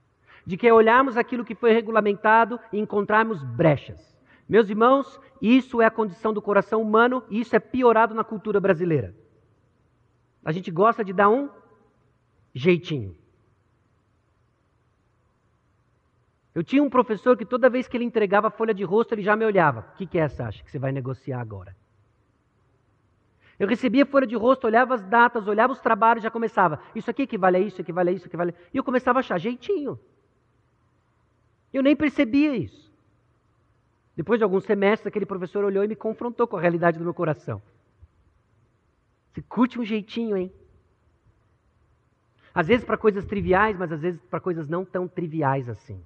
De 0.43 0.57
que 0.57 0.67
é 0.67 0.73
olharmos 0.73 1.17
aquilo 1.17 1.45
que 1.45 1.53
foi 1.53 1.71
regulamentado 1.71 2.59
e 2.71 2.79
encontrarmos 2.79 3.43
brechas. 3.43 4.01
Meus 4.49 4.67
irmãos, 4.71 5.21
isso 5.39 5.79
é 5.83 5.85
a 5.85 5.91
condição 5.91 6.33
do 6.33 6.41
coração 6.41 6.81
humano 6.81 7.21
e 7.29 7.39
isso 7.39 7.55
é 7.55 7.59
piorado 7.59 8.15
na 8.15 8.23
cultura 8.23 8.59
brasileira. 8.59 9.13
A 10.43 10.51
gente 10.51 10.71
gosta 10.71 11.05
de 11.05 11.13
dar 11.13 11.29
um 11.29 11.47
jeitinho. 12.51 13.15
Eu 16.55 16.63
tinha 16.63 16.81
um 16.81 16.89
professor 16.89 17.37
que 17.37 17.45
toda 17.45 17.69
vez 17.69 17.87
que 17.87 17.95
ele 17.95 18.03
entregava 18.03 18.47
a 18.47 18.51
folha 18.51 18.73
de 18.73 18.83
rosto, 18.83 19.13
ele 19.13 19.21
já 19.21 19.35
me 19.35 19.45
olhava. 19.45 19.81
O 19.93 19.95
que, 19.95 20.07
que 20.07 20.17
é 20.17 20.21
essa, 20.21 20.45
acha 20.45 20.63
que 20.63 20.71
você 20.71 20.79
vai 20.79 20.91
negociar 20.91 21.39
agora? 21.39 21.82
Eu 23.59 23.67
recebia 23.67 24.05
folha 24.05 24.25
de 24.25 24.35
rosto, 24.35 24.65
olhava 24.65 24.95
as 24.95 25.03
datas, 25.03 25.47
olhava 25.47 25.73
os 25.73 25.79
trabalhos, 25.79 26.23
já 26.23 26.31
começava. 26.31 26.79
Isso 26.95 27.09
aqui 27.09 27.23
equivale 27.23 27.57
a 27.57 27.59
isso, 27.59 27.79
equivale 27.79 28.09
a 28.09 28.13
isso, 28.13 28.27
equivale 28.27 28.51
a. 28.51 28.53
E 28.73 28.77
eu 28.77 28.83
começava 28.83 29.19
a 29.19 29.21
achar 29.21 29.37
jeitinho. 29.37 29.99
Eu 31.71 31.83
nem 31.83 31.95
percebia 31.95 32.55
isso. 32.55 32.91
Depois 34.15 34.39
de 34.39 34.43
alguns 34.43 34.63
semestres, 34.63 35.07
aquele 35.07 35.25
professor 35.25 35.63
olhou 35.63 35.83
e 35.83 35.87
me 35.87 35.95
confrontou 35.95 36.47
com 36.47 36.57
a 36.57 36.61
realidade 36.61 36.97
do 36.97 37.03
meu 37.03 37.13
coração. 37.13 37.61
Você 39.31 39.41
curte 39.41 39.79
um 39.79 39.85
jeitinho, 39.85 40.37
hein? 40.37 40.51
Às 42.53 42.67
vezes 42.67 42.85
para 42.85 42.97
coisas 42.97 43.25
triviais, 43.25 43.75
mas 43.75 43.91
às 43.91 44.01
vezes 44.01 44.21
para 44.25 44.39
coisas 44.39 44.67
não 44.67 44.85
tão 44.85 45.07
triviais 45.07 45.67
assim. 45.67 46.03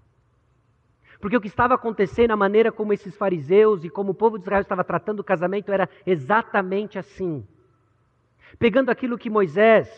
Porque 1.20 1.36
o 1.36 1.42
que 1.42 1.48
estava 1.48 1.74
acontecendo, 1.74 2.32
a 2.32 2.38
maneira 2.38 2.72
como 2.72 2.94
esses 2.94 3.16
fariseus 3.16 3.84
e 3.84 3.90
como 3.90 4.12
o 4.12 4.16
povo 4.16 4.38
de 4.38 4.44
Israel 4.44 4.62
estava 4.62 4.84
tratando 4.84 5.22
o 5.22 5.24
casamento 5.24 5.72
era 5.72 5.90
exatamente 6.06 7.00
assim. 7.00 7.46
Pegando 8.60 8.92
aquilo 8.92 9.18
que 9.18 9.30
Moisés 9.30 9.90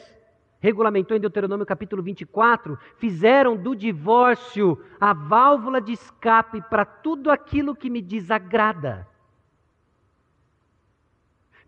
regulamentou 0.59 1.15
em 1.15 1.19
Deuteronômio 1.19 1.65
capítulo 1.65 2.01
24, 2.01 2.77
fizeram 2.97 3.55
do 3.55 3.75
divórcio 3.75 4.81
a 4.99 5.13
válvula 5.13 5.81
de 5.81 5.93
escape 5.93 6.61
para 6.69 6.85
tudo 6.85 7.31
aquilo 7.31 7.75
que 7.75 7.89
me 7.89 8.01
desagrada. 8.01 9.08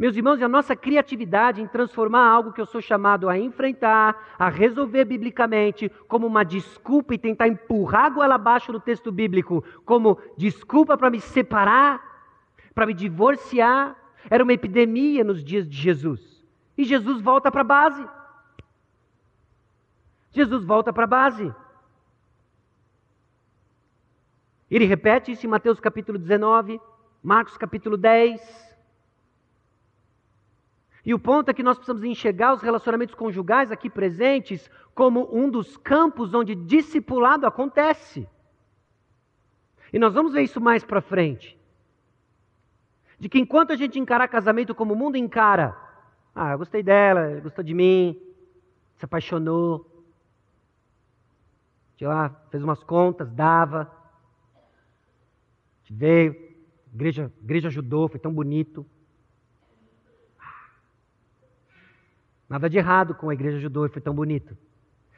Meus 0.02 0.18
irmãos, 0.18 0.41
a 0.41 0.47
nossa 0.47 0.76
criatividade 0.76 1.62
em 1.62 1.68
transformar 1.68 2.28
algo 2.28 2.52
que 2.52 2.60
eu 2.60 2.66
sou 2.66 2.82
chamado 2.82 3.30
a 3.30 3.38
enfrentar, 3.38 4.34
a 4.39 4.49
resolver 4.49 5.06
biblicamente, 5.06 5.89
como 6.08 6.26
uma 6.26 6.43
desculpa 6.43 7.14
e 7.14 7.20
tentar 7.20 7.47
empurrar 7.47 8.12
goela 8.12 8.34
abaixo 8.34 8.72
no 8.72 8.80
texto 8.80 9.12
bíblico, 9.12 9.64
como 9.86 10.18
desculpa 10.36 10.97
para 10.97 11.12
me 11.12 11.22
separar, 11.22 12.02
para 12.74 12.88
me 12.88 12.95
divorciar, 12.95 13.95
era 14.28 14.43
uma 14.43 14.54
epidemia 14.54 15.24
nos 15.24 15.43
dias 15.43 15.70
de 15.70 15.78
Jesus. 15.78 16.43
E 16.76 16.84
Jesus 16.84 17.22
volta 17.22 17.52
para 17.52 17.62
a 17.62 17.64
base. 17.64 18.10
Jesus 20.32 20.66
volta 20.66 20.91
para 20.91 21.04
a 21.04 21.08
base. 21.08 21.54
Ele 24.68 24.86
repete 24.86 25.32
isso 25.32 25.45
em 25.45 25.49
Mateus 25.49 25.80
capítulo 25.80 26.18
19, 26.18 26.82
Marcos 27.22 27.56
capítulo 27.56 27.95
10. 27.95 28.70
E 31.06 31.14
o 31.14 31.20
ponto 31.20 31.49
é 31.49 31.54
que 31.54 31.64
nós 31.64 31.78
precisamos 31.78 32.04
enxergar 32.04 32.54
os 32.54 32.62
relacionamentos 32.62 33.16
conjugais 33.16 33.72
aqui 33.72 33.89
presentes 33.89 34.70
como 34.93 35.28
um 35.36 35.49
dos 35.49 35.76
campos 35.78 36.34
onde 36.34 36.54
discipulado 36.54 37.45
acontece. 37.47 38.28
E 39.91 39.97
nós 39.97 40.14
vamos 40.14 40.34
ver 40.34 40.43
isso 40.43 40.62
mais 40.62 40.84
para 40.84 41.02
frente. 41.02 41.58
De 43.20 43.28
que 43.28 43.39
enquanto 43.39 43.72
a 43.72 43.76
gente 43.76 43.99
encarar 43.99 44.28
casamento 44.28 44.76
como 44.76 44.93
o 44.93 44.97
mundo 44.97 45.16
encara, 45.16 45.76
ah, 46.34 46.52
eu 46.52 46.60
gostei 46.60 46.82
dela, 46.82 47.39
gostou 47.41 47.64
de 47.64 47.74
mim, 47.74 48.20
se 48.95 49.06
apaixonou, 49.06 50.06
sei 51.97 52.08
lá, 52.08 52.30
fez 52.49 52.64
umas 52.64 52.84
contas, 52.84 53.32
dava, 53.32 53.91
veio, 55.89 56.32
a 56.91 56.95
igreja, 56.95 57.32
a 57.39 57.43
igreja 57.43 57.68
ajudou, 57.68 58.08
foi 58.08 58.20
tão 58.20 58.34
bonito. 58.34 58.86
Nada 62.52 62.70
de 62.70 62.78
errado 62.78 63.16
com 63.16 63.30
a 63.30 63.34
igreja 63.34 63.56
ajudou, 63.56 63.88
foi 63.88 64.02
tão 64.02 64.14
bonito. 64.14 64.58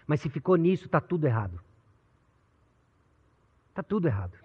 Mas 0.05 0.21
se 0.21 0.29
ficou 0.29 0.55
nisso, 0.55 0.85
está 0.85 1.01
tudo 1.01 1.25
errado. 1.25 1.59
Está 3.69 3.81
tudo 3.81 4.07
errado. 4.07 4.37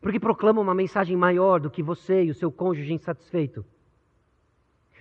Porque 0.00 0.18
proclama 0.18 0.60
uma 0.60 0.74
mensagem 0.74 1.16
maior 1.16 1.60
do 1.60 1.70
que 1.70 1.84
você 1.84 2.24
e 2.24 2.30
o 2.32 2.34
seu 2.34 2.50
cônjuge 2.50 2.92
insatisfeito. 2.92 3.64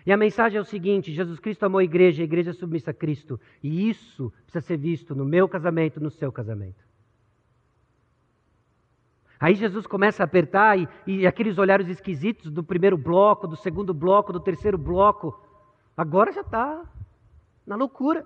E 0.05 0.11
a 0.11 0.17
mensagem 0.17 0.59
é 0.59 0.61
o 0.61 0.65
seguinte: 0.65 1.11
Jesus 1.11 1.39
Cristo 1.39 1.63
amou 1.63 1.79
a 1.79 1.83
igreja, 1.83 2.21
a 2.21 2.25
igreja 2.25 2.51
é 2.51 2.53
submissa 2.53 2.91
a 2.91 2.93
Cristo. 2.93 3.41
E 3.63 3.89
isso 3.89 4.31
precisa 4.43 4.61
ser 4.61 4.77
visto 4.77 5.15
no 5.15 5.25
meu 5.25 5.49
casamento, 5.49 5.99
no 5.99 6.11
seu 6.11 6.31
casamento. 6.31 6.88
Aí 9.39 9.55
Jesus 9.55 9.87
começa 9.87 10.21
a 10.21 10.25
apertar 10.25 10.77
e, 10.77 10.87
e 11.07 11.25
aqueles 11.25 11.57
olhares 11.57 11.87
esquisitos 11.87 12.51
do 12.51 12.61
primeiro 12.61 12.97
bloco, 12.97 13.47
do 13.47 13.55
segundo 13.55 13.93
bloco, 13.93 14.33
do 14.33 14.39
terceiro 14.39 14.77
bloco, 14.77 15.39
agora 15.95 16.31
já 16.31 16.41
está 16.41 16.83
na 17.65 17.75
loucura. 17.75 18.25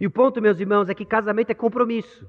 E 0.00 0.06
o 0.06 0.10
ponto, 0.10 0.40
meus 0.40 0.58
irmãos, 0.58 0.88
é 0.88 0.94
que 0.94 1.04
casamento 1.04 1.50
é 1.50 1.54
compromisso. 1.54 2.26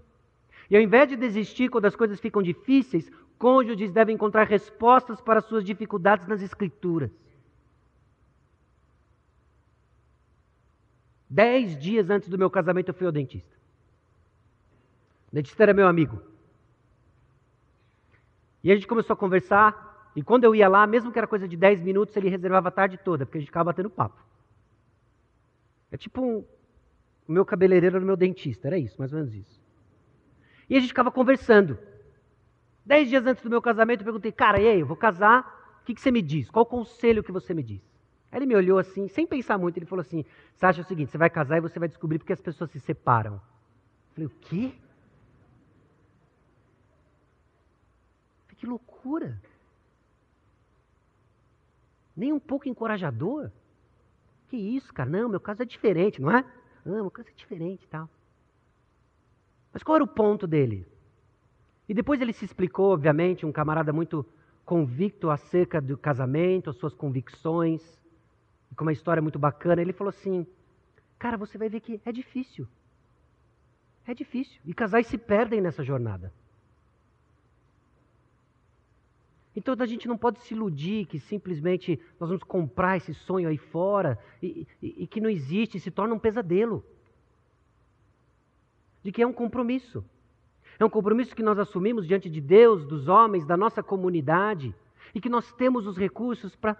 E 0.69 0.75
ao 0.75 0.81
invés 0.81 1.07
de 1.07 1.15
desistir 1.15 1.69
quando 1.69 1.85
as 1.85 1.95
coisas 1.95 2.19
ficam 2.19 2.41
difíceis, 2.41 3.09
cônjuges 3.37 3.91
devem 3.91 4.15
encontrar 4.15 4.43
respostas 4.45 5.21
para 5.21 5.41
suas 5.41 5.63
dificuldades 5.63 6.27
nas 6.27 6.41
Escrituras. 6.41 7.09
Dez 11.29 11.77
dias 11.79 12.09
antes 12.09 12.29
do 12.29 12.37
meu 12.37 12.49
casamento 12.49 12.89
eu 12.89 12.93
fui 12.93 13.07
ao 13.07 13.11
dentista. 13.11 13.55
O 15.31 15.35
dentista 15.35 15.63
era 15.63 15.73
meu 15.73 15.87
amigo. 15.87 16.32
E 18.63 18.71
a 18.71 18.75
gente 18.75 18.87
começou 18.87 19.13
a 19.13 19.17
conversar, 19.17 20.11
e 20.15 20.23
quando 20.23 20.43
eu 20.43 20.55
ia 20.55 20.67
lá, 20.67 20.87
mesmo 20.87 21.11
que 21.11 21.17
era 21.17 21.27
coisa 21.27 21.47
de 21.47 21.57
dez 21.57 21.81
minutos, 21.81 22.15
ele 22.15 22.29
reservava 22.29 22.69
a 22.69 22.71
tarde 22.71 22.97
toda, 22.97 23.25
porque 23.25 23.37
a 23.37 23.41
gente 23.41 23.49
ficava 23.49 23.65
batendo 23.65 23.89
papo. 23.89 24.23
É 25.91 25.97
tipo 25.97 26.21
um, 26.21 26.45
o 27.27 27.31
meu 27.31 27.45
cabeleireiro 27.45 27.97
era 27.97 28.03
o 28.03 28.07
meu 28.07 28.15
dentista, 28.15 28.67
era 28.67 28.77
isso, 28.77 28.95
mais 28.97 29.11
ou 29.11 29.19
menos 29.19 29.33
isso. 29.33 29.61
E 30.69 30.75
a 30.75 30.79
gente 30.79 30.89
ficava 30.89 31.11
conversando. 31.11 31.77
Dez 32.85 33.09
dias 33.09 33.25
antes 33.25 33.43
do 33.43 33.49
meu 33.49 33.61
casamento, 33.61 34.01
eu 34.01 34.05
perguntei, 34.05 34.31
cara, 34.31 34.59
e 34.59 34.67
aí, 34.67 34.79
eu 34.79 34.85
vou 34.85 34.97
casar, 34.97 35.79
o 35.81 35.85
que, 35.85 35.93
que 35.93 36.01
você 36.01 36.11
me 36.11 36.21
diz? 36.21 36.49
Qual 36.49 36.63
o 36.63 36.65
conselho 36.65 37.23
que 37.23 37.31
você 37.31 37.53
me 37.53 37.63
diz? 37.63 37.81
Aí 38.31 38.39
ele 38.39 38.45
me 38.45 38.55
olhou 38.55 38.79
assim, 38.79 39.07
sem 39.07 39.27
pensar 39.27 39.57
muito, 39.57 39.77
ele 39.77 39.85
falou 39.85 40.01
assim: 40.01 40.25
Você 40.55 40.65
acha 40.65 40.81
o 40.81 40.85
seguinte, 40.85 41.11
você 41.11 41.17
vai 41.19 41.29
casar 41.29 41.57
e 41.57 41.61
você 41.61 41.77
vai 41.77 41.87
descobrir 41.87 42.17
porque 42.17 42.33
as 42.33 42.41
pessoas 42.41 42.71
se 42.71 42.79
separam. 42.79 43.35
Eu 43.35 43.41
falei, 44.15 44.27
o 44.27 44.31
quê? 44.41 44.73
Que 48.63 48.67
loucura! 48.69 49.41
Nem 52.15 52.31
um 52.31 52.39
pouco 52.39 52.69
encorajador. 52.69 53.51
Que 54.47 54.55
isso, 54.55 54.93
cara? 54.93 55.09
Não, 55.09 55.27
meu 55.27 55.41
caso 55.41 55.63
é 55.63 55.65
diferente, 55.65 56.21
não 56.21 56.31
é? 56.31 56.45
Não, 56.85 56.93
meu 56.93 57.11
caso 57.11 57.27
é 57.27 57.33
diferente 57.33 57.83
e 57.83 57.87
tal. 57.87 58.09
Mas 59.73 59.83
qual 59.83 59.97
era 59.97 60.03
o 60.05 60.07
ponto 60.07 60.47
dele? 60.47 60.87
E 61.89 61.93
depois 61.93 62.21
ele 62.21 62.31
se 62.31 62.45
explicou, 62.45 62.93
obviamente, 62.93 63.45
um 63.45 63.51
camarada 63.51 63.91
muito 63.91 64.25
convicto 64.63 65.29
acerca 65.29 65.81
do 65.81 65.97
casamento, 65.97 66.69
as 66.69 66.77
suas 66.77 66.93
convicções 66.93 67.81
com 68.77 68.85
uma 68.85 68.93
história 68.93 69.21
muito 69.21 69.37
bacana, 69.37 69.81
ele 69.81 69.91
falou 69.91 70.09
assim: 70.09 70.47
Cara, 71.19 71.35
você 71.35 71.57
vai 71.57 71.67
ver 71.67 71.81
que 71.81 71.99
é 72.05 72.13
difícil. 72.13 72.65
É 74.07 74.13
difícil. 74.13 74.61
E 74.63 74.73
casais 74.73 75.07
se 75.07 75.17
perdem 75.17 75.59
nessa 75.59 75.83
jornada. 75.83 76.31
Então 79.55 79.75
a 79.77 79.85
gente 79.85 80.07
não 80.07 80.17
pode 80.17 80.39
se 80.39 80.53
iludir 80.53 81.05
que 81.05 81.19
simplesmente 81.19 81.99
nós 82.19 82.29
vamos 82.29 82.43
comprar 82.43 82.97
esse 82.97 83.13
sonho 83.13 83.47
aí 83.47 83.57
fora 83.57 84.17
e, 84.41 84.67
e, 84.81 85.03
e 85.03 85.07
que 85.07 85.21
não 85.21 85.29
existe, 85.29 85.79
se 85.79 85.91
torna 85.91 86.15
um 86.15 86.19
pesadelo. 86.19 86.83
De 89.03 89.11
que 89.11 89.21
é 89.21 89.27
um 89.27 89.33
compromisso. 89.33 90.03
É 90.79 90.85
um 90.85 90.89
compromisso 90.89 91.35
que 91.35 91.43
nós 91.43 91.59
assumimos 91.59 92.07
diante 92.07 92.29
de 92.29 92.41
Deus, 92.41 92.85
dos 92.85 93.07
homens, 93.07 93.45
da 93.45 93.55
nossa 93.55 93.83
comunidade, 93.83 94.73
e 95.13 95.21
que 95.21 95.29
nós 95.29 95.51
temos 95.53 95.85
os 95.85 95.97
recursos 95.97 96.55
para 96.55 96.75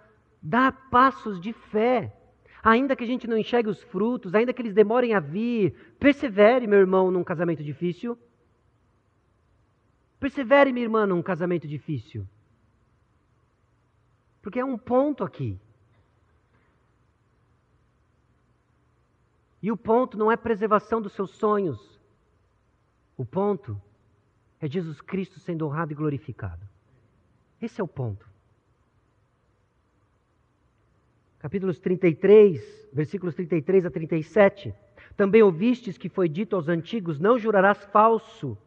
Dá 0.46 0.70
passos 0.70 1.40
de 1.40 1.54
fé. 1.54 2.14
Ainda 2.62 2.94
que 2.94 3.02
a 3.02 3.06
gente 3.06 3.26
não 3.26 3.38
enxergue 3.38 3.70
os 3.70 3.82
frutos, 3.84 4.34
ainda 4.34 4.52
que 4.52 4.60
eles 4.60 4.74
demorem 4.74 5.14
a 5.14 5.20
vir, 5.20 5.74
persevere, 5.98 6.66
meu 6.66 6.78
irmão, 6.78 7.10
num 7.10 7.24
casamento 7.24 7.64
difícil. 7.64 8.18
Persevere, 10.20 10.70
minha 10.70 10.84
irmã, 10.84 11.06
num 11.06 11.22
casamento 11.22 11.66
difícil. 11.66 12.26
Porque 14.44 14.60
é 14.60 14.64
um 14.64 14.76
ponto 14.76 15.24
aqui. 15.24 15.58
E 19.62 19.72
o 19.72 19.76
ponto 19.76 20.18
não 20.18 20.30
é 20.30 20.36
preservação 20.36 21.00
dos 21.00 21.14
seus 21.14 21.30
sonhos. 21.30 21.98
O 23.16 23.24
ponto 23.24 23.80
é 24.60 24.68
Jesus 24.68 25.00
Cristo 25.00 25.40
sendo 25.40 25.66
honrado 25.66 25.92
e 25.92 25.94
glorificado. 25.94 26.60
Esse 27.58 27.80
é 27.80 27.84
o 27.84 27.88
ponto. 27.88 28.28
capítulos 31.38 31.78
33, 31.78 32.88
versículos 32.92 33.34
33 33.34 33.86
a 33.86 33.90
37. 33.90 34.74
Também 35.16 35.42
ouvistes 35.42 35.96
que 35.96 36.10
foi 36.10 36.28
dito 36.28 36.54
aos 36.54 36.68
antigos: 36.68 37.18
Não 37.18 37.38
jurarás 37.38 37.82
falso, 37.84 38.58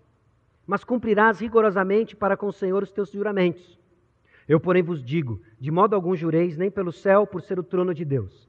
mas 0.66 0.84
cumprirás 0.84 1.40
rigorosamente 1.40 2.16
para 2.16 2.36
com 2.36 2.48
o 2.48 2.54
Senhor 2.54 2.82
os 2.82 2.92
teus 2.92 3.12
juramentos. 3.12 3.78
Eu, 4.48 4.60
porém, 4.60 4.82
vos 4.82 5.04
digo: 5.04 5.42
de 5.60 5.70
modo 5.70 5.96
algum 5.96 6.16
jureis, 6.16 6.58
nem 6.58 6.72
pelo 6.72 6.92
céu, 6.92 7.28
por 7.28 7.42
ser 7.42 7.60
o 7.60 7.64
trono 7.64 7.94
de 7.94 8.06
Deus, 8.06 8.48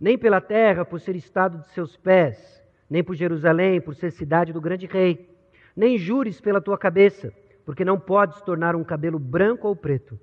nem 0.00 0.16
pela 0.16 0.40
terra, 0.40 0.84
por 0.84 1.00
ser 1.00 1.16
estado 1.16 1.58
de 1.58 1.68
seus 1.68 1.96
pés, 1.96 2.62
nem 2.88 3.02
por 3.02 3.14
Jerusalém, 3.14 3.80
por 3.80 3.94
ser 3.94 4.10
cidade 4.10 4.52
do 4.52 4.60
grande 4.60 4.86
rei, 4.86 5.28
nem 5.74 5.98
jures 5.98 6.40
pela 6.40 6.60
tua 6.60 6.78
cabeça, 6.78 7.32
porque 7.64 7.84
não 7.84 7.98
podes 7.98 8.40
tornar 8.42 8.76
um 8.76 8.84
cabelo 8.84 9.18
branco 9.18 9.66
ou 9.66 9.74
preto. 9.74 10.18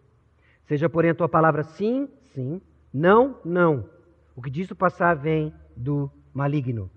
Seja, 0.66 0.88
porém, 0.88 1.12
a 1.12 1.16
tua 1.16 1.28
palavra 1.28 1.64
sim, 1.64 2.08
sim, 2.34 2.62
não, 2.94 3.38
não. 3.44 3.90
O 4.36 4.42
que 4.42 4.50
disso 4.50 4.76
passar 4.76 5.16
vem 5.16 5.54
do 5.76 6.10
maligno. 6.34 6.90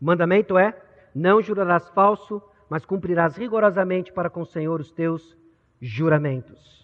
O 0.00 0.04
mandamento 0.04 0.58
é: 0.58 0.76
não 1.14 1.40
jurarás 1.40 1.88
falso, 1.90 2.42
mas 2.68 2.84
cumprirás 2.84 3.36
rigorosamente 3.36 4.12
para 4.12 4.30
com 4.30 4.42
o 4.42 4.46
Senhor 4.46 4.80
os 4.80 4.90
teus 4.90 5.36
juramentos. 5.80 6.83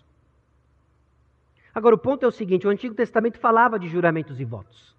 Agora, 1.80 1.94
o 1.94 1.98
ponto 1.98 2.26
é 2.26 2.28
o 2.28 2.30
seguinte: 2.30 2.66
o 2.66 2.70
Antigo 2.70 2.94
Testamento 2.94 3.38
falava 3.38 3.78
de 3.78 3.88
juramentos 3.88 4.38
e 4.38 4.44
votos. 4.44 4.94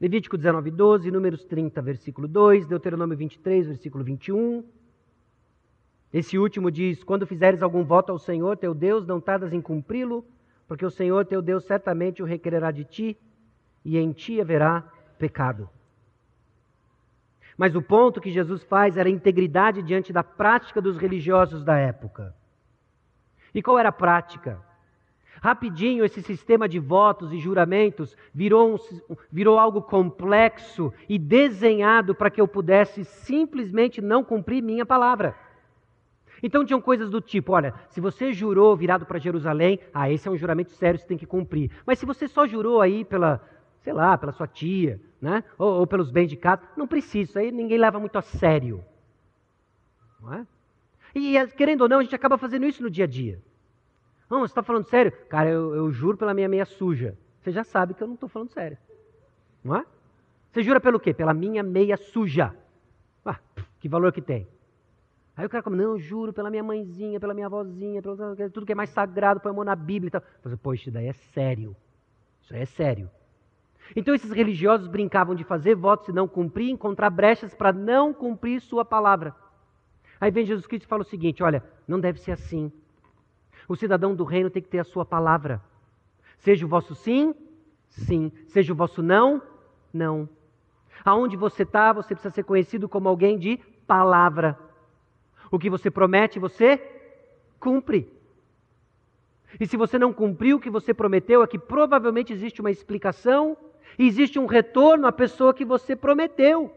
Levítico 0.00 0.36
19, 0.36 0.70
12, 0.70 1.10
Números 1.10 1.44
30, 1.44 1.82
versículo 1.82 2.28
2, 2.28 2.64
Deuteronômio 2.68 3.16
23, 3.16 3.66
versículo 3.66 4.04
21. 4.04 4.64
Esse 6.12 6.38
último 6.38 6.70
diz: 6.70 7.02
Quando 7.02 7.26
fizeres 7.26 7.60
algum 7.60 7.82
voto 7.82 8.12
ao 8.12 8.20
Senhor 8.20 8.56
teu 8.56 8.72
Deus, 8.72 9.04
não 9.04 9.20
tardas 9.20 9.52
em 9.52 9.60
cumpri-lo, 9.60 10.24
porque 10.68 10.86
o 10.86 10.90
Senhor 10.92 11.26
teu 11.26 11.42
Deus 11.42 11.64
certamente 11.64 12.22
o 12.22 12.24
requererá 12.24 12.70
de 12.70 12.84
ti, 12.84 13.18
e 13.84 13.98
em 13.98 14.12
ti 14.12 14.40
haverá 14.40 14.88
pecado. 15.18 15.68
Mas 17.58 17.74
o 17.74 17.82
ponto 17.82 18.20
que 18.20 18.30
Jesus 18.30 18.62
faz 18.62 18.96
era 18.96 19.08
a 19.08 19.12
integridade 19.12 19.82
diante 19.82 20.12
da 20.12 20.22
prática 20.22 20.80
dos 20.80 20.96
religiosos 20.96 21.64
da 21.64 21.76
época. 21.76 22.32
E 23.52 23.60
qual 23.60 23.76
era 23.76 23.88
a 23.88 23.92
prática? 23.92 24.70
Rapidinho, 25.40 26.04
esse 26.04 26.22
sistema 26.22 26.68
de 26.68 26.78
votos 26.78 27.32
e 27.32 27.38
juramentos 27.38 28.16
virou, 28.32 28.74
um, 28.74 29.16
virou 29.30 29.58
algo 29.58 29.82
complexo 29.82 30.92
e 31.08 31.18
desenhado 31.18 32.14
para 32.14 32.30
que 32.30 32.40
eu 32.40 32.46
pudesse 32.46 33.04
simplesmente 33.04 34.00
não 34.00 34.22
cumprir 34.22 34.62
minha 34.62 34.86
palavra. 34.86 35.34
Então 36.42 36.64
tinham 36.64 36.80
coisas 36.80 37.10
do 37.10 37.20
tipo: 37.20 37.52
olha, 37.52 37.74
se 37.88 38.00
você 38.00 38.32
jurou 38.32 38.76
virado 38.76 39.06
para 39.06 39.18
Jerusalém, 39.18 39.78
ah, 39.94 40.10
esse 40.10 40.28
é 40.28 40.30
um 40.30 40.36
juramento 40.36 40.72
sério, 40.72 40.98
você 40.98 41.06
tem 41.06 41.18
que 41.18 41.26
cumprir. 41.26 41.70
Mas 41.86 41.98
se 41.98 42.06
você 42.06 42.26
só 42.26 42.46
jurou 42.46 42.80
aí 42.80 43.04
pela, 43.04 43.40
sei 43.80 43.92
lá, 43.92 44.18
pela 44.18 44.32
sua 44.32 44.46
tia, 44.46 45.00
né? 45.20 45.44
Ou, 45.56 45.80
ou 45.80 45.86
pelos 45.86 46.10
bens 46.10 46.28
de 46.28 46.36
casa, 46.36 46.62
não 46.76 46.86
precisa, 46.86 47.30
isso 47.30 47.38
aí 47.38 47.52
ninguém 47.52 47.78
leva 47.78 48.00
muito 48.00 48.16
a 48.16 48.22
sério. 48.22 48.84
Não 50.20 50.34
é? 50.34 50.46
E 51.14 51.46
querendo 51.56 51.82
ou 51.82 51.88
não, 51.88 51.98
a 51.98 52.02
gente 52.02 52.14
acaba 52.14 52.38
fazendo 52.38 52.66
isso 52.66 52.82
no 52.82 52.90
dia 52.90 53.04
a 53.04 53.08
dia. 53.08 53.40
Não, 54.32 54.40
você 54.40 54.52
está 54.52 54.62
falando 54.62 54.86
sério? 54.86 55.12
Cara, 55.28 55.50
eu, 55.50 55.74
eu, 55.74 55.92
juro 55.92 56.16
pela 56.16 56.32
minha 56.32 56.48
meia 56.48 56.64
suja. 56.64 57.14
Você 57.38 57.52
já 57.52 57.62
sabe 57.62 57.92
que 57.92 58.02
eu 58.02 58.06
não 58.06 58.14
estou 58.14 58.30
falando 58.30 58.48
sério. 58.48 58.78
Não 59.62 59.76
é? 59.76 59.84
Você 60.50 60.62
jura 60.62 60.80
pelo 60.80 60.98
quê? 60.98 61.12
Pela 61.12 61.34
minha 61.34 61.62
meia 61.62 61.98
suja. 61.98 62.56
Ah, 63.26 63.38
que 63.78 63.90
valor 63.90 64.10
que 64.10 64.22
tem? 64.22 64.48
Aí 65.36 65.44
o 65.44 65.50
cara 65.50 65.62
come, 65.62 65.76
não, 65.76 65.98
juro 65.98 66.32
pela 66.32 66.48
minha 66.48 66.62
mãezinha, 66.62 67.20
pela 67.20 67.34
minha 67.34 67.44
avózinha, 67.44 68.00
pelo, 68.00 68.16
tudo 68.50 68.64
que 68.64 68.72
é 68.72 68.74
mais 68.74 68.88
sagrado, 68.88 69.38
põe 69.38 69.50
a 69.50 69.54
mão 69.54 69.64
na 69.64 69.76
Bíblia 69.76 70.08
e 70.08 70.10
tal. 70.10 70.22
Você, 70.42 70.56
pô, 70.56 70.72
isso 70.72 70.90
daí 70.90 71.08
é 71.08 71.12
sério. 71.12 71.76
Isso 72.40 72.54
aí 72.54 72.62
é 72.62 72.66
sério. 72.66 73.10
Então 73.94 74.14
esses 74.14 74.32
religiosos 74.32 74.88
brincavam 74.88 75.34
de 75.34 75.44
fazer 75.44 75.74
votos 75.74 76.08
e 76.08 76.12
não 76.12 76.26
cumprir, 76.26 76.70
encontrar 76.70 77.10
brechas 77.10 77.54
para 77.54 77.70
não 77.70 78.14
cumprir 78.14 78.62
sua 78.62 78.82
palavra. 78.82 79.36
Aí 80.18 80.30
vem 80.30 80.46
Jesus 80.46 80.66
Cristo 80.66 80.86
e 80.86 80.88
fala 80.88 81.02
o 81.02 81.04
seguinte: 81.04 81.42
olha, 81.42 81.62
não 81.86 82.00
deve 82.00 82.18
ser 82.18 82.32
assim. 82.32 82.72
O 83.68 83.76
cidadão 83.76 84.14
do 84.14 84.24
reino 84.24 84.50
tem 84.50 84.62
que 84.62 84.68
ter 84.68 84.78
a 84.78 84.84
sua 84.84 85.04
palavra. 85.04 85.62
Seja 86.38 86.64
o 86.66 86.68
vosso 86.68 86.94
sim, 86.94 87.34
sim. 87.88 88.32
Seja 88.48 88.72
o 88.72 88.76
vosso 88.76 89.02
não, 89.02 89.40
não. 89.92 90.28
Aonde 91.04 91.36
você 91.36 91.62
está, 91.62 91.92
você 91.92 92.14
precisa 92.14 92.34
ser 92.34 92.44
conhecido 92.44 92.88
como 92.88 93.08
alguém 93.08 93.38
de 93.38 93.58
palavra. 93.86 94.58
O 95.50 95.58
que 95.58 95.70
você 95.70 95.90
promete, 95.90 96.38
você 96.38 96.80
cumpre. 97.58 98.10
E 99.60 99.66
se 99.66 99.76
você 99.76 99.98
não 99.98 100.12
cumpriu 100.12 100.56
o 100.56 100.60
que 100.60 100.70
você 100.70 100.94
prometeu, 100.94 101.42
é 101.42 101.46
que 101.46 101.58
provavelmente 101.58 102.32
existe 102.32 102.60
uma 102.60 102.70
explicação 102.70 103.56
existe 103.98 104.38
um 104.38 104.46
retorno 104.46 105.06
à 105.06 105.12
pessoa 105.12 105.54
que 105.54 105.64
você 105.64 105.94
prometeu. 105.94 106.74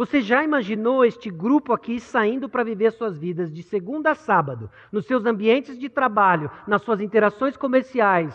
Você 0.00 0.22
já 0.22 0.42
imaginou 0.42 1.04
este 1.04 1.28
grupo 1.28 1.74
aqui 1.74 2.00
saindo 2.00 2.48
para 2.48 2.64
viver 2.64 2.90
suas 2.90 3.18
vidas 3.18 3.52
de 3.52 3.62
segunda 3.62 4.12
a 4.12 4.14
sábado, 4.14 4.70
nos 4.90 5.04
seus 5.04 5.26
ambientes 5.26 5.78
de 5.78 5.90
trabalho, 5.90 6.50
nas 6.66 6.80
suas 6.80 7.02
interações 7.02 7.54
comerciais? 7.54 8.34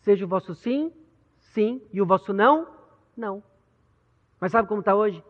Seja 0.00 0.24
o 0.24 0.28
vosso 0.28 0.54
sim, 0.54 0.90
sim, 1.52 1.82
e 1.92 2.00
o 2.00 2.06
vosso 2.06 2.32
não, 2.32 2.66
não. 3.14 3.42
Mas 4.40 4.50
sabe 4.50 4.66
como 4.66 4.80
está 4.80 4.94
hoje? 4.94 5.22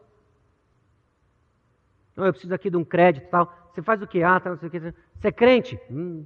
Eu 2.15 2.33
preciso 2.33 2.55
aqui 2.55 2.71
de 2.71 2.77
um 2.77 2.85
crédito 2.85 3.29
tal. 3.29 3.53
Você 3.75 3.83
faz 3.83 4.01
o 4.01 4.07
que? 4.07 4.23
Ah, 4.23 4.39
tá, 4.39 4.51
não 4.51 4.59
sei 4.59 4.69
o 4.69 4.71
que. 4.71 4.79
Você 4.79 5.27
é 5.27 5.33
crente? 5.33 5.77
Hum. 5.91 6.25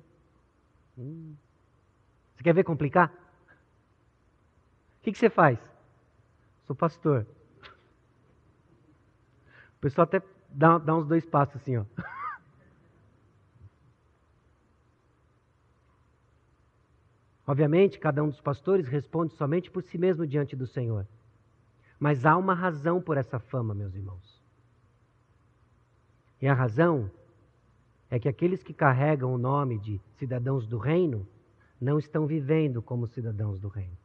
Hum. 0.99 1.35
Você 2.37 2.43
quer 2.45 2.53
ver 2.53 2.65
complicar? 2.65 3.11
O 4.99 5.05
que, 5.05 5.11
que 5.11 5.17
você 5.17 5.31
faz? 5.31 5.59
Sou 6.67 6.77
pastor. 6.77 7.27
O 9.81 9.83
pessoal 9.83 10.05
até 10.05 10.23
dá, 10.51 10.77
dá 10.77 10.95
uns 10.95 11.07
dois 11.07 11.25
passos 11.25 11.57
assim, 11.57 11.79
ó. 11.79 11.87
Obviamente, 17.47 17.99
cada 17.99 18.23
um 18.23 18.29
dos 18.29 18.43
pastores 18.43 18.87
responde 18.87 19.33
somente 19.33 19.71
por 19.71 19.83
si 19.83 19.97
mesmo 19.97 20.27
diante 20.27 20.55
do 20.55 20.67
Senhor. 20.67 21.07
Mas 21.99 22.27
há 22.27 22.37
uma 22.37 22.53
razão 22.53 23.01
por 23.01 23.17
essa 23.17 23.39
fama, 23.39 23.75
meus 23.75 23.95
irmãos. 23.95 24.39
E 26.43 26.47
a 26.47 26.53
razão 26.53 27.11
é 28.11 28.19
que 28.19 28.29
aqueles 28.29 28.63
que 28.63 28.75
carregam 28.75 29.33
o 29.33 29.39
nome 29.39 29.79
de 29.79 29.99
cidadãos 30.19 30.67
do 30.67 30.77
reino 30.77 31.27
não 31.81 31.99
estão 31.99 32.27
vivendo 32.27 32.83
como 32.83 33.07
cidadãos 33.07 33.59
do 33.59 33.69
reino. 33.69 33.97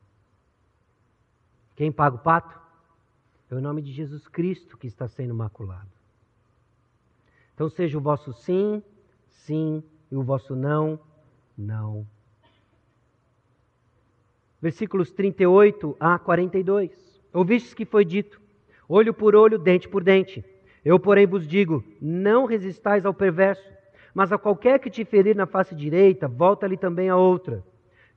Quem 1.75 1.91
paga 1.91 2.15
o 2.15 2.19
pato? 2.19 2.64
É 3.49 3.55
o 3.55 3.61
nome 3.61 3.81
de 3.81 3.91
Jesus 3.91 4.27
Cristo 4.27 4.77
que 4.77 4.87
está 4.87 5.07
sendo 5.07 5.33
maculado. 5.33 5.89
Então, 7.53 7.69
seja 7.69 7.97
o 7.97 8.01
vosso 8.01 8.33
sim, 8.33 8.81
sim, 9.29 9.83
e 10.11 10.15
o 10.15 10.23
vosso 10.23 10.55
não, 10.55 10.99
não. 11.57 12.05
Versículos 14.61 15.11
38 15.11 15.95
a 15.99 16.17
42. 16.17 16.91
Ouvistes 17.31 17.73
que 17.73 17.85
foi 17.85 18.03
dito: 18.03 18.41
olho 18.89 19.13
por 19.13 19.35
olho, 19.35 19.59
dente 19.59 19.87
por 19.87 20.03
dente. 20.03 20.43
Eu, 20.83 20.99
porém, 20.99 21.27
vos 21.27 21.47
digo: 21.47 21.83
não 22.01 22.45
resistais 22.45 23.05
ao 23.05 23.13
perverso, 23.13 23.63
mas 24.13 24.31
a 24.31 24.37
qualquer 24.37 24.79
que 24.79 24.89
te 24.89 25.05
ferir 25.05 25.35
na 25.35 25.45
face 25.45 25.75
direita, 25.75 26.27
volta-lhe 26.27 26.77
também 26.77 27.09
a 27.09 27.15
outra. 27.15 27.63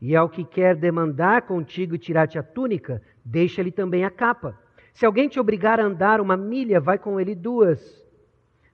E 0.01 0.17
ao 0.17 0.29
que 0.29 0.45
quer 0.45 0.77
demandar 0.77 1.43
contigo 1.43 1.95
e 1.95 1.99
tirar-te 1.99 2.39
a 2.39 2.43
túnica, 2.43 3.03
deixa-lhe 3.25 3.71
também 3.73 4.05
a 4.05 4.11
capa. 4.11 4.59
Se 4.93 5.07
alguém 5.07 5.29
te 5.29 5.39
obrigar 5.39 5.79
a 5.79 5.85
andar 5.85 6.21
uma 6.21 6.37
milha, 6.37 6.81
vai 6.81 6.99
com 6.99 7.21
ele 7.21 7.35
duas. 7.35 8.07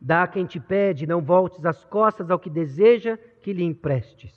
Dá 0.01 0.23
a 0.23 0.29
quem 0.29 0.45
te 0.45 0.61
pede, 0.61 1.07
não 1.07 1.23
voltes 1.23 1.65
as 1.65 1.85
costas 1.85 2.31
ao 2.31 2.39
que 2.39 2.51
deseja 2.51 3.17
que 3.41 3.53
lhe 3.53 3.65
emprestes. 3.65 4.35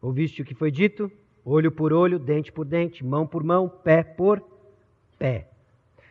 Ouviste 0.00 0.42
o 0.42 0.44
que 0.44 0.54
foi 0.54 0.70
dito? 0.70 1.10
Olho 1.44 1.72
por 1.72 1.92
olho, 1.92 2.18
dente 2.18 2.52
por 2.52 2.64
dente, 2.64 3.04
mão 3.04 3.26
por 3.26 3.42
mão, 3.42 3.68
pé 3.68 4.02
por 4.02 4.42
pé. 5.18 5.48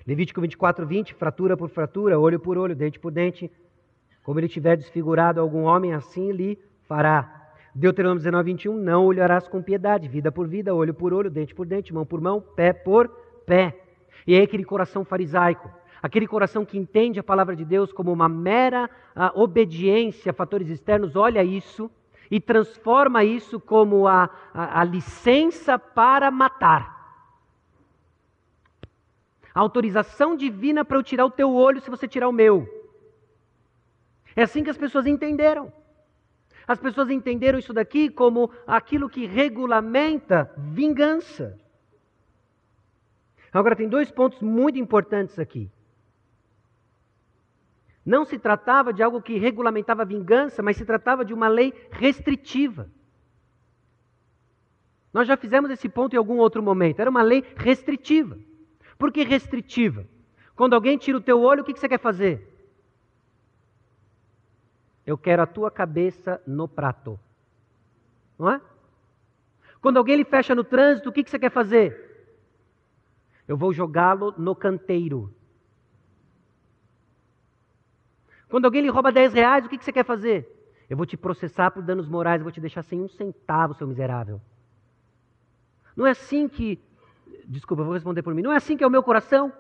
Levítico 0.06 0.42
24, 0.42 0.86
20, 0.86 1.14
fratura 1.14 1.56
por 1.56 1.70
fratura, 1.70 2.20
olho 2.20 2.40
por 2.40 2.58
olho, 2.58 2.76
dente 2.76 3.00
por 3.00 3.12
dente. 3.12 3.52
Como 4.24 4.40
ele 4.40 4.48
tiver 4.48 4.78
desfigurado 4.78 5.40
algum 5.40 5.64
homem, 5.64 5.94
assim 5.94 6.32
lhe 6.32 6.58
fará. 6.84 7.37
Deuteronômio 7.78 8.24
19, 8.24 8.52
21, 8.54 8.76
não 8.76 9.06
olharás 9.06 9.48
com 9.48 9.62
piedade, 9.62 10.08
vida 10.08 10.32
por 10.32 10.48
vida, 10.48 10.74
olho 10.74 10.96
por 10.96 11.14
olho, 11.14 11.30
dente 11.30 11.54
por 11.54 11.68
dente, 11.68 11.94
mão 11.94 12.04
por 12.04 12.20
mão, 12.20 12.42
pé 12.42 12.74
por 12.74 13.08
pé. 13.46 13.80
E 14.26 14.34
é 14.34 14.42
aquele 14.42 14.64
coração 14.64 15.06
farisaico, 15.06 15.72
aquele 16.02 16.26
coração 16.26 16.66
que 16.66 16.76
entende 16.76 17.20
a 17.20 17.24
palavra 17.24 17.56
de 17.56 17.64
Deus 17.64 17.94
como 17.94 18.12
uma 18.12 18.28
mera 18.28 18.90
uh, 19.16 19.40
obediência 19.40 20.32
a 20.32 20.34
fatores 20.34 20.70
externos, 20.70 21.16
olha 21.16 21.44
isso 21.44 21.92
e 22.32 22.40
transforma 22.42 23.24
isso 23.24 23.60
como 23.60 24.08
a, 24.08 24.28
a, 24.52 24.82
a 24.82 24.84
licença 24.84 25.78
para 25.78 26.32
matar. 26.32 26.98
A 29.54 29.60
autorização 29.60 30.36
divina 30.36 30.84
para 30.84 30.98
eu 30.98 31.04
tirar 31.04 31.28
o 31.28 31.32
teu 31.32 31.54
olho 31.54 31.80
se 31.80 31.92
você 31.92 32.08
tirar 32.08 32.28
o 32.28 32.34
meu. 32.34 32.68
É 34.36 34.42
assim 34.42 34.64
que 34.64 34.70
as 34.72 34.78
pessoas 34.78 35.06
entenderam. 35.06 35.72
As 36.68 36.80
pessoas 36.80 37.10
entenderam 37.10 37.58
isso 37.58 37.72
daqui 37.74 38.10
como 38.10 38.52
aquilo 38.68 39.10
que 39.10 39.26
regulamenta 39.26 40.52
vingança. 40.58 41.58
Agora, 43.54 43.76
tem 43.76 43.88
dois 43.88 44.12
pontos 44.12 44.42
muito 44.42 44.78
importantes 44.78 45.40
aqui. 45.40 45.72
Não 48.06 48.26
se 48.26 48.38
tratava 48.38 48.92
de 48.92 49.02
algo 49.02 49.22
que 49.22 49.38
regulamentava 49.38 50.04
vingança, 50.04 50.62
mas 50.62 50.76
se 50.76 50.86
tratava 50.86 51.24
de 51.24 51.34
uma 51.34 51.48
lei 51.48 51.74
restritiva. 51.92 52.90
Nós 55.14 55.28
já 55.28 55.36
fizemos 55.38 55.72
esse 55.72 55.88
ponto 55.90 56.14
em 56.14 56.18
algum 56.18 56.38
outro 56.38 56.62
momento. 56.62 57.00
Era 57.00 57.10
uma 57.10 57.22
lei 57.22 57.44
restritiva. 57.56 58.38
Por 58.98 59.12
que 59.12 59.24
restritiva? 59.24 60.06
Quando 60.56 60.74
alguém 60.74 60.98
tira 60.98 61.18
o 61.18 61.22
teu 61.22 61.42
olho, 61.42 61.62
o 61.62 61.66
que 61.66 61.78
você 61.78 61.88
quer 61.88 62.00
fazer? 62.00 62.47
Eu 65.08 65.18
quero 65.18 65.42
a 65.42 65.48
tua 65.48 65.72
cabeça 65.72 66.42
no 66.46 66.68
prato. 66.68 67.18
Não 68.38 68.52
é? 68.52 68.62
Quando 69.80 69.96
alguém 69.96 70.18
lhe 70.18 70.26
fecha 70.26 70.54
no 70.54 70.66
trânsito, 70.66 71.08
o 71.08 71.14
que 71.14 71.24
você 71.24 71.40
quer 71.40 71.50
fazer? 71.50 72.06
Eu 73.48 73.56
vou 73.56 73.72
jogá-lo 73.72 74.34
no 74.38 74.54
canteiro. 74.54 75.34
Quando 78.50 78.66
alguém 78.66 78.82
lhe 78.82 78.90
rouba 78.90 79.10
10 79.10 79.34
reais, 79.34 79.66
o 79.66 79.70
que, 79.70 79.82
você 79.82 79.94
quer 79.94 80.04
fazer? 80.04 80.46
Eu 80.90 80.98
vou 80.98 81.06
te 81.06 81.16
processar 81.16 81.72
por 81.72 81.82
danos 81.82 82.08
morais, 82.10 82.42
eu 82.42 82.44
vou 82.44 82.52
te 82.52 82.60
deixar 82.60 82.84
sem 82.84 83.02
um 83.02 83.08
centavo, 83.08 83.74
seu 83.76 83.88
miserável. 83.88 84.42
Não 85.96 86.06
é 86.06 86.12
assim 86.12 86.50
que. 86.50 86.82
Desculpa, 87.46 87.82
eu 87.82 87.86
vou 87.86 87.94
responder 87.94 88.24
por 88.24 88.36
mim. 88.36 88.42
Não 88.42 88.52
é 88.52 88.58
assim 88.58 88.76
que 88.76 88.84
é 88.84 88.88
o 88.88 88.92
meu 88.92 89.04
coração? 89.04 89.54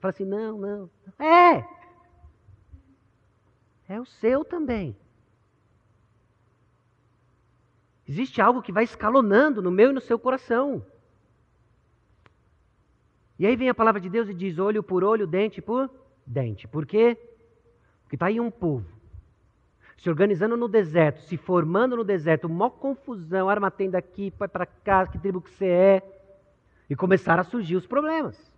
Fala 0.00 0.10
assim, 0.10 0.24
não, 0.24 0.58
não. 0.58 0.90
É! 1.18 1.64
É 3.88 4.00
o 4.00 4.06
seu 4.06 4.44
também. 4.44 4.96
Existe 8.08 8.40
algo 8.40 8.62
que 8.62 8.72
vai 8.72 8.84
escalonando 8.84 9.60
no 9.60 9.70
meu 9.70 9.90
e 9.90 9.92
no 9.92 10.00
seu 10.00 10.18
coração. 10.18 10.84
E 13.38 13.46
aí 13.46 13.56
vem 13.56 13.68
a 13.68 13.74
palavra 13.74 14.00
de 14.00 14.08
Deus 14.08 14.28
e 14.28 14.34
diz: 14.34 14.58
olho 14.58 14.82
por 14.82 15.02
olho, 15.02 15.26
dente 15.26 15.60
por 15.60 15.90
dente. 16.24 16.66
Por 16.68 16.86
quê? 16.86 17.16
Porque 18.02 18.16
está 18.16 18.26
aí 18.26 18.40
um 18.40 18.50
povo 18.50 18.96
se 19.96 20.10
organizando 20.10 20.56
no 20.56 20.68
deserto, 20.68 21.22
se 21.22 21.36
formando 21.36 21.96
no 21.96 22.04
deserto, 22.04 22.46
uma 22.46 22.70
confusão, 22.70 23.48
arma 23.48 23.70
tenda 23.70 23.98
aqui, 23.98 24.32
vai 24.38 24.46
para 24.46 24.66
cá, 24.66 25.06
que 25.06 25.18
tribo 25.18 25.40
que 25.40 25.50
você 25.50 25.66
é. 25.66 26.02
E 26.88 26.94
começaram 26.94 27.40
a 27.40 27.44
surgir 27.44 27.76
os 27.76 27.86
problemas. 27.86 28.52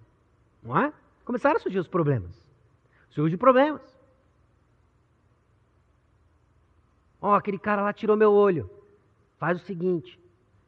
Não 0.63 0.77
é? 0.77 0.93
Começaram 1.25 1.57
a 1.57 1.61
surgir 1.61 1.79
os 1.79 1.89
problemas. 1.89 2.47
Surgem 3.11 3.39
problemas. 3.39 3.98
Ó, 7.21 7.33
oh, 7.33 7.35
aquele 7.35 7.59
cara 7.59 7.83
lá 7.83 7.93
tirou 7.93 8.17
meu 8.17 8.33
olho. 8.33 8.71
Faz 9.39 9.61
o 9.61 9.65
seguinte. 9.65 10.19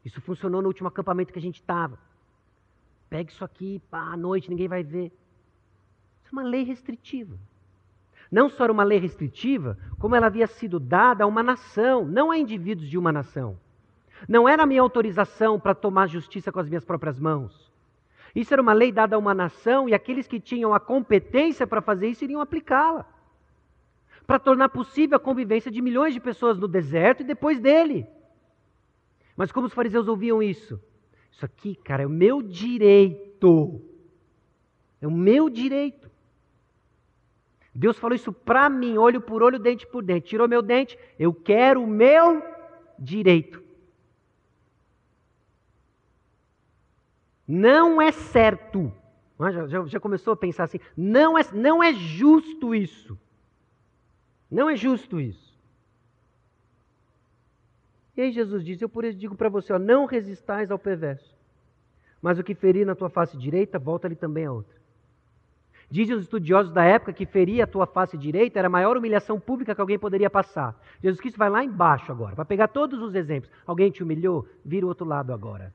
Isso 0.05 0.21
funcionou 0.21 0.63
no 0.63 0.69
último 0.69 0.89
acampamento 0.89 1.33
que 1.33 1.39
a 1.39 1.43
gente 1.43 1.61
estava. 1.61 1.99
Pega 3.09 3.31
isso 3.31 3.45
aqui, 3.45 3.81
pá, 3.91 4.13
à 4.13 4.17
noite, 4.17 4.49
ninguém 4.49 4.69
vai 4.69 4.83
ver. 4.83 5.13
Isso 6.25 6.29
é 6.29 6.33
uma 6.33 6.43
lei 6.43 6.63
restritiva. 6.63 7.37
Não 8.31 8.49
só 8.49 8.65
era 8.65 8.73
uma 8.73 8.85
lei 8.85 8.99
restritiva, 8.99 9.77
como 9.99 10.15
ela 10.15 10.27
havia 10.27 10.47
sido 10.47 10.79
dada 10.79 11.25
a 11.25 11.27
uma 11.27 11.43
nação, 11.43 12.05
não 12.05 12.31
a 12.31 12.39
indivíduos 12.39 12.89
de 12.89 12.97
uma 12.97 13.13
nação. 13.13 13.59
Não 14.29 14.49
era 14.49 14.63
a 14.63 14.67
minha 14.67 14.83
autorização 14.83 15.59
para 15.59 15.75
tomar 15.75 16.07
justiça 16.07 16.53
com 16.53 16.61
as 16.61 16.69
minhas 16.69 16.85
próprias 16.85 17.19
mãos. 17.19 17.71
Isso 18.35 18.55
era 18.55 18.63
uma 18.63 18.73
lei 18.73 18.93
dada 18.93 19.17
a 19.17 19.19
uma 19.19 19.35
nação 19.35 19.89
e 19.89 19.95
aqueles 19.95 20.29
que 20.29 20.39
tinham 20.39 20.73
a 20.73 20.79
competência 20.79 21.67
para 21.67 21.83
fazer 21.83 22.09
isso 22.09 22.23
iriam 22.23 22.41
aplicá-la. 22.41 23.05
Para 24.31 24.39
tornar 24.39 24.69
possível 24.69 25.17
a 25.17 25.21
convivência 25.21 25.73
de 25.73 25.83
milhões 25.83 26.15
de 26.15 26.21
pessoas 26.21 26.57
no 26.57 26.69
deserto 26.69 27.23
e 27.23 27.25
depois 27.25 27.59
dele. 27.59 28.07
Mas 29.37 29.51
como 29.51 29.67
os 29.67 29.73
fariseus 29.73 30.07
ouviam 30.07 30.41
isso? 30.41 30.81
Isso 31.33 31.45
aqui, 31.45 31.75
cara, 31.75 32.05
é 32.05 32.07
o 32.07 32.11
meu 32.11 32.41
direito. 32.41 33.83
É 35.01 35.07
o 35.09 35.11
meu 35.11 35.51
direito. 35.51 36.09
Deus 37.75 37.99
falou 37.99 38.15
isso 38.15 38.33
para 38.33 38.71
mim, 38.71 38.97
olho 38.97 39.21
por 39.21 39.43
olho, 39.43 39.59
dente 39.59 39.85
por 39.85 40.01
dente. 40.01 40.29
Tirou 40.29 40.47
meu 40.47 40.63
dente, 40.63 40.97
eu 41.19 41.35
quero 41.35 41.83
o 41.83 41.87
meu 41.89 42.41
direito. 42.97 43.61
Não 47.49 48.01
é 48.01 48.13
certo. 48.13 48.93
Ah, 49.41 49.51
já, 49.51 49.67
já, 49.67 49.85
já, 49.87 49.99
começou 49.99 50.35
a 50.35 50.37
pensar 50.37 50.63
assim: 50.63 50.79
não 50.97 51.37
é, 51.37 51.43
não 51.53 51.83
é 51.83 51.93
justo 51.93 52.73
isso. 52.73 53.19
Não 54.51 54.69
é 54.69 54.77
justo 54.77 55.21
isso. 55.21 55.51
E 58.17 58.23
aí 58.23 58.33
Jesus 58.33 58.65
diz: 58.65 58.83
Eu 58.83 58.89
por 58.89 59.05
isso 59.05 59.17
digo 59.17 59.37
para 59.37 59.49
você: 59.49 59.73
ó, 59.73 59.79
não 59.79 60.07
resistais 60.07 60.71
ao 60.71 60.79
perverso. 60.79 61.35
Mas 62.21 62.39
o 62.39 62.45
que 62.45 62.55
ferir 62.55 62.85
na 62.85 62.95
tua 62.95 63.09
face 63.09 63.37
direita, 63.37 63.79
volta-lhe 63.79 64.17
também 64.17 64.45
a 64.45 64.53
outra. 64.53 64.79
Dizem 65.91 66.15
os 66.15 66.23
estudiosos 66.23 66.73
da 66.73 66.85
época 66.85 67.13
que 67.13 67.27
ferir 67.27 67.63
a 67.63 67.67
tua 67.67 67.87
face 67.87 68.17
direita 68.17 68.59
era 68.59 68.69
a 68.69 68.71
maior 68.71 68.97
humilhação 68.97 69.41
pública 69.41 69.75
que 69.75 69.81
alguém 69.81 69.99
poderia 69.99 70.31
passar. 70.31 70.79
Jesus 71.03 71.21
Cristo 71.21 71.39
vai 71.39 71.51
lá 71.51 71.65
embaixo 71.65 72.13
agora, 72.13 72.37
para 72.37 72.45
pegar 72.45 72.69
todos 72.69 73.01
os 73.01 73.15
exemplos. 73.15 73.51
Alguém 73.67 73.91
te 73.91 74.03
humilhou? 74.03 74.47
Vira 74.65 74.87
o 74.87 74.89
outro 74.89 75.07
lado 75.07 75.33
agora. 75.33 75.73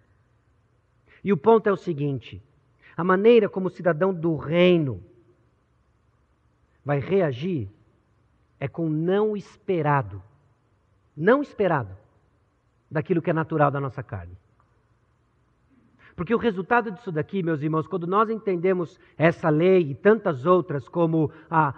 E 1.23 1.33
o 1.33 1.37
ponto 1.37 1.67
é 1.67 1.71
o 1.71 1.77
seguinte: 1.77 2.41
a 2.95 3.03
maneira 3.03 3.49
como 3.49 3.67
o 3.67 3.71
cidadão 3.71 4.13
do 4.13 4.35
reino 4.35 5.03
vai 6.85 6.99
reagir 6.99 7.67
é 8.65 8.67
com 8.67 8.89
não 8.89 9.37
esperado. 9.37 10.21
Não 11.15 11.41
esperado. 11.41 11.95
daquilo 12.89 13.21
que 13.21 13.29
é 13.29 13.33
natural 13.33 13.71
da 13.71 13.79
nossa 13.79 14.01
carne. 14.03 14.37
Porque 16.15 16.33
o 16.33 16.37
resultado 16.37 16.91
disso 16.91 17.11
daqui, 17.11 17.43
meus 17.43 17.61
irmãos, 17.61 17.87
quando 17.87 18.07
nós 18.07 18.29
entendemos 18.29 18.97
essa 19.17 19.49
lei 19.49 19.81
e 19.91 19.95
tantas 19.95 20.45
outras, 20.45 20.87
como 20.87 21.29
a, 21.49 21.69
a, 21.69 21.73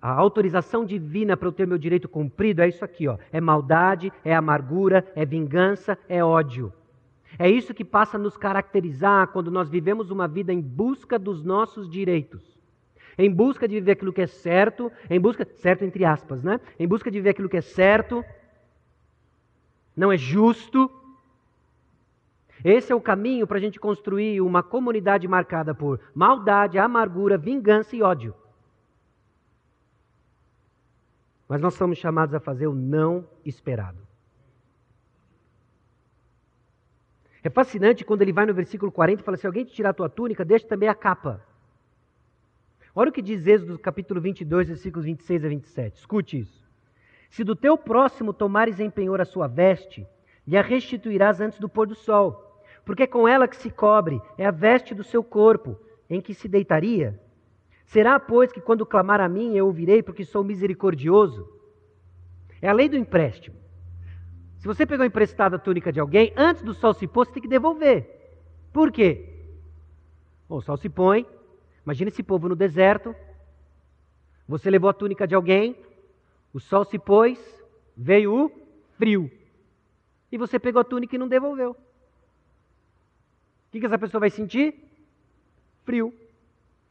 a 0.00 0.12
autorização 0.12 0.84
divina 0.84 1.36
para 1.36 1.48
eu 1.48 1.52
ter 1.52 1.66
meu 1.66 1.78
direito 1.78 2.08
cumprido, 2.08 2.62
é 2.62 2.68
isso 2.68 2.84
aqui, 2.84 3.08
ó. 3.08 3.18
É 3.32 3.40
maldade, 3.40 4.12
é 4.24 4.34
amargura, 4.34 5.04
é 5.16 5.24
vingança, 5.24 5.98
é 6.08 6.22
ódio. 6.22 6.72
É 7.38 7.50
isso 7.50 7.74
que 7.74 7.84
passa 7.84 8.16
a 8.16 8.20
nos 8.20 8.36
caracterizar 8.36 9.28
quando 9.28 9.50
nós 9.50 9.68
vivemos 9.68 10.10
uma 10.10 10.28
vida 10.28 10.52
em 10.52 10.60
busca 10.60 11.18
dos 11.18 11.42
nossos 11.42 11.88
direitos. 11.88 12.51
Em 13.18 13.30
busca 13.30 13.68
de 13.68 13.74
viver 13.74 13.92
aquilo 13.92 14.12
que 14.12 14.22
é 14.22 14.26
certo, 14.26 14.90
em 15.08 15.20
busca, 15.20 15.46
certo 15.56 15.84
entre 15.84 16.04
aspas, 16.04 16.42
né? 16.42 16.60
Em 16.78 16.88
busca 16.88 17.10
de 17.10 17.18
viver 17.18 17.30
aquilo 17.30 17.48
que 17.48 17.56
é 17.56 17.62
certo, 17.62 18.24
não 19.96 20.10
é 20.10 20.16
justo. 20.16 20.90
Esse 22.64 22.92
é 22.92 22.94
o 22.94 23.00
caminho 23.00 23.46
para 23.46 23.58
a 23.58 23.60
gente 23.60 23.78
construir 23.78 24.40
uma 24.40 24.62
comunidade 24.62 25.26
marcada 25.26 25.74
por 25.74 26.00
maldade, 26.14 26.78
amargura, 26.78 27.36
vingança 27.36 27.94
e 27.96 28.02
ódio. 28.02 28.34
Mas 31.48 31.60
nós 31.60 31.74
somos 31.74 31.98
chamados 31.98 32.34
a 32.34 32.40
fazer 32.40 32.66
o 32.66 32.74
não 32.74 33.28
esperado. 33.44 33.98
É 37.44 37.50
fascinante 37.50 38.04
quando 38.04 38.22
ele 38.22 38.32
vai 38.32 38.46
no 38.46 38.54
versículo 38.54 38.92
40 38.92 39.20
e 39.20 39.24
fala: 39.24 39.36
Se 39.36 39.46
alguém 39.46 39.64
te 39.64 39.74
tirar 39.74 39.90
a 39.90 39.94
tua 39.94 40.08
túnica, 40.08 40.44
deixa 40.44 40.66
também 40.66 40.88
a 40.88 40.94
capa. 40.94 41.44
Olha 42.94 43.08
o 43.08 43.12
que 43.12 43.22
diz 43.22 43.46
Êxodo 43.46 43.78
capítulo 43.78 44.20
22, 44.20 44.68
versículos 44.68 45.06
26 45.06 45.44
a 45.44 45.48
27. 45.48 45.96
Escute 45.96 46.38
isso. 46.40 46.62
Se 47.30 47.42
do 47.42 47.56
teu 47.56 47.78
próximo 47.78 48.34
tomares 48.34 48.78
em 48.78 48.90
penhor 48.90 49.18
a 49.18 49.24
sua 49.24 49.46
veste, 49.46 50.06
lhe 50.46 50.58
a 50.58 50.62
restituirás 50.62 51.40
antes 51.40 51.58
do 51.58 51.70
pôr 51.70 51.86
do 51.86 51.94
sol, 51.94 52.62
porque 52.84 53.04
é 53.04 53.06
com 53.06 53.26
ela 53.26 53.48
que 53.48 53.56
se 53.56 53.70
cobre, 53.70 54.20
é 54.36 54.44
a 54.44 54.50
veste 54.50 54.94
do 54.94 55.02
seu 55.02 55.24
corpo, 55.24 55.78
em 56.10 56.20
que 56.20 56.34
se 56.34 56.46
deitaria. 56.46 57.18
Será, 57.86 58.20
pois, 58.20 58.52
que 58.52 58.60
quando 58.60 58.84
clamar 58.84 59.20
a 59.22 59.28
mim 59.28 59.56
eu 59.56 59.66
ouvirei, 59.66 60.02
porque 60.02 60.24
sou 60.24 60.44
misericordioso? 60.44 61.48
É 62.60 62.68
a 62.68 62.72
lei 62.74 62.90
do 62.90 62.96
empréstimo. 62.96 63.56
Se 64.58 64.66
você 64.66 64.84
pegou 64.84 65.06
emprestada 65.06 65.56
a 65.56 65.58
túnica 65.58 65.90
de 65.90 65.98
alguém, 65.98 66.32
antes 66.36 66.62
do 66.62 66.74
sol 66.74 66.92
se 66.92 67.06
pôr, 67.06 67.26
você 67.26 67.32
tem 67.32 67.42
que 67.42 67.48
devolver. 67.48 68.06
Por 68.70 68.92
quê? 68.92 69.46
Bom, 70.46 70.56
o 70.56 70.60
sol 70.60 70.76
se 70.76 70.88
põe, 70.88 71.26
imagina 71.84 72.08
esse 72.08 72.22
povo 72.22 72.48
no 72.48 72.56
deserto, 72.56 73.14
você 74.46 74.70
levou 74.70 74.90
a 74.90 74.94
túnica 74.94 75.26
de 75.26 75.34
alguém, 75.34 75.76
o 76.52 76.60
sol 76.60 76.84
se 76.84 76.98
pôs, 76.98 77.38
veio 77.96 78.34
o 78.34 78.52
frio. 78.98 79.30
E 80.30 80.38
você 80.38 80.58
pegou 80.58 80.80
a 80.80 80.84
túnica 80.84 81.14
e 81.14 81.18
não 81.18 81.28
devolveu. 81.28 81.72
O 81.72 81.76
que, 83.70 83.80
que 83.80 83.86
essa 83.86 83.98
pessoa 83.98 84.20
vai 84.20 84.30
sentir? 84.30 84.74
Frio. 85.84 86.12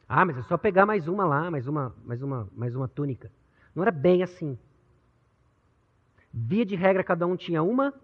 Ah, 0.08 0.24
mas 0.24 0.36
é 0.36 0.42
só 0.42 0.58
pegar 0.58 0.84
mais 0.84 1.08
uma 1.08 1.24
lá, 1.24 1.50
mais 1.50 1.66
uma, 1.66 1.94
mais 2.04 2.22
uma, 2.22 2.48
mais 2.54 2.74
uma 2.74 2.88
túnica. 2.88 3.30
Não 3.74 3.82
era 3.82 3.90
bem 3.92 4.22
assim. 4.22 4.58
Via 6.32 6.64
de 6.64 6.76
regra, 6.76 7.04
cada 7.04 7.26
um 7.26 7.36
tinha 7.36 7.62
uma 7.62 7.94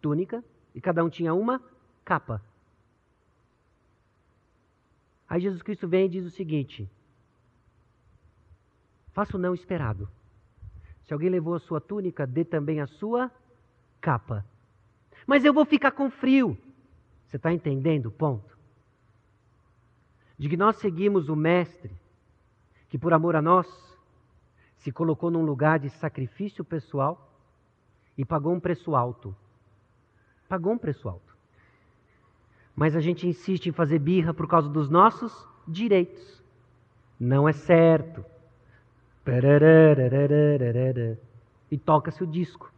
túnica 0.00 0.44
e 0.74 0.80
cada 0.80 1.04
um 1.04 1.08
tinha 1.08 1.34
uma 1.34 1.60
capa. 2.04 2.42
Aí 5.28 5.40
Jesus 5.40 5.62
Cristo 5.62 5.86
vem 5.86 6.06
e 6.06 6.08
diz 6.08 6.24
o 6.24 6.30
seguinte: 6.30 6.88
faça 9.12 9.36
o 9.36 9.40
não 9.40 9.54
esperado. 9.54 10.08
Se 11.04 11.12
alguém 11.12 11.28
levou 11.28 11.54
a 11.54 11.60
sua 11.60 11.80
túnica, 11.80 12.26
dê 12.26 12.44
também 12.44 12.80
a 12.80 12.86
sua 12.86 13.30
capa. 14.00 14.44
Mas 15.26 15.44
eu 15.44 15.52
vou 15.52 15.64
ficar 15.64 15.92
com 15.92 16.10
frio. 16.10 16.56
Você 17.26 17.36
está 17.36 17.52
entendendo 17.52 18.06
o 18.06 18.10
ponto? 18.10 18.56
De 20.38 20.48
que 20.48 20.56
nós 20.56 20.76
seguimos 20.76 21.28
o 21.28 21.36
Mestre, 21.36 21.94
que 22.88 22.96
por 22.96 23.12
amor 23.12 23.36
a 23.36 23.42
nós, 23.42 23.66
se 24.78 24.92
colocou 24.92 25.30
num 25.30 25.44
lugar 25.44 25.78
de 25.78 25.90
sacrifício 25.90 26.64
pessoal 26.64 27.28
e 28.16 28.24
pagou 28.24 28.54
um 28.54 28.60
preço 28.60 28.94
alto. 28.94 29.34
Pagou 30.48 30.72
um 30.72 30.78
preço 30.78 31.08
alto. 31.08 31.27
Mas 32.78 32.94
a 32.94 33.00
gente 33.00 33.26
insiste 33.26 33.66
em 33.66 33.72
fazer 33.72 33.98
birra 33.98 34.32
por 34.32 34.46
causa 34.46 34.68
dos 34.68 34.88
nossos 34.88 35.32
direitos. 35.66 36.40
Não 37.18 37.48
é 37.48 37.52
certo. 37.52 38.24
E 41.72 41.76
toca-se 41.76 42.22
o 42.22 42.26
disco. 42.26 42.72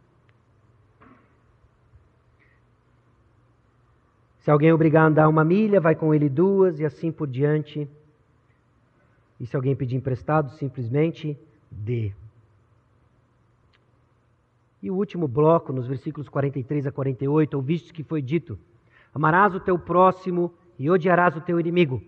Se 4.39 4.49
alguém 4.49 4.73
obrigar 4.73 5.03
a 5.03 5.07
andar 5.07 5.29
uma 5.29 5.45
milha, 5.45 5.79
vai 5.79 5.93
com 5.93 6.15
ele 6.15 6.29
duas 6.29 6.79
e 6.79 6.83
assim 6.83 7.11
por 7.11 7.27
diante. 7.27 7.87
E 9.39 9.45
se 9.45 9.55
alguém 9.55 9.75
pedir 9.75 9.97
emprestado, 9.97 10.49
simplesmente 10.53 11.37
dê. 11.69 12.11
E 14.81 14.89
o 14.89 14.95
último 14.95 15.27
bloco, 15.27 15.71
nos 15.71 15.85
versículos 15.85 16.27
43 16.27 16.87
a 16.87 16.91
48, 16.91 17.53
ouviste 17.53 17.93
que 17.93 18.01
foi 18.01 18.19
dito: 18.19 18.57
Amarás 19.13 19.53
o 19.55 19.59
teu 19.59 19.77
próximo 19.77 20.53
e 20.77 20.89
odiarás 20.89 21.35
o 21.35 21.41
teu 21.41 21.59
inimigo. 21.59 22.01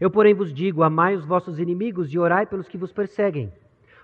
Eu, 0.00 0.10
porém, 0.10 0.34
vos 0.34 0.52
digo: 0.52 0.82
amai 0.82 1.14
os 1.14 1.24
vossos 1.24 1.58
inimigos 1.58 2.12
e 2.12 2.18
orai 2.18 2.46
pelos 2.46 2.68
que 2.68 2.78
vos 2.78 2.92
perseguem 2.92 3.52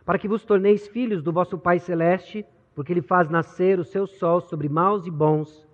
para 0.05 0.19
que 0.19 0.29
vos 0.29 0.45
torneis 0.45 0.89
filhos 0.89 1.23
do 1.23 1.33
vosso 1.33 1.59
Pai 1.59 1.79
Celeste, 1.79 2.45
porque 2.75 2.93
Ele 2.93 3.03
faz 3.03 3.29
nascer 3.29 3.79
o 3.79 3.85
seu 3.85 4.07
sol 4.07 4.41
sobre 4.41 4.69
maus 4.69 5.07
e 5.07 5.11
bons, 5.11 5.67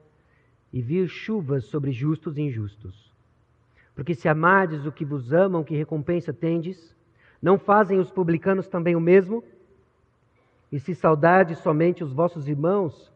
e 0.73 0.83
vir 0.83 1.09
chuvas 1.09 1.65
sobre 1.65 1.91
justos 1.91 2.37
e 2.37 2.43
injustos. 2.43 3.11
Porque 3.95 4.15
se 4.15 4.29
amardes 4.29 4.85
o 4.85 4.93
que 4.93 5.05
vos 5.05 5.33
amam, 5.33 5.65
que 5.65 5.75
recompensa 5.75 6.33
tendes? 6.33 6.95
Não 7.41 7.59
fazem 7.59 7.99
os 7.99 8.11
publicanos 8.11 8.69
também 8.69 8.95
o 8.95 9.01
mesmo? 9.01 9.43
E 10.71 10.79
se 10.79 10.95
saudardes 10.95 11.59
somente 11.61 12.05
os 12.05 12.13
vossos 12.13 12.47
irmãos, 12.49 13.11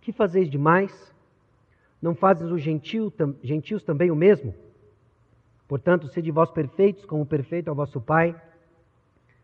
que 0.00 0.12
fazeis 0.12 0.48
demais? 0.48 1.12
Não 2.00 2.14
fazem 2.14 2.50
os 2.50 2.62
gentios 2.62 3.82
também 3.82 4.10
o 4.10 4.16
mesmo? 4.16 4.54
Portanto, 5.68 6.08
sede 6.08 6.30
vós 6.30 6.50
perfeitos, 6.50 7.04
como 7.04 7.24
perfeito 7.26 7.68
é 7.68 7.72
o 7.72 7.76
vosso 7.76 8.00
Pai 8.00 8.34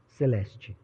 celeste. 0.09 0.77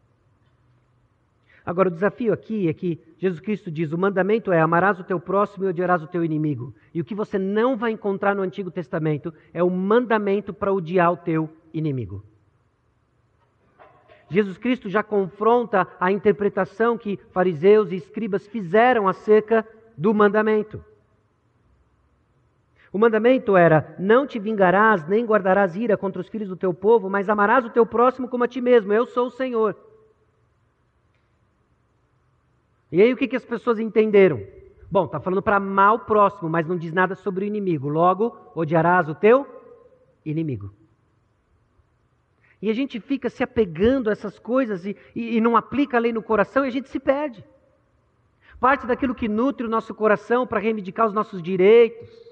Agora, 1.65 1.87
o 1.87 1.91
desafio 1.91 2.33
aqui 2.33 2.67
é 2.67 2.73
que 2.73 2.99
Jesus 3.17 3.39
Cristo 3.39 3.71
diz: 3.71 3.91
o 3.91 3.97
mandamento 3.97 4.51
é 4.51 4.59
amarás 4.61 4.99
o 4.99 5.03
teu 5.03 5.19
próximo 5.19 5.65
e 5.65 5.67
odiarás 5.67 6.03
o 6.03 6.07
teu 6.07 6.23
inimigo. 6.23 6.73
E 6.93 7.01
o 7.01 7.05
que 7.05 7.15
você 7.15 7.39
não 7.39 7.75
vai 7.77 7.91
encontrar 7.91 8.35
no 8.35 8.41
Antigo 8.41 8.69
Testamento 8.69 9.33
é 9.53 9.63
o 9.63 9.69
mandamento 9.69 10.53
para 10.53 10.73
odiar 10.73 11.11
o 11.11 11.17
teu 11.17 11.49
inimigo. 11.73 12.23
Jesus 14.29 14.57
Cristo 14.57 14.89
já 14.89 15.03
confronta 15.03 15.87
a 15.99 16.11
interpretação 16.11 16.97
que 16.97 17.19
fariseus 17.31 17.91
e 17.91 17.95
escribas 17.95 18.47
fizeram 18.47 19.07
acerca 19.07 19.65
do 19.97 20.13
mandamento. 20.13 20.83
O 22.93 22.99
mandamento 22.99 23.57
era: 23.57 23.95
não 23.97 24.27
te 24.27 24.37
vingarás, 24.37 25.05
nem 25.07 25.25
guardarás 25.25 25.75
ira 25.75 25.97
contra 25.97 26.21
os 26.21 26.29
filhos 26.29 26.47
do 26.47 26.55
teu 26.55 26.71
povo, 26.71 27.09
mas 27.09 27.27
amarás 27.27 27.65
o 27.65 27.71
teu 27.71 27.87
próximo 27.87 28.29
como 28.29 28.43
a 28.43 28.47
ti 28.47 28.61
mesmo. 28.61 28.93
Eu 28.93 29.07
sou 29.07 29.27
o 29.27 29.31
Senhor. 29.31 29.75
E 32.91 33.01
aí 33.01 33.11
o 33.11 33.17
que, 33.17 33.27
que 33.27 33.35
as 33.35 33.43
pessoas 33.43 33.79
entenderam? 33.79 34.39
Bom, 34.91 35.05
está 35.05 35.19
falando 35.19 35.41
para 35.41 35.55
amar 35.55 35.95
o 35.95 35.99
próximo, 35.99 36.47
mas 36.47 36.67
não 36.67 36.77
diz 36.77 36.93
nada 36.93 37.15
sobre 37.15 37.43
o 37.43 37.47
inimigo. 37.47 37.89
Logo, 37.89 38.37
odiarás 38.53 39.09
o 39.09 39.15
teu 39.15 39.47
inimigo. 40.23 40.71
E 42.61 42.69
a 42.69 42.73
gente 42.73 42.99
fica 42.99 43.27
se 43.27 43.43
apegando 43.43 44.07
a 44.07 44.13
essas 44.13 44.37
coisas 44.37 44.85
e, 44.85 44.95
e, 45.15 45.37
e 45.37 45.41
não 45.41 45.57
aplica 45.57 45.97
a 45.97 45.99
lei 45.99 46.13
no 46.13 46.21
coração 46.21 46.63
e 46.63 46.67
a 46.67 46.71
gente 46.71 46.89
se 46.89 46.99
perde. 46.99 47.43
Parte 48.59 48.85
daquilo 48.85 49.15
que 49.15 49.27
nutre 49.27 49.65
o 49.65 49.69
nosso 49.69 49.95
coração 49.95 50.45
para 50.45 50.59
reivindicar 50.59 51.07
os 51.07 51.13
nossos 51.13 51.41
direitos 51.41 52.22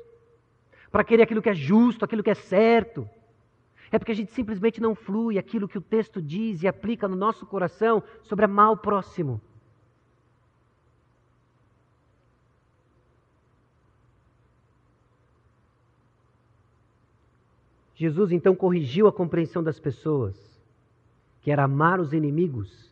para 0.91 1.03
querer 1.03 1.23
aquilo 1.23 1.41
que 1.41 1.49
é 1.49 1.53
justo, 1.53 2.03
aquilo 2.03 2.21
que 2.21 2.29
é 2.29 2.35
certo. 2.35 3.09
É 3.91 3.97
porque 3.97 4.11
a 4.11 4.15
gente 4.15 4.31
simplesmente 4.31 4.81
não 4.81 4.93
flui 4.93 5.37
aquilo 5.37 5.67
que 5.67 5.77
o 5.77 5.81
texto 5.81 6.21
diz 6.21 6.61
e 6.63 6.67
aplica 6.67 7.07
no 7.07 7.15
nosso 7.15 7.45
coração 7.45 8.03
sobre 8.23 8.45
amar 8.45 8.71
o 8.71 8.77
próximo. 8.77 9.39
Jesus 17.95 18.31
então 18.31 18.55
corrigiu 18.55 19.07
a 19.07 19.13
compreensão 19.13 19.61
das 19.61 19.79
pessoas, 19.79 20.35
que 21.41 21.51
era 21.51 21.65
amar 21.65 21.99
os 21.99 22.13
inimigos 22.13 22.91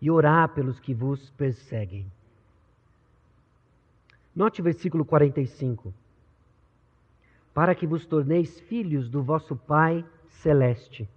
e 0.00 0.10
orar 0.10 0.48
pelos 0.54 0.80
que 0.80 0.94
vos 0.94 1.28
perseguem. 1.30 2.10
Note 4.34 4.62
o 4.62 4.64
versículo 4.64 5.04
45 5.04 5.92
para 7.52 7.74
que 7.74 7.86
vos 7.86 8.06
torneis 8.06 8.60
filhos 8.60 9.08
do 9.08 9.22
vosso 9.22 9.56
Pai 9.56 10.04
celeste. 10.28 11.08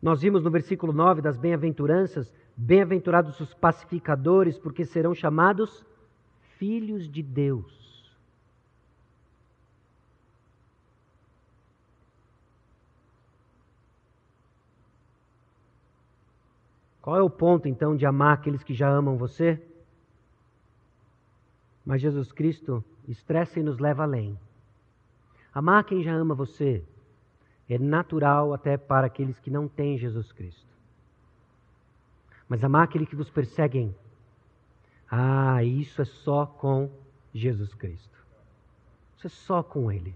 Nós 0.00 0.22
vimos 0.22 0.42
no 0.42 0.50
versículo 0.50 0.92
9 0.92 1.20
das 1.20 1.36
bem-aventuranças 1.36 2.32
Bem-aventurados 2.60 3.38
os 3.38 3.54
pacificadores, 3.54 4.58
porque 4.58 4.84
serão 4.84 5.14
chamados 5.14 5.86
filhos 6.56 7.08
de 7.08 7.22
Deus. 7.22 8.12
Qual 17.00 17.16
é 17.16 17.22
o 17.22 17.30
ponto 17.30 17.68
então 17.68 17.94
de 17.94 18.04
amar 18.04 18.34
aqueles 18.34 18.64
que 18.64 18.74
já 18.74 18.88
amam 18.90 19.16
você? 19.16 19.62
Mas 21.88 22.02
Jesus 22.02 22.30
Cristo 22.32 22.84
estressa 23.08 23.58
e 23.58 23.62
nos 23.62 23.78
leva 23.78 24.02
além. 24.02 24.38
Amar 25.54 25.82
quem 25.84 26.02
já 26.02 26.12
ama 26.12 26.34
você 26.34 26.84
é 27.66 27.78
natural 27.78 28.52
até 28.52 28.76
para 28.76 29.06
aqueles 29.06 29.38
que 29.38 29.50
não 29.50 29.66
têm 29.66 29.96
Jesus 29.96 30.30
Cristo. 30.30 30.68
Mas 32.46 32.62
amar 32.62 32.84
aqueles 32.84 33.08
que 33.08 33.16
vos 33.16 33.30
perseguem, 33.30 33.96
ah, 35.10 35.64
isso 35.64 36.02
é 36.02 36.04
só 36.04 36.44
com 36.44 36.90
Jesus 37.32 37.72
Cristo. 37.72 38.18
Isso 39.16 39.26
é 39.26 39.30
só 39.30 39.62
com 39.62 39.90
Ele. 39.90 40.14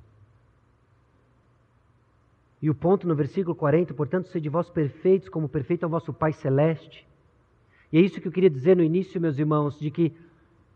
E 2.61 2.69
o 2.69 2.75
ponto 2.75 3.09
no 3.09 3.15
versículo 3.15 3.57
40, 3.57 3.95
portanto, 3.95 4.29
sede 4.29 4.51
vós 4.51 4.69
perfeitos, 4.69 5.31
como 5.31 5.49
perfeito 5.49 5.85
é 5.85 5.87
o 5.87 5.91
vosso 5.91 6.13
Pai 6.13 6.35
Celeste. 6.35 7.09
E 7.91 7.97
é 7.97 8.01
isso 8.03 8.21
que 8.21 8.29
eu 8.29 8.33
queria 8.33 8.51
dizer 8.51 8.77
no 8.77 8.85
início, 8.85 9.19
meus 9.19 9.39
irmãos, 9.39 9.81
de 9.81 9.91
que 9.91 10.15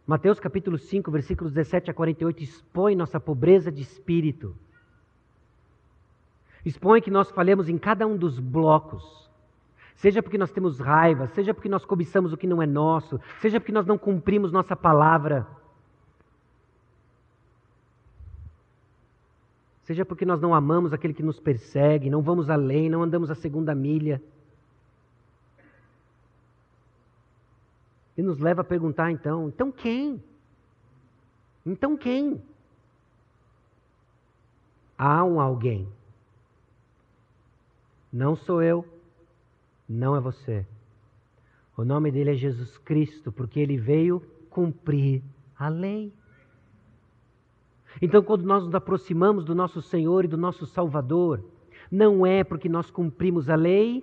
Mateus 0.07 0.39
capítulo 0.39 0.79
5, 0.79 1.11
versículos 1.11 1.53
17 1.53 1.91
a 1.91 1.95
48 1.95 2.43
expõe 2.43 2.95
nossa 2.95 3.19
pobreza 3.19 3.73
de 3.73 3.83
espírito. 3.83 4.55
Expõe 6.65 7.01
que 7.01 7.11
nós 7.11 7.31
falhamos 7.31 7.69
em 7.69 7.77
cada 7.77 8.07
um 8.07 8.17
dos 8.17 8.39
blocos. 8.39 9.29
Seja 9.97 10.23
porque 10.23 10.39
nós 10.39 10.53
temos 10.53 10.79
raiva, 10.79 11.27
seja 11.29 11.53
porque 11.53 11.69
nós 11.69 11.85
cobiçamos 11.85 12.33
o 12.33 12.37
que 12.37 12.47
não 12.47 12.63
é 12.63 12.67
nosso, 12.67 13.21
seja 13.41 13.59
porque 13.59 13.73
nós 13.73 13.87
não 13.87 13.99
cumprimos 13.99 14.53
nossa 14.53 14.77
palavra. 14.77 15.47
Seja 19.83 20.05
porque 20.05 20.25
nós 20.25 20.41
não 20.41 20.55
amamos 20.55 20.93
aquele 20.93 21.15
que 21.15 21.23
nos 21.23 21.41
persegue, 21.41 22.11
não 22.11 22.23
vamos 22.23 22.51
além, 22.51 22.91
não 22.91 23.03
andamos 23.03 23.31
a 23.31 23.35
segunda 23.35 23.75
milha. 23.75 24.23
E 28.17 28.23
nos 28.23 28.39
leva 28.39 28.63
a 28.63 28.65
perguntar 28.65 29.11
então: 29.11 29.49
então 29.49 29.71
quem? 29.71 30.23
Então 31.65 31.97
quem? 31.97 32.41
Há 34.97 35.23
um 35.25 35.41
alguém. 35.41 35.87
Não 38.13 38.35
sou 38.35 38.63
eu, 38.63 38.87
não 39.89 40.17
é 40.17 40.21
você. 40.21 40.67
O 41.77 41.85
nome 41.85 42.11
dele 42.11 42.31
é 42.31 42.35
Jesus 42.35 42.79
Cristo, 42.79 43.31
porque 43.31 43.61
ele 43.61 43.77
veio 43.77 44.23
cumprir 44.49 45.23
a 45.59 45.69
lei. 45.69 46.11
Então, 48.01 48.23
quando 48.23 48.45
nós 48.45 48.65
nos 48.65 48.75
aproximamos 48.75 49.45
do 49.45 49.55
nosso 49.55 49.83
Senhor 49.83 50.25
e 50.25 50.29
do 50.29 50.39
nosso 50.39 50.65
Salvador, 50.67 51.45
não 51.91 52.25
é 52.25 52.43
porque 52.43 52.69
nós 52.69 52.91
cumprimos 52.91 53.51
a 53.51 53.55
lei. 53.55 54.03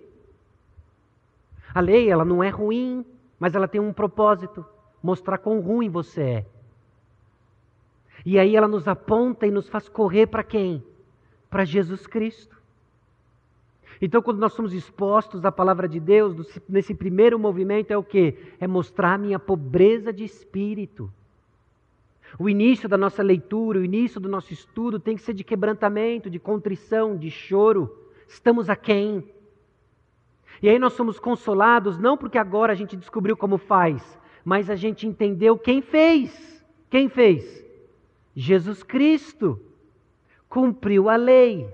A 1.74 1.80
lei, 1.80 2.10
ela 2.10 2.24
não 2.24 2.44
é 2.44 2.50
ruim, 2.50 3.04
mas 3.44 3.54
ela 3.56 3.68
tem 3.68 3.82
um 3.82 3.92
propósito: 3.92 4.66
mostrar 5.04 5.38
quão 5.38 5.60
ruim 5.60 5.90
você 5.90 6.22
é. 6.22 6.46
E 8.26 8.40
aí 8.40 8.56
ela 8.56 8.70
nos 8.70 8.88
aponta 8.88 9.46
e 9.46 9.52
nos 9.52 9.68
faz 9.68 9.90
correr 9.90 10.28
para 10.28 10.46
quem? 10.46 10.82
Para 11.50 11.66
Jesus 11.66 12.08
Cristo. 12.08 12.56
Então, 14.02 14.22
quando 14.22 14.40
nós 14.40 14.54
somos 14.54 14.74
expostos 14.74 15.44
à 15.44 15.52
palavra 15.52 15.90
de 15.90 16.00
Deus, 16.00 16.58
nesse 16.70 16.96
primeiro 16.96 17.38
movimento 17.38 17.92
é 17.92 17.98
o 17.98 18.04
que? 18.04 18.38
É 18.62 18.66
mostrar 18.66 19.16
a 19.16 19.18
minha 19.18 19.38
pobreza 19.38 20.14
de 20.14 20.24
espírito. 20.24 21.12
O 22.40 22.48
início 22.48 22.88
da 22.88 22.98
nossa 22.98 23.22
leitura, 23.22 23.80
o 23.80 23.84
início 23.84 24.22
do 24.22 24.30
nosso 24.30 24.54
estudo 24.54 25.02
tem 25.02 25.18
que 25.18 25.22
ser 25.22 25.34
de 25.34 25.44
quebrantamento, 25.44 26.30
de 26.30 26.40
contrição, 26.40 27.18
de 27.18 27.30
choro. 27.30 27.94
Estamos 28.26 28.70
a 28.70 28.76
quem? 28.78 29.22
E 30.64 30.70
aí 30.70 30.80
nós 30.80 30.94
somos 30.94 31.20
consolados 31.20 32.00
não 32.00 32.18
porque 32.18 32.38
agora 32.38 32.72
a 32.72 32.76
gente 32.76 32.96
descobriu 32.96 33.36
como 33.36 33.58
faz, 33.58 34.18
mas 34.46 34.70
a 34.70 34.78
gente 34.78 35.06
entendeu 35.06 35.58
quem 35.58 35.82
fez. 35.82 36.64
Quem 36.90 37.10
fez? 37.10 37.66
Jesus 38.34 38.82
Cristo. 38.82 39.60
Cumpriu 40.48 41.10
a 41.10 41.18
lei. 41.18 41.68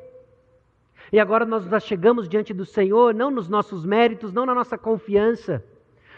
E 1.13 1.19
agora 1.19 1.45
nós 1.45 1.65
já 1.65 1.79
chegamos 1.79 2.27
diante 2.27 2.51
do 2.51 2.65
Senhor, 2.65 3.13
não 3.13 3.29
nos 3.29 3.47
nossos 3.47 3.85
méritos, 3.85 4.33
não 4.33 4.43
na 4.43 4.55
nossa 4.55 4.75
confiança, 4.77 5.63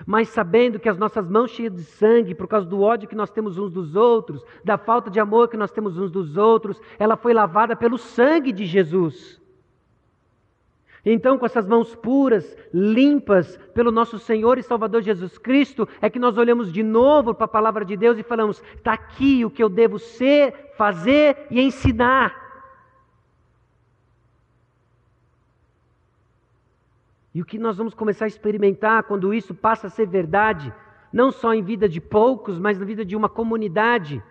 mas 0.06 0.30
sabendo 0.30 0.80
que 0.80 0.88
as 0.88 0.98
nossas 0.98 1.30
mãos 1.30 1.52
cheias 1.52 1.74
de 1.74 1.84
sangue, 1.84 2.34
por 2.34 2.48
causa 2.48 2.66
do 2.66 2.82
ódio 2.82 3.10
que 3.10 3.16
nós 3.16 3.32
temos 3.32 3.58
uns 3.58 3.72
dos 3.72 3.98
outros, 3.98 4.46
da 4.64 4.78
falta 4.78 5.12
de 5.12 5.20
amor 5.20 5.50
que 5.50 5.58
nós 5.58 5.72
temos 5.72 5.98
uns 5.98 6.10
dos 6.10 6.38
outros, 6.38 6.80
ela 6.98 7.18
foi 7.18 7.34
lavada 7.34 7.76
pelo 7.76 7.98
sangue 7.98 8.54
de 8.54 8.66
Jesus. 8.66 9.41
Então, 11.04 11.38
com 11.38 11.46
essas 11.46 11.68
mãos 11.68 11.96
puras, 11.96 12.56
limpas 12.72 13.58
pelo 13.74 13.92
nosso 13.92 14.20
Senhor 14.20 14.60
e 14.60 14.64
Salvador 14.64 15.02
Jesus 15.02 15.38
Cristo, 15.38 15.88
é 16.00 16.10
que 16.10 16.20
nós 16.20 16.38
olhamos 16.38 16.72
de 16.72 16.84
novo 16.84 17.34
para 17.34 17.46
a 17.46 17.50
palavra 17.50 17.84
de 17.84 17.98
Deus 17.98 18.20
e 18.20 18.24
falamos: 18.24 18.62
está 18.76 18.94
aqui 18.94 19.44
o 19.44 19.50
que 19.50 19.64
eu 19.64 19.70
devo 19.70 19.98
ser, 19.98 20.74
fazer 20.78 21.48
e 21.50 21.60
ensinar. 21.60 22.40
E 27.34 27.42
o 27.42 27.46
que 27.46 27.58
nós 27.58 27.78
vamos 27.78 27.94
começar 27.96 28.26
a 28.26 28.28
experimentar 28.28 29.04
quando 29.04 29.34
isso 29.34 29.56
passa 29.56 29.88
a 29.88 29.90
ser 29.90 30.06
verdade, 30.06 30.72
não 31.12 31.32
só 31.32 31.54
em 31.54 31.64
vida 31.64 31.88
de 31.90 32.00
poucos, 32.00 32.60
mas 32.60 32.78
na 32.78 32.86
vida 32.86 33.06
de 33.06 33.16
uma 33.16 33.30
comunidade, 33.30 34.22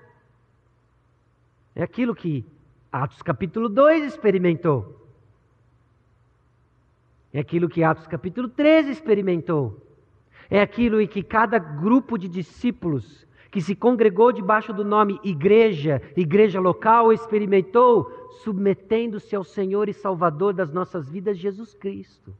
é 1.74 1.82
aquilo 1.82 2.14
que 2.14 2.44
Atos 2.92 3.22
capítulo 3.22 3.68
2 3.68 4.04
experimentou. 4.04 4.99
É 7.32 7.40
aquilo 7.40 7.68
que 7.68 7.84
Atos 7.84 8.06
capítulo 8.06 8.48
13 8.48 8.90
experimentou. 8.90 9.86
É 10.50 10.60
aquilo 10.60 11.00
em 11.00 11.06
que 11.06 11.22
cada 11.22 11.58
grupo 11.58 12.18
de 12.18 12.28
discípulos 12.28 13.26
que 13.50 13.60
se 13.60 13.74
congregou 13.74 14.32
debaixo 14.32 14.72
do 14.72 14.84
nome 14.84 15.20
igreja, 15.22 16.02
igreja 16.16 16.60
local, 16.60 17.12
experimentou, 17.12 18.28
submetendo-se 18.42 19.34
ao 19.34 19.44
Senhor 19.44 19.88
e 19.88 19.92
Salvador 19.92 20.52
das 20.52 20.72
nossas 20.72 21.08
vidas, 21.08 21.38
Jesus 21.38 21.74
Cristo. 21.74 22.34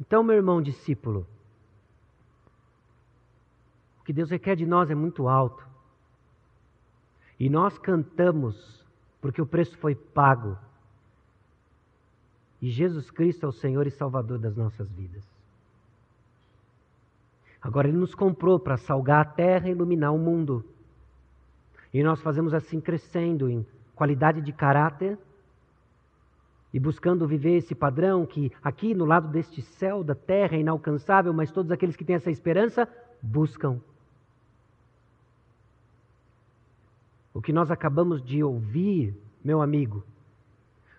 Então, 0.00 0.22
meu 0.22 0.36
irmão 0.36 0.62
discípulo, 0.62 1.26
o 4.00 4.04
que 4.04 4.12
Deus 4.12 4.30
requer 4.30 4.56
de 4.56 4.64
nós 4.64 4.90
é 4.90 4.94
muito 4.94 5.28
alto. 5.28 5.66
E 7.38 7.48
nós 7.50 7.78
cantamos 7.78 8.86
porque 9.20 9.40
o 9.42 9.46
preço 9.46 9.76
foi 9.78 9.94
pago 9.94 10.56
e 12.60 12.68
Jesus 12.70 13.10
Cristo 13.10 13.46
é 13.46 13.48
o 13.48 13.52
Senhor 13.52 13.86
e 13.86 13.90
Salvador 13.90 14.38
das 14.38 14.56
nossas 14.56 14.90
vidas. 14.90 15.24
Agora 17.60 17.88
Ele 17.88 17.98
nos 17.98 18.14
comprou 18.14 18.58
para 18.58 18.76
salgar 18.76 19.20
a 19.20 19.24
terra 19.24 19.68
e 19.68 19.72
iluminar 19.72 20.12
o 20.12 20.18
mundo. 20.18 20.64
E 21.92 22.02
nós 22.02 22.20
fazemos 22.20 22.52
assim 22.52 22.80
crescendo 22.80 23.48
em 23.48 23.66
qualidade 23.94 24.40
de 24.40 24.52
caráter 24.52 25.18
e 26.72 26.78
buscando 26.78 27.26
viver 27.26 27.56
esse 27.56 27.74
padrão 27.74 28.26
que 28.26 28.52
aqui 28.62 28.94
no 28.94 29.04
lado 29.04 29.28
deste 29.28 29.62
céu 29.62 30.04
da 30.04 30.14
terra 30.14 30.56
é 30.56 30.60
inalcançável, 30.60 31.32
mas 31.32 31.50
todos 31.50 31.72
aqueles 31.72 31.96
que 31.96 32.04
têm 32.04 32.16
essa 32.16 32.30
esperança 32.30 32.88
buscam. 33.22 33.80
O 37.32 37.40
que 37.40 37.52
nós 37.52 37.70
acabamos 37.70 38.22
de 38.22 38.42
ouvir, 38.42 39.16
meu 39.42 39.62
amigo, 39.62 40.04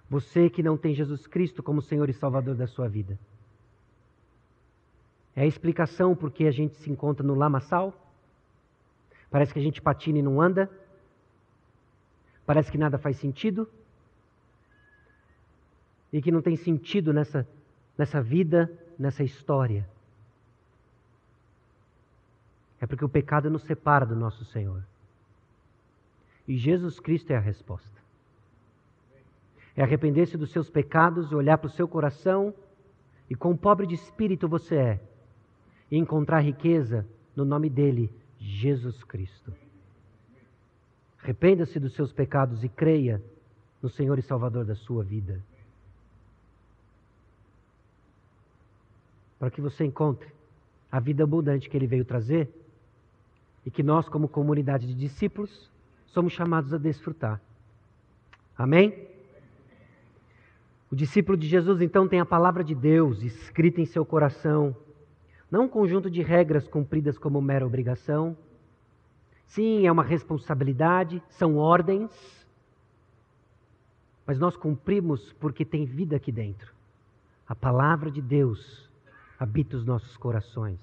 você 0.10 0.50
que 0.50 0.64
não 0.64 0.76
tem 0.76 0.96
Jesus 0.96 1.28
Cristo 1.28 1.62
como 1.62 1.82
Senhor 1.82 2.10
e 2.10 2.14
Salvador 2.14 2.56
da 2.56 2.66
sua 2.66 2.88
vida. 2.88 3.18
É 5.36 5.44
a 5.44 5.46
explicação 5.46 6.16
por 6.16 6.32
que 6.32 6.48
a 6.48 6.52
gente 6.52 6.76
se 6.78 6.90
encontra 6.90 7.26
no 7.26 7.36
lamaçal? 7.36 7.94
Parece 9.30 9.54
que 9.54 9.60
a 9.60 9.62
gente 9.62 9.82
patina 9.82 10.18
e 10.18 10.22
não 10.22 10.42
anda? 10.42 10.70
Parece 12.46 12.72
que 12.72 12.78
nada 12.78 12.98
faz 12.98 13.18
sentido? 13.18 13.70
E 16.12 16.20
que 16.22 16.32
não 16.32 16.42
tem 16.42 16.56
sentido 16.56 17.14
nessa, 17.14 17.48
nessa 17.96 18.20
vida, 18.20 18.72
nessa 18.98 19.24
história? 19.24 19.88
É 22.82 22.88
porque 22.88 23.06
o 23.06 23.10
pecado 23.10 23.50
nos 23.50 23.62
separa 23.64 24.06
do 24.08 24.16
nosso 24.16 24.44
Senhor. 24.46 24.84
E 26.48 26.58
Jesus 26.58 27.00
Cristo 27.00 27.30
é 27.30 27.36
a 27.36 27.40
resposta 27.40 28.09
é 29.76 29.84
arrepender-se 29.84 30.38
dos 30.38 30.52
seus 30.52 30.70
pecados, 30.70 31.32
olhar 31.32 31.58
para 31.58 31.68
o 31.68 31.72
seu 31.72 31.88
coração 31.88 32.54
e 33.30 33.36
quão 33.36 33.56
pobre 33.56 33.86
de 33.86 33.96
espírito 33.96 34.48
você 34.48 34.76
é, 34.76 35.00
e 35.92 35.98
encontrar 35.98 36.40
riqueza 36.40 37.06
no 37.36 37.46
nome 37.46 37.70
dele, 37.70 38.12
Jesus 38.38 39.04
Cristo. 39.04 39.54
Arrependa-se 41.22 41.80
dos 41.80 41.94
seus 41.94 42.12
pecados 42.12 42.64
e 42.64 42.70
creia 42.70 43.22
no 43.82 43.90
Senhor 43.90 44.18
e 44.18 44.22
Salvador 44.22 44.66
da 44.66 44.76
sua 44.76 45.04
vida. 45.04 45.42
para 49.40 49.50
que 49.50 49.62
você 49.62 49.86
encontre 49.86 50.28
a 50.92 51.00
vida 51.00 51.24
abundante 51.24 51.70
que 51.70 51.78
ele 51.78 51.88
veio 51.88 52.04
trazer 52.04 52.50
e 53.66 53.72
que 53.72 53.82
nós, 53.82 54.10
como 54.10 54.28
comunidade 54.28 54.86
de 54.86 54.94
discípulos, 54.94 55.72
somos 56.08 56.34
chamados 56.34 56.74
a 56.74 56.78
desfrutar. 56.78 57.42
Amém? 58.58 59.08
O 60.92 60.96
discípulo 60.96 61.38
de 61.38 61.48
Jesus 61.48 61.82
então 61.82 62.08
tem 62.08 62.20
a 62.20 62.26
palavra 62.26 62.64
de 62.64 62.74
Deus 62.74 63.22
escrita 63.22 63.80
em 63.80 63.86
seu 63.86 64.04
coração, 64.04 64.76
não 65.50 65.66
um 65.66 65.70
conjunto 65.70 66.10
de 66.10 66.22
regras 66.22 66.68
cumpridas 66.68 67.18
como 67.18 67.42
mera 67.42 67.66
obrigação. 67.66 68.36
Sim, 69.46 69.86
é 69.86 69.92
uma 69.92 70.04
responsabilidade, 70.04 71.22
são 71.30 71.58
ordens, 71.58 72.12
mas 74.26 74.38
nós 74.38 74.56
cumprimos 74.56 75.34
porque 75.34 75.66
tem 75.66 75.86
vida 75.86 76.16
aqui 76.16 76.32
dentro. 76.32 76.74
A 77.48 77.56
palavra 77.56 78.12
de 78.12 78.22
Deus 78.22 78.90
habita 79.40 79.76
os 79.76 79.86
nossos 79.86 80.16
corações. 80.18 80.80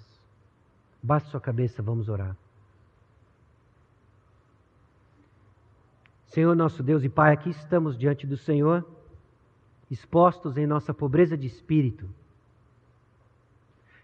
Baixe 1.00 1.30
sua 1.30 1.40
cabeça, 1.40 1.82
vamos 1.82 2.08
orar. 2.08 2.36
Senhor 6.26 6.56
nosso 6.56 6.82
Deus 6.82 7.04
e 7.04 7.08
Pai, 7.08 7.32
aqui 7.32 7.50
estamos 7.50 7.96
diante 7.96 8.26
do 8.26 8.36
Senhor, 8.36 8.84
expostos 9.90 10.56
em 10.56 10.66
nossa 10.66 10.92
pobreza 10.92 11.36
de 11.36 11.46
espírito, 11.46 12.08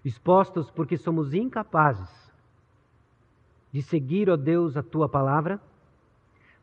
expostos 0.04 0.70
porque 0.70 0.96
somos 0.96 1.34
incapazes 1.34 2.10
de 3.72 3.82
seguir, 3.82 4.28
ó 4.28 4.36
Deus, 4.36 4.76
a 4.76 4.82
tua 4.82 5.08
palavra, 5.08 5.60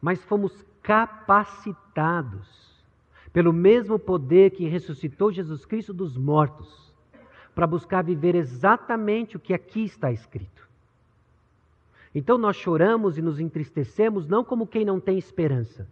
mas 0.02 0.24
fomos 0.24 0.66
capacitados 0.82 2.70
pelo 3.34 3.54
mesmo 3.54 4.00
poder 4.00 4.52
que 4.52 4.68
ressuscitou 4.68 5.32
Jesus 5.32 5.66
Cristo 5.66 5.94
dos 5.94 6.18
mortos, 6.18 6.94
para 7.54 7.68
buscar 7.68 8.04
viver 8.04 8.36
exatamente 8.36 9.36
o 9.36 9.40
que 9.40 9.54
aqui 9.54 9.84
está 9.84 10.12
escrito. 10.12 10.68
Então 12.14 12.38
nós 12.38 12.56
choramos 12.56 13.18
e 13.18 13.22
nos 13.22 13.40
entristecemos 13.40 14.28
não 14.28 14.44
como 14.44 14.66
quem 14.66 14.86
não 14.86 15.00
tem 15.00 15.18
esperança. 15.18 15.88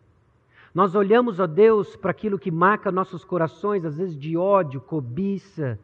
Nós 0.77 0.93
olhamos, 0.93 1.39
ó 1.39 1.47
Deus, 1.47 1.95
para 1.95 2.11
aquilo 2.11 2.37
que 2.37 2.51
marca 2.51 2.91
nossos 2.91 3.25
corações, 3.25 3.83
às 3.83 3.97
vezes 3.97 4.15
de 4.15 4.37
ódio, 4.37 4.79
cobiça, 4.79 5.79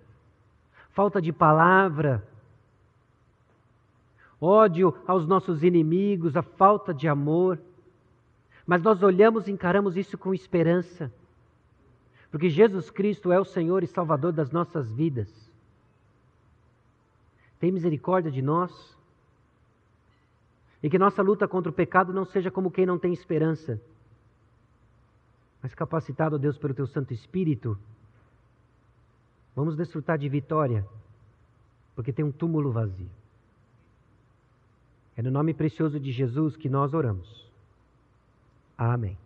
falta 0.92 1.20
de 1.20 1.34
palavra, 1.34 2.24
ódio 4.40 4.96
aos 5.08 5.26
nossos 5.26 5.64
inimigos, 5.64 6.38
a 6.38 6.44
falta 6.44 6.94
de 6.94 7.08
amor. 7.08 7.60
Mas 8.68 8.84
nós 8.84 9.02
olhamos 9.02 9.48
e 9.48 9.52
encaramos 9.52 9.98
isso 9.98 10.16
com 10.18 10.34
esperança 10.34 11.12
porque 12.34 12.50
Jesus 12.50 12.90
Cristo 12.90 13.32
é 13.32 13.40
o 13.40 13.46
Senhor 13.46 13.84
e 13.84 13.88
Salvador 13.88 14.32
das 14.32 14.50
nossas 14.50 14.92
vidas. 14.92 15.30
Tem 17.60 17.72
misericórdia 17.72 18.32
de 18.32 18.42
nós. 18.42 18.98
E 20.82 20.90
que 20.90 20.98
nossa 20.98 21.22
luta 21.22 21.48
contra 21.48 21.70
o 21.70 21.76
pecado 21.76 22.12
não 22.12 22.26
seja 22.26 22.50
como 22.50 22.72
quem 22.72 22.88
não 22.88 22.98
tem 22.98 23.14
esperança, 23.14 23.80
mas 25.64 25.74
capacitado, 25.74 26.38
Deus, 26.38 26.58
pelo 26.58 26.74
Teu 26.74 26.86
Santo 26.86 27.14
Espírito, 27.14 27.80
vamos 29.56 29.78
desfrutar 29.78 30.18
de 30.18 30.28
vitória, 30.28 30.86
porque 31.96 32.12
tem 32.12 32.26
um 32.26 32.34
túmulo 32.34 32.70
vazio. 32.70 33.10
É 35.16 35.22
no 35.22 35.32
nome 35.32 35.54
precioso 35.54 36.02
de 36.02 36.12
Jesus 36.12 36.58
que 36.58 36.68
nós 36.68 36.94
oramos. 36.94 37.50
Amém. 38.78 39.18